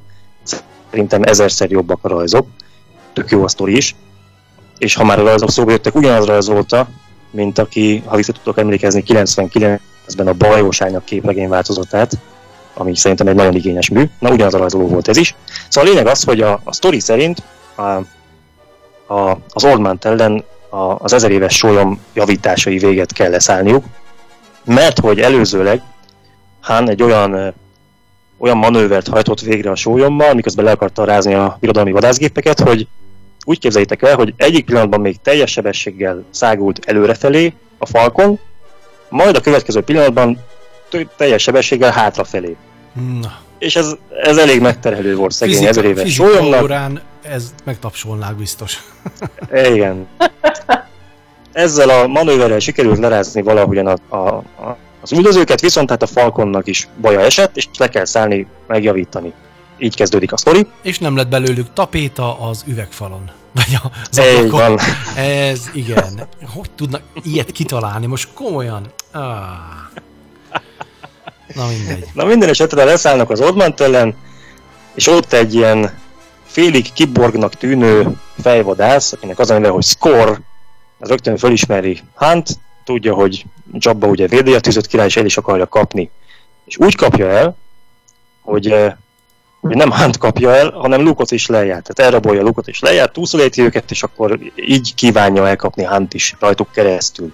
Szerintem 0.89 1.23
ezerszer 1.23 1.69
jobbak 1.69 1.99
a 2.01 2.07
rajzok. 2.07 2.47
Tök 3.13 3.29
jó 3.29 3.43
a 3.43 3.47
sztori 3.47 3.75
is. 3.75 3.95
És 4.77 4.95
ha 4.95 5.03
már 5.03 5.19
a 5.19 5.23
rajzok 5.23 5.51
szóba 5.51 5.71
jöttek, 5.71 5.95
ugyanaz 5.95 6.25
rajzolta, 6.25 6.87
mint 7.31 7.57
aki, 7.57 8.03
ha 8.05 8.15
vissza 8.15 8.31
tudok 8.31 8.57
emlékezni, 8.57 9.03
99-ben 9.07 10.27
a 10.27 10.33
Bajóságnak 10.33 11.05
képregény 11.05 11.47
változatát, 11.47 12.17
ami 12.73 12.95
szerintem 12.95 13.27
egy 13.27 13.35
nagyon 13.35 13.55
igényes 13.55 13.89
mű. 13.89 14.09
Na, 14.19 14.29
ugyanaz 14.29 14.53
a 14.53 14.57
rajzoló 14.57 14.87
volt 14.87 15.07
ez 15.07 15.17
is. 15.17 15.35
Szóval 15.69 15.89
a 15.89 15.93
lényeg 15.93 16.07
az, 16.07 16.23
hogy 16.23 16.41
a, 16.41 16.61
a 16.63 16.73
sztori 16.73 16.99
szerint 16.99 17.43
a, 17.75 17.81
a, 19.07 19.37
az 19.49 19.63
Oldman 19.63 19.97
ellen 20.01 20.43
a, 20.69 20.77
az 20.77 21.13
ezer 21.13 21.31
éves 21.31 21.55
sólyom 21.57 21.99
javításai 22.13 22.77
véget 22.77 23.13
kell 23.13 23.29
leszállniuk, 23.29 23.85
mert 24.63 24.99
hogy 24.99 25.19
előzőleg 25.19 25.81
Han 26.61 26.89
egy 26.89 27.03
olyan 27.03 27.53
olyan 28.37 28.57
manővert 28.57 29.07
hajtott 29.07 29.39
végre 29.39 29.71
a 29.71 29.75
sólyommal, 29.75 30.33
miközben 30.33 30.65
le 30.65 30.71
akarta 30.71 31.03
rázni 31.03 31.33
a 31.33 31.57
birodalmi 31.59 31.91
vadászgépeket, 31.91 32.59
hogy 32.59 32.87
úgy 33.45 33.59
képzeljétek 33.59 34.01
el, 34.01 34.15
hogy 34.15 34.33
egyik 34.37 34.65
pillanatban 34.65 35.01
még 35.01 35.21
teljes 35.21 35.51
sebességgel 35.51 36.23
szágult 36.29 36.79
előrefelé 36.85 37.53
a 37.77 37.85
falkon, 37.85 38.39
majd 39.09 39.35
a 39.35 39.41
következő 39.41 39.81
pillanatban 39.81 40.39
teljes 41.17 41.41
sebességgel 41.41 41.91
hátrafelé. 41.91 42.55
Na. 43.21 43.43
És 43.57 43.75
ez, 43.75 43.95
ez 44.23 44.37
elég 44.37 44.61
megterhelő 44.61 45.15
volt 45.15 45.31
szegény 45.31 45.53
fizika, 45.55 45.69
ezer 45.71 45.85
éves 45.85 46.13
sólyomnak. 46.13 46.63
órán 46.63 47.01
ez 47.21 47.53
megtapsolnák 47.63 48.35
biztos. 48.35 48.83
Igen. 49.73 50.07
Ezzel 51.51 51.89
a 51.89 52.07
manőverrel 52.07 52.59
sikerült 52.59 52.99
lerázni 52.99 53.41
valahogyan 53.41 53.87
a, 53.87 54.15
a, 54.15 54.27
a, 54.37 54.77
az 55.01 55.11
üldözőket, 55.11 55.61
viszont 55.61 55.89
hát 55.89 56.01
a 56.01 56.07
Falconnak 56.07 56.67
is 56.67 56.87
baja 57.01 57.19
esett, 57.19 57.57
és 57.57 57.67
le 57.77 57.89
kell 57.89 58.05
szállni, 58.05 58.47
megjavítani. 58.67 59.33
Így 59.77 59.95
kezdődik 59.95 60.31
a 60.31 60.37
sztori. 60.37 60.67
És 60.81 60.99
nem 60.99 61.15
lett 61.15 61.27
belőlük 61.27 61.73
tapéta 61.73 62.39
az 62.39 62.63
üvegfalon. 62.67 63.31
Vagy 63.55 63.77
az 64.09 64.19
ablakon. 64.19 64.79
Ez 65.15 65.69
igen. 65.73 66.27
Hogy 66.53 66.69
tudnak 66.75 67.01
ilyet 67.23 67.51
kitalálni? 67.51 68.05
Most 68.05 68.29
komolyan. 68.33 68.91
Ah. 69.11 69.21
Na 71.55 71.67
mindegy. 71.67 72.07
Na 72.13 72.25
minden 72.25 72.49
esetre 72.49 72.83
leszállnak 72.83 73.29
az 73.29 73.41
Oldmant 73.41 73.79
ellen, 73.79 74.15
és 74.93 75.07
ott 75.07 75.33
egy 75.33 75.53
ilyen 75.53 75.99
félig 76.45 76.93
kiborgnak 76.93 77.53
tűnő 77.53 78.17
fejvadász, 78.41 79.11
akinek 79.11 79.39
az 79.39 79.49
a 79.49 79.53
neve, 79.53 79.69
hogy 79.69 79.83
Score, 79.83 80.41
az 80.99 81.09
rögtön 81.09 81.37
fölismeri 81.37 82.01
Hunt, 82.13 82.49
tudja, 82.83 83.13
hogy 83.13 83.45
Jabba 83.73 84.07
ugye 84.07 84.27
védi 84.27 84.53
a 84.53 84.59
tűzött 84.59 84.87
király, 84.87 85.05
és 85.05 85.17
el 85.17 85.25
is 85.25 85.37
akarja 85.37 85.67
kapni. 85.67 86.09
És 86.65 86.77
úgy 86.77 86.95
kapja 86.95 87.29
el, 87.29 87.55
hogy, 88.41 88.71
eh, 88.71 88.93
hogy 89.61 89.75
nem 89.75 89.91
Hunt 89.91 90.17
kapja 90.17 90.55
el, 90.55 90.71
hanem 90.71 91.01
Lukot 91.01 91.31
is 91.31 91.47
lejárt. 91.47 91.93
Tehát 91.93 92.11
elrabolja 92.11 92.41
Lukot 92.41 92.67
is 92.67 92.79
lejárt, 92.79 93.13
túlszoléti 93.13 93.61
őket, 93.61 93.91
és 93.91 94.03
akkor 94.03 94.39
így 94.55 94.95
kívánja 94.95 95.47
elkapni 95.47 95.83
Hunt 95.83 96.13
is 96.13 96.35
rajtuk 96.39 96.71
keresztül. 96.71 97.33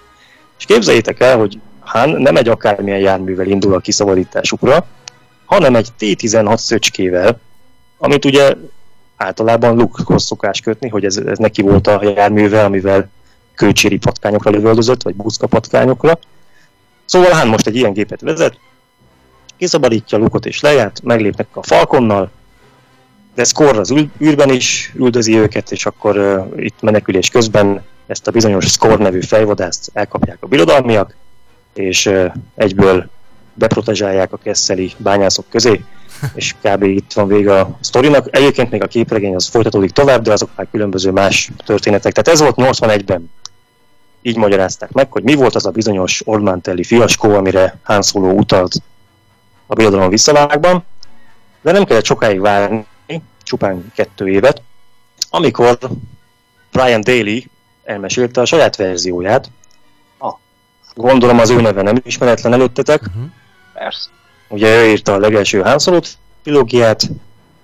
És 0.58 0.66
képzeljétek 0.66 1.20
el, 1.20 1.38
hogy 1.38 1.60
Han 1.92 2.10
nem 2.10 2.36
egy 2.36 2.48
akármilyen 2.48 3.00
járművel 3.00 3.48
indul 3.48 3.74
a 3.74 3.80
kiszabadításukra, 3.80 4.86
hanem 5.46 5.76
egy 5.76 5.88
T-16 6.00 6.58
szöcskével, 6.58 7.40
amit 7.98 8.26
ugye 8.26 8.56
általában 9.16 9.76
Lukehoz 9.76 10.24
szokás 10.24 10.60
kötni, 10.60 10.90
hogy 10.90 11.06
ez, 11.06 11.18
ez 11.18 11.38
neki 11.38 11.62
volt 11.62 11.88
a 11.88 12.04
járművel, 12.16 12.66
amivel 12.66 13.10
kőcséri 13.56 13.98
patkányokra 13.98 14.52
lövöldözött, 14.52 15.02
vagy 15.02 15.16
buszka 15.16 15.48
patkányokra. 15.48 16.20
Szóval 17.06 17.32
Han 17.32 17.48
most 17.48 17.68
egy 17.68 17.76
ilyen 17.76 17.94
gépet 17.94 18.22
vezet, 18.22 18.60
kiszabadítja 19.58 20.18
Lukot 20.18 20.46
és 20.46 20.62
lejárt, 20.62 21.02
meglépnek 21.04 21.48
a 21.54 21.64
Falconnal, 21.64 22.32
de 23.36 23.44
Score 23.44 23.80
az 23.80 23.94
űrben 24.22 24.50
is 24.50 24.92
üldözi 24.96 25.38
őket, 25.38 25.72
és 25.72 25.86
akkor 25.86 26.18
uh, 26.18 26.64
itt 26.64 26.82
menekülés 26.82 27.30
közben 27.30 27.84
ezt 28.08 28.28
a 28.28 28.32
bizonyos 28.32 28.66
Score 28.66 28.96
nevű 28.96 29.22
fejvadászt 29.22 29.90
elkapják 29.94 30.38
a 30.40 30.48
birodalmiak, 30.48 31.16
és 31.74 32.12
egyből 32.56 33.10
beprotezsálják 33.54 34.34
a 34.34 34.38
keszeli 34.38 34.92
bányászok 34.98 35.46
közé, 35.50 35.84
és 36.34 36.56
kb. 36.62 36.84
itt 36.84 37.14
van 37.14 37.28
vége 37.28 37.60
a 37.60 37.78
sztorinak. 37.80 38.28
Egyébként 38.30 38.72
még 38.72 38.84
a 38.84 38.88
képregény 38.88 39.36
az 39.36 39.48
folytatódik 39.48 39.92
tovább, 39.92 40.22
de 40.22 40.32
azok 40.32 40.50
már 40.56 40.68
különböző 40.72 41.12
más 41.12 41.52
történetek. 41.66 42.14
Tehát 42.14 42.40
ez 42.40 42.56
volt 42.56 42.72
81-ben. 42.74 43.32
Így 44.22 44.38
magyarázták 44.38 44.92
meg, 44.92 45.12
hogy 45.12 45.24
mi 45.24 45.34
volt 45.34 45.56
az 45.56 45.66
a 45.66 45.72
bizonyos 45.72 46.22
Ormantelli 46.26 46.84
fiaskó, 46.84 47.34
amire 47.34 47.80
Han 47.84 48.02
Solo 48.02 48.32
utalt 48.32 48.76
a 49.66 49.74
birodalom 49.74 50.10
visszavágban. 50.10 50.84
De 51.62 51.72
nem 51.72 51.84
kellett 51.84 52.06
sokáig 52.06 52.40
várni, 52.40 52.86
csupán 53.44 53.92
kettő 53.96 54.30
évet, 54.30 54.62
amikor 55.30 55.78
Brian 56.72 57.02
Daly 57.02 57.48
elmesélte 57.84 58.42
a 58.42 58.46
saját 58.46 58.76
verzióját. 58.76 59.50
Gondolom 60.94 61.40
az 61.40 61.50
ő 61.50 61.62
neve 61.62 61.82
nem 61.82 62.02
ismeretlen 62.04 62.54
előttetek. 62.54 63.02
Uh-huh. 63.02 63.24
Persze. 63.74 64.10
Ugye 64.48 64.82
ő 64.82 64.90
írta 64.90 65.14
a 65.14 65.18
legelső 65.18 65.62
Han 65.62 66.02
trilógiát, 66.44 67.10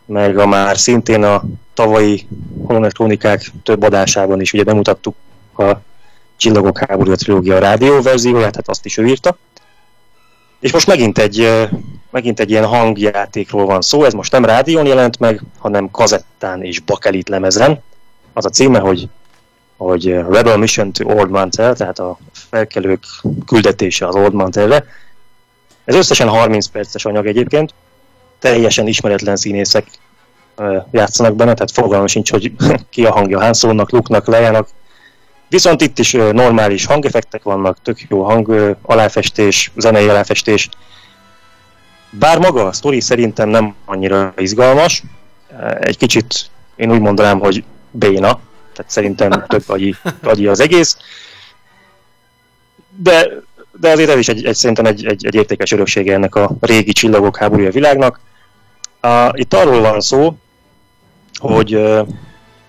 meg 0.05 0.37
a 0.37 0.45
már 0.45 0.77
szintén 0.77 1.23
a 1.23 1.43
tavalyi 1.73 2.27
Holonet 2.65 2.93
Krónikák 2.93 3.51
több 3.63 3.83
adásában 3.83 4.41
is 4.41 4.53
ugye 4.53 4.63
bemutattuk 4.63 5.15
a 5.57 5.71
Csillagok 6.37 6.77
háborúja 6.77 7.15
trilógia 7.15 7.55
a 7.55 7.59
rádió 7.59 8.01
verzióját, 8.01 8.51
tehát 8.51 8.69
azt 8.69 8.85
is 8.85 8.97
ő 8.97 9.05
írta. 9.05 9.37
És 10.59 10.71
most 10.71 10.87
megint 10.87 11.17
egy, 11.17 11.67
megint 12.09 12.39
egy 12.39 12.49
ilyen 12.49 12.65
hangjátékról 12.65 13.65
van 13.65 13.81
szó, 13.81 14.03
ez 14.03 14.13
most 14.13 14.31
nem 14.31 14.45
rádión 14.45 14.85
jelent 14.85 15.19
meg, 15.19 15.41
hanem 15.59 15.91
kazettán 15.91 16.63
és 16.63 16.79
bakelit 16.79 17.29
lemezen. 17.29 17.83
Az 18.33 18.45
a 18.45 18.49
címe, 18.49 18.79
hogy, 18.79 19.09
hogy 19.77 20.05
Rebel 20.05 20.57
Mission 20.57 20.91
to 20.91 21.05
Old 21.05 21.29
Mantel, 21.29 21.75
tehát 21.75 21.99
a 21.99 22.17
felkelők 22.31 23.03
küldetése 23.45 24.07
az 24.07 24.15
Old 24.15 24.33
Mantelre. 24.33 24.85
Ez 25.85 25.95
összesen 25.95 26.27
30 26.27 26.67
perces 26.67 27.05
anyag 27.05 27.27
egyébként, 27.27 27.73
teljesen 28.39 28.87
ismeretlen 28.87 29.35
színészek 29.35 29.87
játszanak 30.91 31.35
benne, 31.35 31.53
tehát 31.53 31.71
fogalmam 31.71 32.07
sincs, 32.07 32.31
hogy 32.31 32.51
ki 32.89 33.05
a 33.05 33.11
hangja 33.11 33.39
Han 33.39 33.53
Solo-nak, 33.53 33.91
Luke-nak, 33.91 34.27
Leia-nak. 34.27 34.67
Viszont 35.49 35.81
itt 35.81 35.99
is 35.99 36.11
normális 36.11 36.85
hangeffektek 36.85 37.43
vannak, 37.43 37.77
tök 37.81 37.99
jó 38.09 38.23
hang, 38.23 38.77
aláfestés, 38.81 39.71
zenei 39.75 40.07
aláfestés. 40.07 40.69
Bár 42.09 42.39
maga 42.39 42.65
a 42.65 42.73
sztori 42.73 43.01
szerintem 43.01 43.49
nem 43.49 43.75
annyira 43.85 44.33
izgalmas, 44.37 45.03
egy 45.79 45.97
kicsit 45.97 46.49
én 46.75 46.91
úgy 46.91 46.99
mondanám, 46.99 47.39
hogy 47.39 47.63
béna, 47.91 48.39
tehát 48.77 48.91
szerintem 48.91 49.45
több 49.47 49.63
agyi, 49.67 49.95
agyi 50.23 50.47
az 50.47 50.59
egész. 50.59 50.97
De, 52.95 53.29
de 53.79 53.91
azért 53.91 54.09
ez 54.09 54.17
is 54.17 54.27
egy, 54.27 54.45
egy, 54.45 54.55
szerintem 54.55 54.85
egy, 54.85 55.05
egy, 55.05 55.25
egy 55.25 55.35
értékes 55.35 55.71
öröksége 55.71 56.13
ennek 56.13 56.35
a 56.35 56.51
régi 56.59 56.91
csillagok 56.91 57.37
háborúja 57.37 57.71
világnak. 57.71 58.19
A, 59.01 59.29
itt 59.31 59.53
arról 59.53 59.81
van 59.81 59.99
szó, 59.99 60.37
hogy 61.39 61.73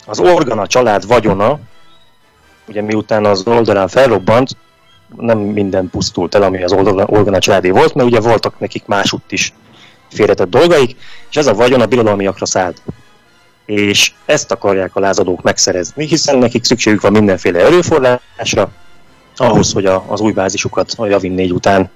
az 0.06 0.20
Organa 0.20 0.66
család 0.66 1.06
vagyona, 1.06 1.60
ugye 2.68 2.82
miután 2.82 3.24
az 3.24 3.46
oldalán 3.46 3.88
felrobbant, 3.88 4.56
nem 5.16 5.38
minden 5.38 5.90
pusztult 5.90 6.34
el, 6.34 6.42
ami 6.42 6.62
az 6.62 6.72
Organa 6.72 7.38
családé 7.38 7.70
volt, 7.70 7.94
mert 7.94 8.08
ugye 8.08 8.20
voltak 8.20 8.58
nekik 8.58 8.86
másutt 8.86 9.32
is 9.32 9.52
félretett 10.10 10.48
dolgaik, 10.48 10.96
és 11.30 11.36
ez 11.36 11.46
a 11.46 11.54
vagyon 11.54 11.80
a 11.80 11.86
birodalmiakra 11.86 12.46
szállt. 12.46 12.82
És 13.68 14.12
ezt 14.24 14.50
akarják 14.50 14.96
a 14.96 15.00
lázadók 15.00 15.42
megszerezni, 15.42 16.06
hiszen 16.06 16.38
nekik 16.38 16.64
szükségük 16.64 17.00
van 17.00 17.12
mindenféle 17.12 17.58
erőforrásra, 17.58 18.72
ahhoz, 19.36 19.72
hogy 19.72 19.86
a, 19.86 20.04
az 20.06 20.20
új 20.20 20.32
bázisukat 20.32 20.92
a 20.96 21.06
Javin 21.06 21.32
4 21.32 21.52
után 21.52 21.90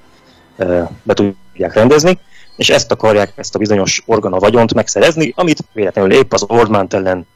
e, 0.56 0.90
be 1.02 1.14
tudják 1.14 1.74
rendezni, 1.74 2.18
és 2.56 2.70
ezt 2.70 2.92
akarják, 2.92 3.32
ezt 3.34 3.54
a 3.54 3.58
bizonyos 3.58 4.02
organa 4.06 4.38
vagyont 4.38 4.74
megszerezni, 4.74 5.32
amit 5.36 5.64
véletlenül 5.72 6.12
épp 6.12 6.32
az 6.32 6.44
Ordmant 6.46 6.94
ellen 6.94 7.26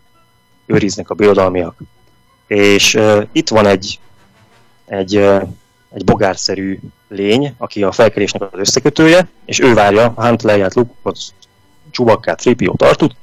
őriznek 0.66 1.10
a 1.10 1.14
birodalmiak. 1.14 1.76
És 2.46 2.94
uh, 2.94 3.22
itt 3.32 3.48
van 3.48 3.66
egy, 3.66 4.00
egy, 4.86 5.16
uh, 5.16 5.42
egy 5.92 6.04
bogárszerű 6.04 6.78
lény, 7.08 7.54
aki 7.58 7.82
a 7.82 7.92
felkelésnek 7.92 8.42
az 8.42 8.58
összekötője, 8.58 9.28
és 9.44 9.60
ő 9.60 9.74
várja 9.74 10.12
Hunt 10.16 10.42
leját 10.42 10.74
Lukot, 10.74 11.18
Csubakkát, 11.90 12.38
Tripio 12.38 12.74
tartut, 12.76 13.14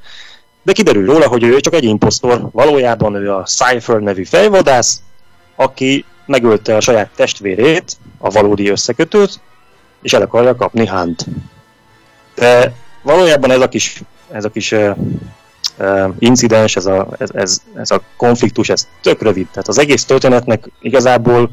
de 0.63 0.71
kiderül 0.71 1.05
róla, 1.05 1.27
hogy 1.27 1.43
ő 1.43 1.59
csak 1.59 1.73
egy 1.73 1.83
imposztor, 1.83 2.49
valójában 2.51 3.15
ő 3.15 3.33
a 3.33 3.43
Cypher 3.43 3.99
nevű 3.99 4.23
fejvadász, 4.23 5.01
aki 5.55 6.05
megölte 6.25 6.75
a 6.75 6.81
saját 6.81 7.09
testvérét, 7.15 7.97
a 8.17 8.29
valódi 8.29 8.69
összekötőt, 8.69 9.39
és 10.01 10.13
el 10.13 10.21
akarja 10.21 10.55
kapni 10.55 10.87
Hunt. 10.87 11.25
De 12.35 12.73
valójában 13.01 13.51
ez 13.51 13.61
a 13.61 13.69
kis, 13.69 14.01
ez 14.31 14.45
a 14.45 14.49
kis 14.49 14.71
uh, 14.71 14.95
uh, 15.79 16.09
incidens, 16.19 16.75
ez 16.75 16.85
a, 16.85 17.07
ez, 17.17 17.29
ez, 17.33 17.61
ez 17.75 17.91
a 17.91 18.01
konfliktus, 18.17 18.69
ez 18.69 18.87
tök 19.01 19.21
rövid. 19.21 19.47
Tehát 19.47 19.67
az 19.67 19.79
egész 19.79 20.05
történetnek 20.05 20.69
igazából 20.81 21.49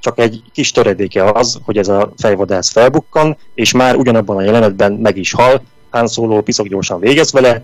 csak 0.00 0.18
egy 0.18 0.42
kis 0.52 0.72
töredéke 0.72 1.24
az, 1.24 1.58
hogy 1.64 1.78
ez 1.78 1.88
a 1.88 2.12
fejvadász 2.16 2.70
felbukkan, 2.70 3.36
és 3.54 3.72
már 3.72 3.96
ugyanabban 3.96 4.36
a 4.36 4.42
jelenetben 4.42 4.92
meg 4.92 5.16
is 5.16 5.32
hal, 5.32 5.62
Han 5.90 6.08
Solo 6.08 6.42
piszok 6.42 6.66
gyorsan 6.66 7.00
végez 7.00 7.32
vele, 7.32 7.62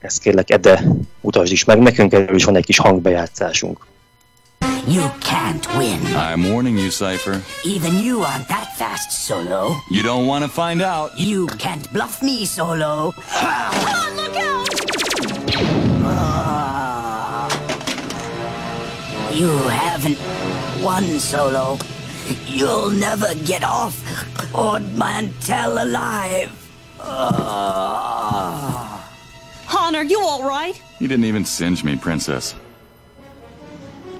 ezt 0.00 0.20
kérlek, 0.20 0.50
Ede, 0.50 0.84
mutasd 1.20 1.52
is 1.52 1.64
meg 1.64 1.78
nekünk, 1.78 2.12
erről 2.12 2.36
is 2.36 2.44
van 2.44 2.56
egy 2.56 2.64
kis 2.64 2.78
hangbejátszásunk. 2.78 3.86
You 4.86 5.10
can't 5.20 5.66
win. 5.76 6.00
I'm 6.16 6.50
warning 6.50 6.78
you, 6.78 6.88
Cypher. 6.88 7.42
Even 7.64 8.02
you 8.04 8.22
aren't 8.22 8.46
that 8.48 8.74
fast, 8.76 9.10
Solo. 9.10 9.76
You 9.90 10.02
don't 10.02 10.26
want 10.26 10.44
to 10.44 10.50
find 10.50 10.80
out. 10.80 11.10
You 11.18 11.46
can't 11.58 11.92
bluff 11.92 12.22
me, 12.22 12.46
Solo. 12.46 13.12
Oh, 13.14 14.12
look 14.16 14.36
out! 14.36 14.68
Ah. 16.04 17.48
you 19.34 19.50
haven't 19.68 20.18
won, 20.82 21.18
Solo. 21.18 21.78
You'll 22.46 22.90
never 22.90 23.34
get 23.44 23.62
off 23.64 23.94
Ord 24.54 24.82
Mantell 24.96 25.78
alive. 25.82 26.50
Ah. 27.00 28.98
Han, 29.68 29.94
are 29.94 30.06
you 30.08 30.20
all 30.20 30.42
right? 30.42 30.82
You 30.98 31.08
didn't 31.08 31.28
even 31.28 31.44
singe 31.44 31.80
me, 31.84 31.96
Princess. 31.96 32.54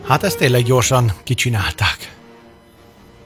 Hát 0.07 0.23
ezt 0.23 0.39
tényleg 0.39 0.63
gyorsan 0.63 1.13
kicsinálták. 1.25 2.17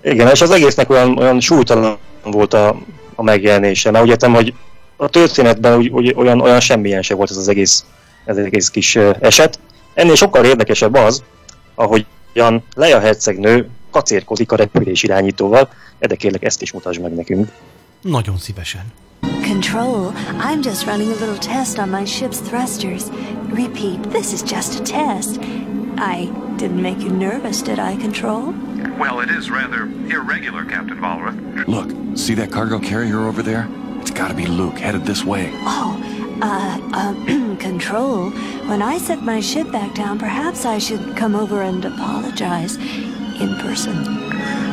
Igen, 0.03 0.29
és 0.29 0.41
az 0.41 0.51
egésznek 0.51 0.91
olyan, 0.91 1.19
olyan 1.19 1.41
súlytalan 1.41 1.99
volt 2.25 2.55
a, 2.55 2.77
a 3.15 3.23
megjelenése, 3.23 3.91
mert 3.91 4.05
úgy 4.05 4.11
értem, 4.11 4.35
hogy 4.35 4.55
a 4.97 5.09
történetben 5.09 5.77
úgy, 5.77 5.89
úgy, 5.89 6.13
olyan, 6.17 6.41
olyan 6.41 6.61
semmilyen 6.61 7.03
se 7.03 7.15
volt 7.15 7.31
ez 7.31 7.37
az 7.37 7.49
egész, 7.49 7.85
ez 8.25 8.37
az 8.37 8.45
egész 8.45 8.69
kis 8.69 8.97
eset. 9.21 9.59
Ennél 9.95 10.15
sokkal 10.15 10.45
érdekesebb 10.45 10.95
az, 10.95 11.23
ahogy 11.75 12.07
Jan 12.33 12.65
Leia 12.75 13.01
hercegnő 13.01 13.69
kacérkodik 13.91 14.53
a 14.53 14.57
repülés 14.57 15.03
irányítóval, 15.03 15.69
de 15.99 16.15
kérlek 16.15 16.45
ezt 16.45 16.63
is 16.63 16.73
mutasd 16.73 17.01
meg 17.01 17.15
nekünk. 17.15 17.49
Nagyon 18.01 18.39
szívesen. 18.39 18.93
Control, 19.23 20.13
I'm 20.17 20.63
just 20.63 20.87
running 20.87 21.09
a 21.09 21.15
little 21.15 21.37
test 21.37 21.79
on 21.79 21.91
my 21.91 22.05
ship's 22.05 22.41
thrusters. 22.41 23.11
Repeat, 23.51 24.03
this 24.05 24.33
is 24.33 24.43
just 24.43 24.81
a 24.81 24.83
test. 24.83 25.39
I 25.97 26.27
didn't 26.57 26.83
make 26.83 26.99
you 27.01 27.11
nervous, 27.11 27.63
did 27.63 27.79
I, 27.79 27.97
Control? 27.97 28.53
Well, 28.99 29.21
it 29.21 29.31
is 29.31 29.51
rather 29.51 29.85
irregular, 30.11 30.65
Captain 30.65 30.99
Valrath. 30.99 31.67
Look, 31.69 32.17
see 32.17 32.35
that 32.35 32.51
cargo 32.51 32.79
carrier 32.79 33.21
over 33.21 33.43
there? 33.43 33.69
It's 34.01 34.11
gotta 34.11 34.35
be 34.35 34.47
Luke, 34.47 34.79
headed 34.79 35.05
this 35.05 35.25
way. 35.25 35.51
Oh, 35.53 36.01
uh, 36.43 36.97
um, 36.97 37.57
Control, 37.63 38.31
when 38.69 38.83
I 38.83 38.99
set 38.99 39.23
my 39.23 39.39
ship 39.41 39.71
back 39.71 39.95
down, 39.95 40.19
perhaps 40.19 40.65
I 40.65 40.79
should 40.79 41.17
come 41.17 41.37
over 41.37 41.63
and 41.63 41.85
apologize 41.85 42.77
in 42.77 43.57
person. 43.61 44.05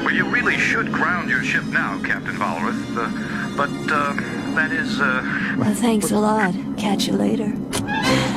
Well, 0.04 0.14
you 0.14 0.26
really 0.26 0.58
should 0.58 0.92
ground 0.92 1.30
your 1.30 1.44
ship 1.44 1.66
now, 1.66 2.02
Captain 2.04 2.36
Valrath. 2.36 2.98
Uh, 2.98 3.56
but, 3.56 3.70
uh, 3.92 4.39
that 4.60 4.72
is, 4.72 5.00
uh... 5.00 5.22
Well, 5.58 5.74
thanks 5.74 6.12
a 6.12 6.20
lot. 6.20 6.54
Catch 6.76 7.08
you 7.08 7.16
later. 7.18 7.50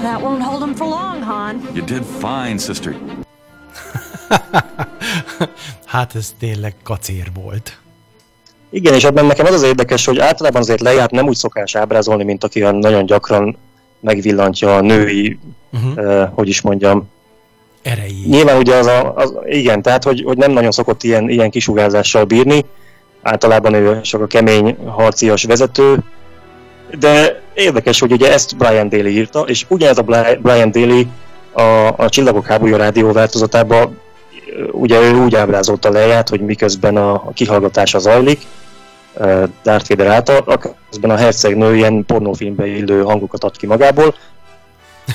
That 0.06 0.18
won't 0.24 0.42
hold 0.42 0.62
him 0.62 0.74
for 0.74 0.86
long, 0.86 1.22
Han. 1.22 1.54
You 1.74 1.82
did 1.82 2.04
fine, 2.04 2.58
sister. 2.58 2.94
hát 5.94 6.14
ez 6.14 6.34
tényleg 6.38 6.74
kacér 6.82 7.30
volt. 7.34 7.78
Igen, 8.70 8.94
és 8.94 9.04
abban 9.04 9.26
nekem 9.26 9.46
az 9.46 9.52
az 9.54 9.62
érdekes, 9.62 10.04
hogy 10.04 10.18
általában 10.18 10.60
azért 10.60 10.80
lejárt 10.80 11.10
nem 11.10 11.26
úgy 11.26 11.36
szokás 11.36 11.74
ábrázolni, 11.74 12.24
mint 12.24 12.44
aki 12.44 12.60
nagyon 12.60 13.06
gyakran 13.06 13.56
megvillantja 14.00 14.76
a 14.76 14.80
női, 14.80 15.38
uh-huh. 15.72 16.04
uh, 16.04 16.28
hogy 16.34 16.48
is 16.48 16.60
mondjam, 16.60 17.10
erejé. 17.82 18.26
Nyilván 18.26 18.56
ugye 18.56 18.74
az, 18.74 18.86
a, 18.86 19.14
az 19.14 19.34
igen, 19.44 19.82
tehát 19.82 20.04
hogy, 20.04 20.22
hogy 20.26 20.36
nem 20.36 20.50
nagyon 20.52 20.70
szokott 20.70 21.02
ilyen, 21.02 21.28
ilyen 21.28 21.50
kisugárzással 21.50 22.24
bírni, 22.24 22.64
általában 23.22 23.74
ő 23.74 24.00
csak 24.00 24.20
a 24.20 24.26
kemény 24.26 24.76
harcias 24.86 25.44
vezető, 25.44 25.98
de 26.98 27.40
érdekes, 27.54 28.00
hogy 28.00 28.12
ugye 28.12 28.32
ezt 28.32 28.56
Brian 28.56 28.88
Daly 28.88 29.06
írta, 29.06 29.40
és 29.40 29.64
ugyanez 29.68 29.98
a 29.98 30.02
Brian 30.42 30.70
Daly 30.70 31.06
a, 31.52 31.62
a 31.96 32.08
Csillagok 32.08 32.46
háborúja 32.46 32.76
rádió 32.76 33.12
változatában 33.12 34.00
ugye 34.70 35.00
ő 35.00 35.14
úgy 35.14 35.34
ábrázolta 35.34 35.90
leját, 35.90 36.28
hogy 36.28 36.40
miközben 36.40 36.96
a, 36.96 37.12
a 37.12 37.30
kihallgatása 37.34 37.98
zajlik, 37.98 38.40
Darth 39.62 39.88
Vader 39.88 40.06
által, 40.06 40.58
közben 40.90 41.10
a 41.10 41.16
hercegnő 41.16 41.76
ilyen 41.76 42.04
pornófilmbe 42.06 42.66
illő 42.66 43.02
hangokat 43.02 43.44
ad 43.44 43.56
ki 43.56 43.66
magából, 43.66 44.14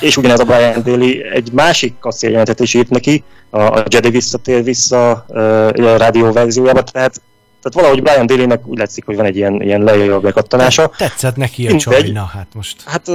és 0.00 0.16
ugyanez 0.16 0.40
a 0.40 0.44
Brian 0.44 0.82
Daly 0.82 1.30
egy 1.32 1.52
másik 1.52 1.98
kasszéljelentet 1.98 2.60
is 2.60 2.74
írt 2.74 2.90
neki, 2.90 3.24
a, 3.50 3.60
a 3.60 3.84
Jedi 3.88 4.10
visszatér 4.10 4.64
vissza 4.64 5.10
a 5.10 5.96
rádió 5.96 6.32
verziójába, 6.32 6.82
tehát 6.82 7.20
tehát 7.62 7.72
valahogy 7.72 8.02
Brian 8.02 8.26
daly 8.26 8.58
úgy 8.64 8.78
látszik, 8.78 9.04
hogy 9.04 9.16
van 9.16 9.24
egy 9.26 9.36
ilyen, 9.36 9.62
ilyen 9.62 9.82
lejöjjön 9.82 10.20
bekattanása. 10.20 10.90
Tetszett 10.96 11.36
neki 11.36 11.66
a 11.66 11.76
csajna, 11.76 12.24
hát 12.24 12.46
most. 12.54 12.82
Hát 12.84 13.10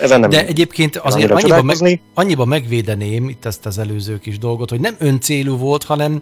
ezen 0.00 0.20
nem 0.20 0.30
De 0.30 0.46
egyébként 0.46 0.96
azért 0.96 1.30
annyiba, 1.30 1.62
meg, 1.62 2.00
annyiba 2.14 2.44
megvédeném 2.44 3.28
itt 3.28 3.44
ezt 3.44 3.66
az 3.66 3.78
előző 3.78 4.18
kis 4.18 4.38
dolgot, 4.38 4.70
hogy 4.70 4.80
nem 4.80 4.94
öncélú 4.98 5.56
volt, 5.56 5.82
hanem 5.82 6.20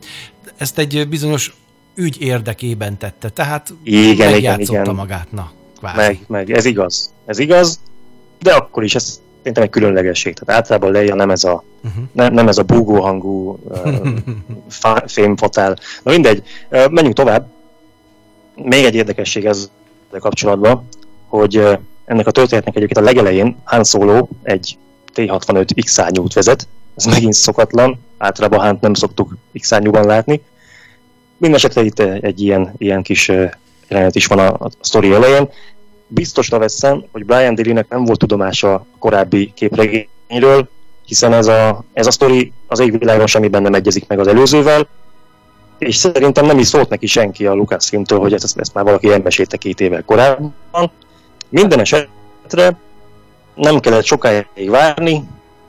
ezt 0.56 0.78
egy 0.78 1.08
bizonyos 1.08 1.54
ügy 1.94 2.20
érdekében 2.20 2.98
tette. 2.98 3.28
Tehát 3.28 3.74
igen, 3.82 4.34
igen, 4.34 4.60
igen. 4.60 4.94
magát, 4.94 5.32
na, 5.32 5.50
kvázi. 5.78 5.96
Meg, 5.96 6.18
meg, 6.26 6.50
ez 6.50 6.64
igaz. 6.64 7.12
Ez 7.26 7.38
igaz, 7.38 7.80
de 8.40 8.52
akkor 8.52 8.84
is 8.84 8.94
ez 8.94 9.20
szerintem 9.38 9.62
egy 9.62 9.70
különlegesség. 9.70 10.34
Tehát 10.34 10.60
általában 10.60 10.92
Leia 10.92 11.14
nem 11.14 11.30
ez 11.30 11.44
a, 11.44 11.64
uh-huh. 11.84 12.04
nem, 12.12 12.32
nem 12.32 12.48
ez 12.48 12.58
a 12.58 12.62
búgó 12.62 13.00
hangú 13.00 13.58
uh, 13.64 14.08
fémfotál. 15.06 15.76
Na 16.02 16.12
mindegy, 16.12 16.42
uh, 16.70 16.90
menjünk 16.90 17.16
tovább. 17.16 17.48
Még 18.54 18.84
egy 18.84 18.94
érdekesség 18.94 19.44
ez 19.44 19.70
kapcsolatban, 20.20 20.88
hogy 21.26 21.56
uh, 21.56 21.78
ennek 22.04 22.26
a 22.26 22.30
történetnek 22.30 22.76
egyébként 22.76 23.06
a 23.06 23.08
legelején 23.08 23.56
Han 23.64 23.84
Solo 23.84 24.28
egy 24.42 24.78
T-65 25.14 25.68
X-szárnyút 25.84 26.32
vezet, 26.32 26.68
ez 26.96 27.04
megint 27.04 27.32
szokatlan, 27.32 28.00
általában 28.18 28.60
Han 28.60 28.78
nem 28.80 28.94
szoktuk 28.94 29.36
X-szárnyúban 29.52 30.06
látni. 30.06 30.42
Mindenesetre 31.36 31.82
itt 31.82 32.00
egy 32.00 32.40
ilyen, 32.40 32.74
ilyen 32.78 33.02
kis 33.02 33.32
jelenet 33.88 34.14
is 34.14 34.26
van 34.26 34.38
a, 34.38 34.46
a 34.46 34.70
sztori 34.80 35.12
elején. 35.12 35.48
Biztosra 36.08 36.58
veszem, 36.58 37.04
hogy 37.12 37.24
Brian 37.24 37.54
Daly-nek 37.54 37.88
nem 37.88 38.04
volt 38.04 38.18
tudomása 38.18 38.74
a 38.74 38.86
korábbi 38.98 39.52
képregényről, 39.54 40.68
hiszen 41.06 41.32
ez 41.32 41.46
a, 41.46 41.84
ez 41.92 42.06
a 42.06 42.10
sztori 42.10 42.52
az 42.66 42.78
égvilágon 42.80 43.26
semmiben 43.26 43.62
nem 43.62 43.74
egyezik 43.74 44.06
meg 44.06 44.18
az 44.18 44.26
előzővel, 44.26 44.88
és 45.78 45.96
szerintem 45.96 46.46
nem 46.46 46.58
is 46.58 46.66
szólt 46.66 46.88
neki 46.88 47.06
senki 47.06 47.46
a 47.46 47.54
Lucasfilmtől, 47.54 48.18
hogy 48.18 48.32
ezt, 48.32 48.58
ezt 48.58 48.74
már 48.74 48.84
valaki 48.84 49.12
elmesélte 49.12 49.56
két 49.56 49.80
évvel 49.80 50.04
korábban. 50.04 50.54
Minden 51.48 51.80
esetre 51.80 52.76
nem 53.54 53.78
kellett 53.80 54.04
sokáig 54.04 54.70
várni, 54.70 55.24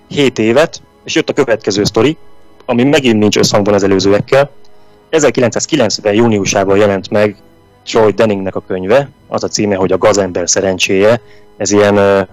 7 0.07 0.39
évet, 0.39 0.81
és 1.03 1.15
jött 1.15 1.29
a 1.29 1.33
következő 1.33 1.83
sztori, 1.83 2.17
ami 2.65 2.83
megint 2.83 3.19
nincs 3.19 3.37
összhangban 3.37 3.73
az 3.73 3.83
előzőekkel. 3.83 4.51
1990. 5.09 6.13
júniusában 6.13 6.77
jelent 6.77 7.09
meg 7.09 7.35
Troy 7.91 8.11
Denningnek 8.11 8.55
a 8.55 8.63
könyve, 8.67 9.09
az 9.27 9.43
a 9.43 9.47
címe, 9.47 9.75
hogy 9.75 9.91
a 9.91 9.97
gazember 9.97 10.49
szerencséje. 10.49 11.21
Ez 11.57 11.71
ilyen, 11.71 12.27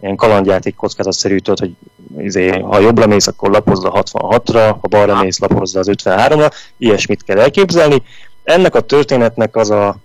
ilyen 0.00 0.16
kalandjáték 0.16 0.74
kockázatszerű, 0.74 1.38
tudod, 1.38 1.58
hogy 1.58 1.72
izé, 2.24 2.48
ha 2.48 2.80
jobbra 2.80 3.06
mész, 3.06 3.26
akkor 3.26 3.50
lapozza 3.50 4.04
66-ra, 4.04 4.76
ha 4.80 4.88
balra 4.88 5.22
mész, 5.22 5.38
lapozza 5.38 5.78
az 5.78 5.90
53-ra, 5.92 6.50
ilyesmit 6.76 7.24
kell 7.24 7.38
elképzelni. 7.38 8.02
Ennek 8.44 8.74
a 8.74 8.80
történetnek 8.80 9.56
az 9.56 9.70
a 9.70 9.96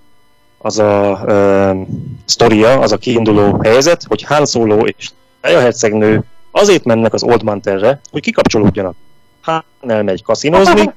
az 0.57 0.79
a 0.79 1.19
uh, 1.25 1.87
sztoria, 2.25 2.79
az 2.79 2.91
a 2.91 2.97
kiinduló 2.97 3.59
helyzet, 3.63 4.03
hogy 4.07 4.23
Han 4.23 4.45
Solo 4.45 4.85
és 4.85 5.09
Leia 5.41 5.59
hercegnő 5.59 6.23
azért 6.51 6.83
mennek 6.83 7.13
az 7.13 7.23
Old 7.23 7.43
Manterre, 7.43 7.99
hogy 8.11 8.21
kikapcsolódjanak. 8.21 8.95
Han 9.41 9.63
elmegy 9.79 10.23
kaszinozni, 10.23 10.91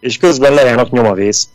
és 0.00 0.16
közben 0.16 0.54
Leia-nak 0.54 0.90
nyomavész. 0.90 1.48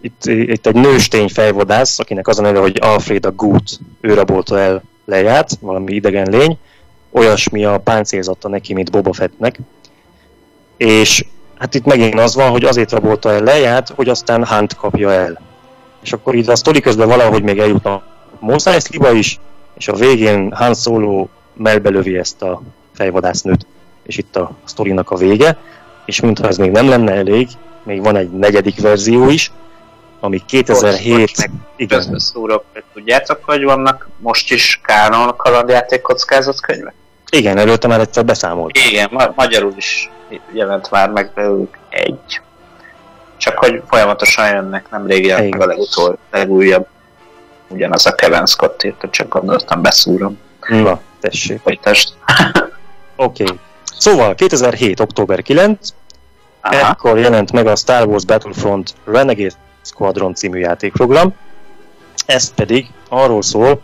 Itt, 0.00 0.24
itt 0.24 0.66
egy 0.66 0.74
nőstény 0.74 1.28
fejvadász, 1.28 1.98
akinek 1.98 2.28
az 2.28 2.38
a 2.38 2.42
neve, 2.42 2.58
hogy 2.58 2.78
Alfreda 2.80 3.32
Gut, 3.32 3.78
ő 4.00 4.14
rabolta 4.14 4.58
el 4.58 4.82
Leját, 5.04 5.50
valami 5.60 5.94
idegen 5.94 6.30
lény, 6.30 6.58
olyasmi 7.10 7.64
a 7.64 7.78
páncélzata 7.78 8.48
neki, 8.48 8.74
mint 8.74 8.90
Boba 8.90 9.12
Fettnek. 9.12 9.58
És 10.76 11.24
hát 11.58 11.74
itt 11.74 11.84
megint 11.84 12.14
az 12.14 12.34
van, 12.34 12.50
hogy 12.50 12.64
azért 12.64 12.90
rabolta 12.90 13.32
el 13.32 13.42
Leját, 13.42 13.88
hogy 13.88 14.08
aztán 14.08 14.46
Hunt 14.46 14.76
kapja 14.76 15.12
el. 15.12 15.40
És 16.02 16.12
akkor 16.12 16.34
itt 16.34 16.48
a 16.48 16.56
sztori 16.56 16.80
közben 16.80 17.08
valahogy 17.08 17.42
még 17.42 17.58
eljut 17.58 17.84
a 17.84 18.02
Mos 18.38 18.66
Eisley-ba 18.66 19.12
is, 19.12 19.40
és 19.76 19.88
a 19.88 19.94
végén 19.94 20.52
Han 20.52 20.74
Solo 20.74 21.26
melbelövi 21.54 22.16
ezt 22.16 22.42
a 22.42 22.62
fejvadásznőt, 22.94 23.66
és 24.02 24.18
itt 24.18 24.36
a 24.36 24.50
sztorinak 24.64 25.10
a 25.10 25.16
vége, 25.16 25.58
és 26.04 26.20
mintha 26.20 26.48
ez 26.48 26.56
még 26.56 26.70
nem 26.70 26.88
lenne 26.88 27.12
elég, 27.12 27.48
még 27.82 28.02
van 28.02 28.16
egy 28.16 28.30
negyedik 28.30 28.80
verzió 28.80 29.28
is, 29.28 29.52
ami 30.20 30.42
2007... 30.46 31.50
igen. 31.76 32.18
Szúrok, 32.18 32.64
tudjátok, 32.92 33.44
hogy 33.44 33.64
vannak 33.64 34.08
most 34.18 34.52
is 34.52 34.80
Kánon 34.82 35.36
kalandjáték 35.36 36.02
könyve? 36.62 36.94
Igen, 37.30 37.58
előtte 37.58 37.88
már 37.88 38.00
egyszer 38.00 38.24
beszámolt. 38.24 38.78
Igen, 38.90 39.08
ma- 39.12 39.32
magyarul 39.36 39.72
is 39.76 40.10
jelent 40.52 40.90
már 40.90 41.10
meg 41.10 41.30
belőlük 41.34 41.78
egy. 41.88 42.40
Csak 43.36 43.58
hogy 43.58 43.82
folyamatosan 43.88 44.48
jönnek, 44.48 44.90
nem 44.90 45.06
régi 45.06 45.28
meg 45.32 45.60
a 45.60 45.66
legutol, 45.66 46.18
legújabb. 46.30 46.86
Ugyanaz 47.68 48.06
a 48.06 48.14
Kevin 48.14 48.46
Scott 48.46 48.82
írta, 48.82 49.08
csak 49.10 49.28
gondoltam 49.28 49.82
beszúrom. 49.82 50.38
Na, 50.68 51.00
tessék. 51.20 51.80
test. 51.82 52.12
Oké. 53.16 53.42
Okay. 53.42 53.58
Szóval 53.98 54.34
2007. 54.34 55.00
október 55.00 55.42
9, 55.42 55.88
Aha. 56.60 56.88
ekkor 56.88 57.18
jelent 57.18 57.52
meg 57.52 57.66
a 57.66 57.76
Star 57.76 58.06
Wars 58.06 58.24
Battlefront 58.24 58.94
Renegade 59.04 59.54
Squadron 59.88 60.34
című 60.34 60.58
játékprogram. 60.58 61.34
Ez 62.26 62.54
pedig 62.54 62.86
arról 63.08 63.42
szól, 63.42 63.82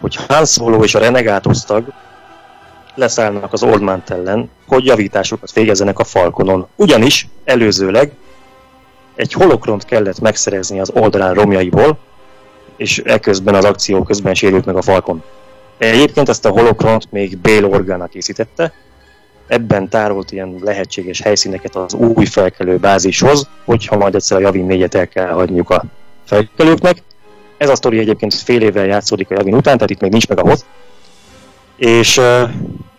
hogy 0.00 0.16
Han 0.16 0.44
Solo 0.44 0.82
és 0.84 0.94
a 0.94 0.98
Renegade 0.98 1.48
osztag 1.48 1.84
leszállnak 2.94 3.52
az 3.52 3.62
Old 3.62 3.82
Man 3.82 4.02
ellen, 4.06 4.50
hogy 4.66 4.84
javításokat 4.84 5.52
végezzenek 5.52 5.98
a 5.98 6.04
Falconon. 6.04 6.66
Ugyanis 6.76 7.28
előzőleg 7.44 8.12
egy 9.14 9.32
holokront 9.32 9.84
kellett 9.84 10.20
megszerezni 10.20 10.80
az 10.80 10.90
oldalán 10.94 11.34
romjaiból, 11.34 11.98
és 12.76 12.98
eközben 12.98 13.54
az 13.54 13.64
akció 13.64 14.02
közben 14.02 14.34
sérült 14.34 14.64
meg 14.64 14.76
a 14.76 14.82
Falcon. 14.82 15.22
Egyébként 15.78 16.28
ezt 16.28 16.44
a 16.44 16.50
holokront 16.50 17.12
még 17.12 17.38
Bale 17.38 17.66
Organa 17.66 18.06
készítette, 18.06 18.72
ebben 19.46 19.88
tárolt 19.88 20.32
ilyen 20.32 20.56
lehetséges 20.60 21.20
helyszíneket 21.20 21.76
az 21.76 21.94
új 21.94 22.24
felkelő 22.24 22.76
bázishoz, 22.76 23.48
hogyha 23.64 23.96
majd 23.96 24.14
egyszer 24.14 24.36
a 24.36 24.40
Javin 24.40 24.66
4-et 24.68 24.94
el 24.94 25.08
kell 25.08 25.28
hagyniuk 25.28 25.70
a 25.70 25.84
felkelőknek. 26.24 27.02
Ez 27.56 27.68
a 27.68 27.74
sztori 27.74 27.98
egyébként 27.98 28.34
fél 28.34 28.62
évvel 28.62 28.86
játszódik 28.86 29.30
a 29.30 29.34
Javin 29.34 29.54
után, 29.54 29.74
tehát 29.74 29.90
itt 29.90 30.00
még 30.00 30.10
nincs 30.10 30.28
meg 30.28 30.38
a 30.38 30.48
hoz. 30.48 30.64
És 31.76 32.18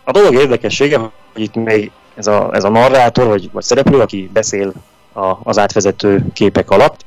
a 0.04 0.10
dolog 0.10 0.34
érdekessége, 0.34 0.98
hogy 0.98 1.42
itt 1.42 1.54
még 1.54 1.90
ez 2.14 2.26
a, 2.26 2.50
ez 2.52 2.64
a 2.64 2.68
narrátor, 2.68 3.26
vagy, 3.26 3.50
vagy 3.52 3.62
szereplő, 3.62 4.00
aki 4.00 4.30
beszél 4.32 4.72
a, 5.12 5.36
az 5.42 5.58
átvezető 5.58 6.24
képek 6.32 6.70
alatt. 6.70 7.04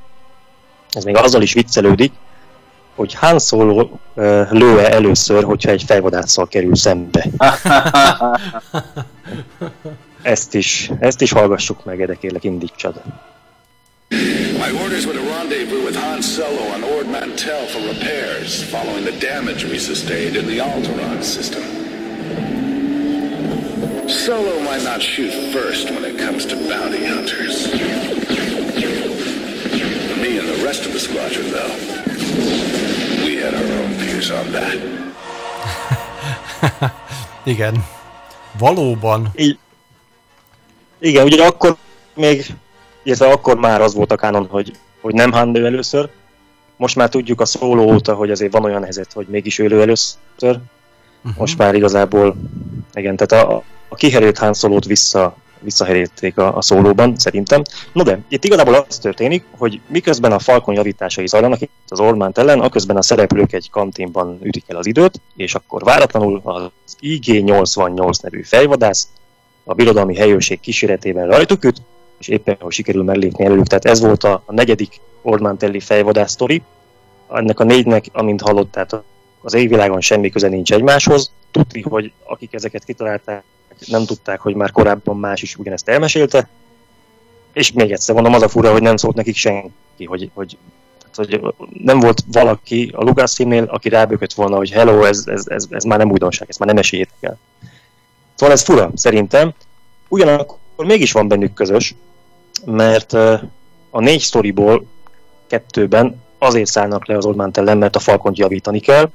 Ez 0.91 1.03
még 1.03 1.17
azzal 1.17 1.41
is 1.41 1.53
viccelődik, 1.53 2.11
hogy 2.95 3.13
Han 3.13 3.39
Solo 3.39 3.89
lőe 4.49 4.91
először, 4.91 5.43
hogyha 5.43 5.71
egy 5.71 5.83
fejvadásszal 5.83 6.47
kerül 6.47 6.75
szembe. 6.75 7.25
ezt 10.21 10.55
is, 10.55 10.91
ezt 10.99 11.21
is 11.21 11.31
hallgassuk 11.31 11.85
meg, 11.85 12.05
de 12.05 12.15
kérlek 12.15 12.43
indítsad. 12.43 13.01
My 14.09 14.71
orders 14.83 15.05
were 15.05 15.13
to 15.13 15.23
rendezvous 15.37 15.83
with 15.83 15.95
Han 15.95 16.21
Solo 16.21 16.61
on 16.73 16.83
Ord 16.83 17.07
Mantell 17.09 17.67
for 17.67 17.79
repairs, 17.79 18.63
following 18.63 19.03
the 19.03 19.17
damage 19.19 19.65
we 19.65 19.77
sustained 19.77 20.35
in 20.35 20.45
the 20.45 20.59
Alderaan 20.59 21.21
system. 21.21 21.63
Solo 24.07 24.59
might 24.61 24.83
not 24.83 25.01
shoot 25.01 25.31
first 25.51 25.91
when 25.91 26.05
it 26.05 26.17
comes 26.17 26.45
to 26.45 26.55
bounty 26.69 27.05
hunters. 27.05 27.67
Me 30.21 30.37
and 30.37 30.47
the 30.47 30.61
rest 30.65 30.85
of 30.85 30.93
the 30.93 30.99
squadron, 30.99 31.51
though, 31.51 31.75
we 33.25 33.35
had 33.35 33.53
our 33.53 33.83
own 33.83 33.93
views 33.93 34.31
on 34.31 34.51
that. 34.53 34.77
Igen. 37.45 37.96
Valóban. 38.57 39.31
I- 39.35 39.59
igen, 40.99 41.25
ugye 41.25 41.45
akkor 41.45 41.75
még, 42.13 42.55
illetve 43.03 43.27
akkor 43.27 43.57
már 43.57 43.81
az 43.81 43.93
volt 43.93 44.11
a 44.11 44.15
kánon, 44.15 44.47
hogy, 44.49 44.71
hogy 45.01 45.13
nem 45.13 45.31
Han 45.31 45.51
lő 45.51 45.65
először. 45.65 46.09
Most 46.77 46.95
már 46.95 47.09
tudjuk 47.09 47.41
a 47.41 47.45
szóló 47.45 47.93
óta, 47.93 48.13
hogy 48.13 48.31
azért 48.31 48.51
van 48.51 48.63
olyan 48.63 48.83
helyzet, 48.83 49.13
hogy 49.13 49.27
mégis 49.29 49.59
ő 49.59 49.67
lő 49.67 49.81
először. 49.81 50.17
Uh-huh. 50.41 51.37
Most 51.37 51.57
már 51.57 51.75
igazából, 51.75 52.35
igen, 52.93 53.15
tehát 53.15 53.45
a, 53.45 53.63
a 53.87 53.95
kiherélt 53.95 54.37
Han 54.37 54.53
szólót 54.53 54.85
vissza, 54.85 55.35
visszaherélték 55.59 56.37
a, 56.37 56.57
a 56.57 56.61
szólóban, 56.61 57.17
szerintem. 57.17 57.61
No 57.93 58.03
de, 58.03 58.19
itt 58.27 58.43
igazából 58.43 58.73
az 58.73 58.97
történik, 58.97 59.43
hogy 59.57 59.79
miközben 59.87 60.31
a 60.31 60.39
Falcon 60.39 60.75
javításai 60.75 61.27
zajlanak 61.27 61.61
itt 61.61 61.71
az 61.87 61.99
Ormánt 61.99 62.37
ellen, 62.37 62.59
aközben 62.59 62.97
a 62.97 63.01
szereplők 63.01 63.53
egy 63.53 63.69
kantinban 63.69 64.39
ütik 64.41 64.63
el 64.67 64.77
az 64.77 64.85
időt, 64.85 65.21
és 65.35 65.55
akkor 65.55 65.83
váratlanul 65.83 66.41
az 66.43 66.97
IG-88 66.99 68.21
nevű 68.21 68.43
fejvadász 68.43 69.07
a 69.63 69.73
birodalmi 69.73 70.15
helyőrség 70.15 70.59
kíséretében 70.59 71.27
rajtuk 71.27 71.63
üt, 71.63 71.81
és 72.19 72.27
éppen 72.27 72.57
hogy 72.59 72.73
sikerül 72.73 73.03
mellépni 73.03 73.45
előlük. 73.45 73.67
Tehát 73.67 73.85
ez 73.85 73.99
volt 73.99 74.23
a, 74.23 74.43
a 74.45 74.53
negyedik 74.53 74.99
Ormantelli 75.21 75.79
fejvadász 75.79 76.31
sztori. 76.31 76.61
Ennek 77.31 77.59
a 77.59 77.63
négynek, 77.63 78.05
amint 78.11 78.41
hallott, 78.41 78.71
tehát 78.71 78.95
az 79.41 79.53
égvilágon 79.53 80.01
semmi 80.01 80.29
köze 80.29 80.47
nincs 80.47 80.73
egymáshoz. 80.73 81.31
Tudni, 81.51 81.81
hogy 81.81 82.11
akik 82.23 82.53
ezeket 82.53 82.83
kitalálták, 82.83 83.43
nem 83.85 84.05
tudták, 84.05 84.39
hogy 84.39 84.55
már 84.55 84.71
korábban 84.71 85.17
más 85.17 85.41
is 85.41 85.55
ugyanezt 85.55 85.89
elmesélte. 85.89 86.49
És 87.53 87.71
még 87.71 87.91
egyszer 87.91 88.15
mondom, 88.15 88.33
az 88.33 88.41
a 88.41 88.49
fura, 88.49 88.71
hogy 88.71 88.81
nem 88.81 88.97
szólt 88.97 89.15
nekik 89.15 89.35
senki, 89.35 90.05
hogy, 90.05 90.29
hogy, 90.33 90.57
hogy 91.15 91.41
nem 91.83 91.99
volt 91.99 92.23
valaki 92.31 92.91
a 92.95 93.03
Lucasfilmnél, 93.03 93.63
aki 93.63 93.89
rábökött 93.89 94.33
volna, 94.33 94.57
hogy 94.57 94.71
hello, 94.71 95.03
ez, 95.03 95.23
ez, 95.25 95.47
ez, 95.47 95.65
ez 95.69 95.83
már 95.83 95.97
nem 95.97 96.11
újdonság, 96.11 96.49
ezt 96.49 96.59
már 96.59 96.67
nem 96.67 96.77
meséljétek 96.77 97.17
el. 97.19 97.37
Szóval 98.35 98.55
ez 98.55 98.63
fura, 98.63 98.91
szerintem. 98.95 99.53
Ugyanakkor 100.07 100.85
mégis 100.85 101.11
van 101.11 101.27
bennük 101.27 101.53
közös, 101.53 101.95
mert 102.65 103.13
a 103.89 103.99
négy 103.99 104.19
sztoriból 104.19 104.85
kettőben 105.47 106.21
azért 106.37 106.69
szállnak 106.69 107.07
le 107.07 107.17
az 107.17 107.25
Oldmant 107.25 107.57
ellen, 107.57 107.77
mert 107.77 107.95
a 107.95 107.99
Falkont 107.99 108.37
javítani 108.37 108.79
kell. 108.79 109.11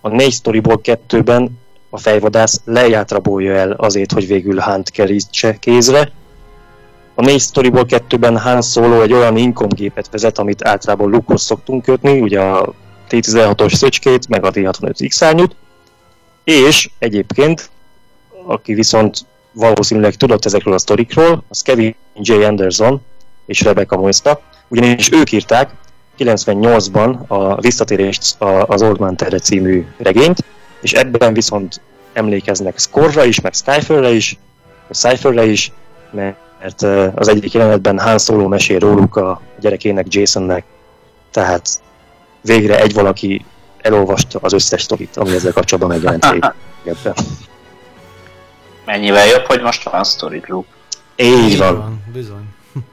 A 0.00 0.08
négy 0.08 0.32
sztoriból 0.32 0.80
kettőben 0.80 1.58
a 1.96 1.98
fejvadász 1.98 2.60
leját 2.64 3.10
rabolja 3.10 3.54
el 3.54 3.70
azért, 3.70 4.12
hogy 4.12 4.26
végül 4.26 4.60
Hunt 4.60 4.90
kerítse 4.90 5.58
kézre. 5.58 6.12
A 7.14 7.22
négy 7.22 7.40
sztoriból 7.40 7.86
kettőben 7.86 8.38
Han 8.38 8.62
Solo 8.62 9.02
egy 9.02 9.12
olyan 9.12 9.36
Incom 9.36 9.68
gépet 9.68 10.08
vezet, 10.10 10.38
amit 10.38 10.64
általában 10.64 11.10
Luke-hoz 11.10 11.42
szoktunk 11.42 11.82
kötni, 11.82 12.20
ugye 12.20 12.40
a 12.40 12.74
T-16-os 13.08 13.74
szöcskét, 13.74 14.28
meg 14.28 14.44
a 14.44 14.50
T-65 14.50 15.06
x 15.08 15.22
és 16.44 16.90
egyébként, 16.98 17.70
aki 18.46 18.74
viszont 18.74 19.26
valószínűleg 19.52 20.14
tudott 20.14 20.44
ezekről 20.44 20.74
a 20.74 20.78
sztorikról, 20.78 21.42
az 21.48 21.62
Kevin 21.62 21.94
J. 22.14 22.32
Anderson 22.32 23.00
és 23.46 23.60
Rebecca 23.60 23.96
Moista, 23.96 24.40
ugyanis 24.68 25.12
ők 25.12 25.32
írták 25.32 25.70
98-ban 26.18 27.26
a 27.26 27.60
Visszatérést 27.60 28.36
az 28.66 28.82
Old 28.82 28.98
Man 28.98 29.16
Terre 29.16 29.38
című 29.38 29.86
regényt, 29.96 30.44
és 30.86 30.92
ebben 30.92 31.32
viszont 31.32 31.80
emlékeznek 32.12 32.78
Skorra 32.78 33.24
is, 33.24 33.40
meg 33.40 33.54
Skyferre 33.54 34.10
is, 34.10 34.38
Cypherre 34.90 35.44
is, 35.44 35.72
mert 36.10 36.82
az 37.14 37.28
egyik 37.28 37.52
jelenetben 37.52 37.98
Han 37.98 38.18
Solo 38.18 38.48
mesél 38.48 38.78
róluk 38.78 39.16
a 39.16 39.40
gyerekének, 39.60 40.14
Jasonnek, 40.14 40.64
tehát 41.30 41.68
végre 42.40 42.80
egy 42.80 42.92
valaki 42.94 43.44
elolvasta 43.78 44.38
az 44.42 44.52
összes 44.52 44.82
sztorit, 44.82 45.16
ami 45.16 45.30
ezzel 45.30 45.52
kapcsolatban 45.52 45.98
megjelent. 45.98 46.54
Mennyivel 48.84 49.26
jobb, 49.26 49.44
hogy 49.44 49.62
most 49.62 49.82
van 49.82 50.04
Story 50.04 50.38
Group. 50.38 50.66
Így 51.16 51.58
van. 51.58 51.76
van. 51.76 52.04
Bizony. 52.12 52.48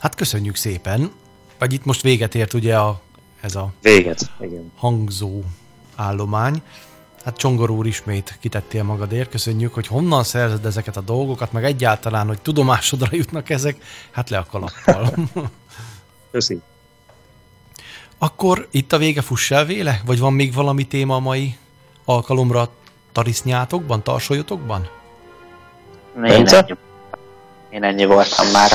Hát 0.00 0.14
köszönjük 0.14 0.56
szépen. 0.56 1.12
Vagy 1.58 1.72
itt 1.72 1.84
most 1.84 2.02
véget 2.02 2.34
ért 2.34 2.54
ugye 2.54 2.76
a, 2.76 3.00
ez 3.40 3.54
a 3.54 3.72
véget, 3.82 4.30
igen. 4.40 4.72
hangzó 4.76 5.42
állomány. 5.96 6.62
Hát 7.24 7.36
Csongor 7.36 7.70
úr 7.70 7.86
ismét 7.86 8.36
kitettél 8.40 8.82
magadért, 8.82 9.30
köszönjük, 9.30 9.74
hogy 9.74 9.86
honnan 9.86 10.24
szerzed 10.24 10.64
ezeket 10.64 10.96
a 10.96 11.00
dolgokat, 11.00 11.52
meg 11.52 11.64
egyáltalán, 11.64 12.26
hogy 12.26 12.40
tudomásodra 12.42 13.08
jutnak 13.10 13.50
ezek, 13.50 13.76
hát 14.10 14.30
le 14.30 14.38
a 14.38 14.46
kalappal. 14.50 15.14
Köszi. 16.30 16.60
Akkor 18.18 18.68
itt 18.70 18.92
a 18.92 18.98
vége 18.98 19.20
fuss 19.20 19.50
el 19.50 19.64
véle? 19.64 20.00
Vagy 20.04 20.18
van 20.18 20.32
még 20.32 20.52
valami 20.52 20.86
téma 20.86 21.14
a 21.14 21.18
mai 21.18 21.56
alkalomra 22.04 22.68
tarisznyátokban, 23.12 24.02
tarsolyotokban? 24.02 24.88
Én 26.16 26.24
ennyi, 26.24 26.74
én 27.70 27.82
ennyi 27.82 28.04
voltam 28.04 28.50
már. 28.50 28.70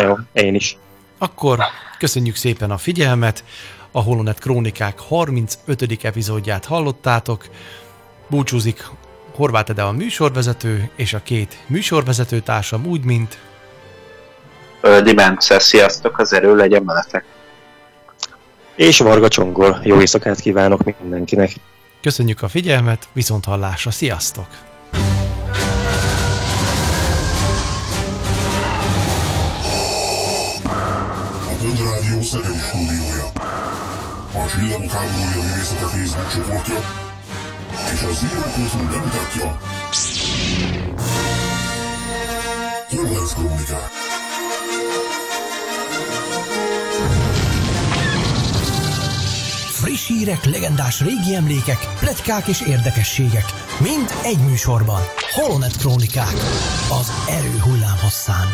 Jó, 0.00 0.14
én 0.32 0.54
is. 0.54 0.76
Akkor 1.18 1.58
köszönjük 1.98 2.36
szépen 2.36 2.70
a 2.70 2.76
figyelmet, 2.76 3.44
a 3.90 4.00
Holonet 4.00 4.38
Krónikák 4.38 4.98
35. 4.98 5.98
epizódját 6.02 6.64
hallottátok. 6.64 7.48
Búcsúzik 8.28 8.84
Horváth 9.34 9.70
Ede 9.70 9.82
a 9.82 9.92
műsorvezető, 9.92 10.90
és 10.96 11.14
a 11.14 11.22
két 11.22 11.58
műsorvezető 11.66 12.40
társam 12.40 12.86
úgy, 12.86 13.04
mint... 13.04 13.38
Öldi 14.80 15.14
Bence, 15.14 15.58
sziasztok, 15.58 16.18
az 16.18 16.32
erő 16.32 16.56
legyen 16.56 16.84
veletek. 16.84 17.24
És 18.74 18.98
Varga 18.98 19.28
Csongor, 19.28 19.78
jó 19.82 20.00
éjszakát 20.00 20.40
kívánok 20.40 21.00
mindenkinek. 21.00 21.52
Köszönjük 22.02 22.42
a 22.42 22.48
figyelmet, 22.48 23.08
viszont 23.12 23.44
hallásra, 23.44 23.90
sziasztok! 23.90 24.46
Szegedi 32.26 32.58
stúdiója. 32.58 33.26
A 34.32 34.50
Csillagok 34.50 34.90
háborúja 34.90 35.42
művészete 35.42 35.86
Facebook 35.86 36.30
csoportja 36.32 36.78
és 37.92 38.02
a 38.02 38.12
Zero 38.12 38.40
Kultúr 38.54 38.90
bemutatja 38.90 39.58
Horváth 42.88 43.34
Krónikák. 43.34 43.90
Friss 49.70 50.06
hírek, 50.06 50.44
legendás 50.44 51.00
régi 51.00 51.34
emlékek, 51.34 51.78
pletykák 51.98 52.46
és 52.46 52.60
érdekességek. 52.60 53.44
Mind 53.78 54.14
egy 54.22 54.38
műsorban. 54.38 55.00
Holonet 55.30 55.76
Krónikák. 55.76 56.32
Az 57.00 57.12
erő 57.28 57.58
hullám 57.58 57.98
hosszán. 58.02 58.46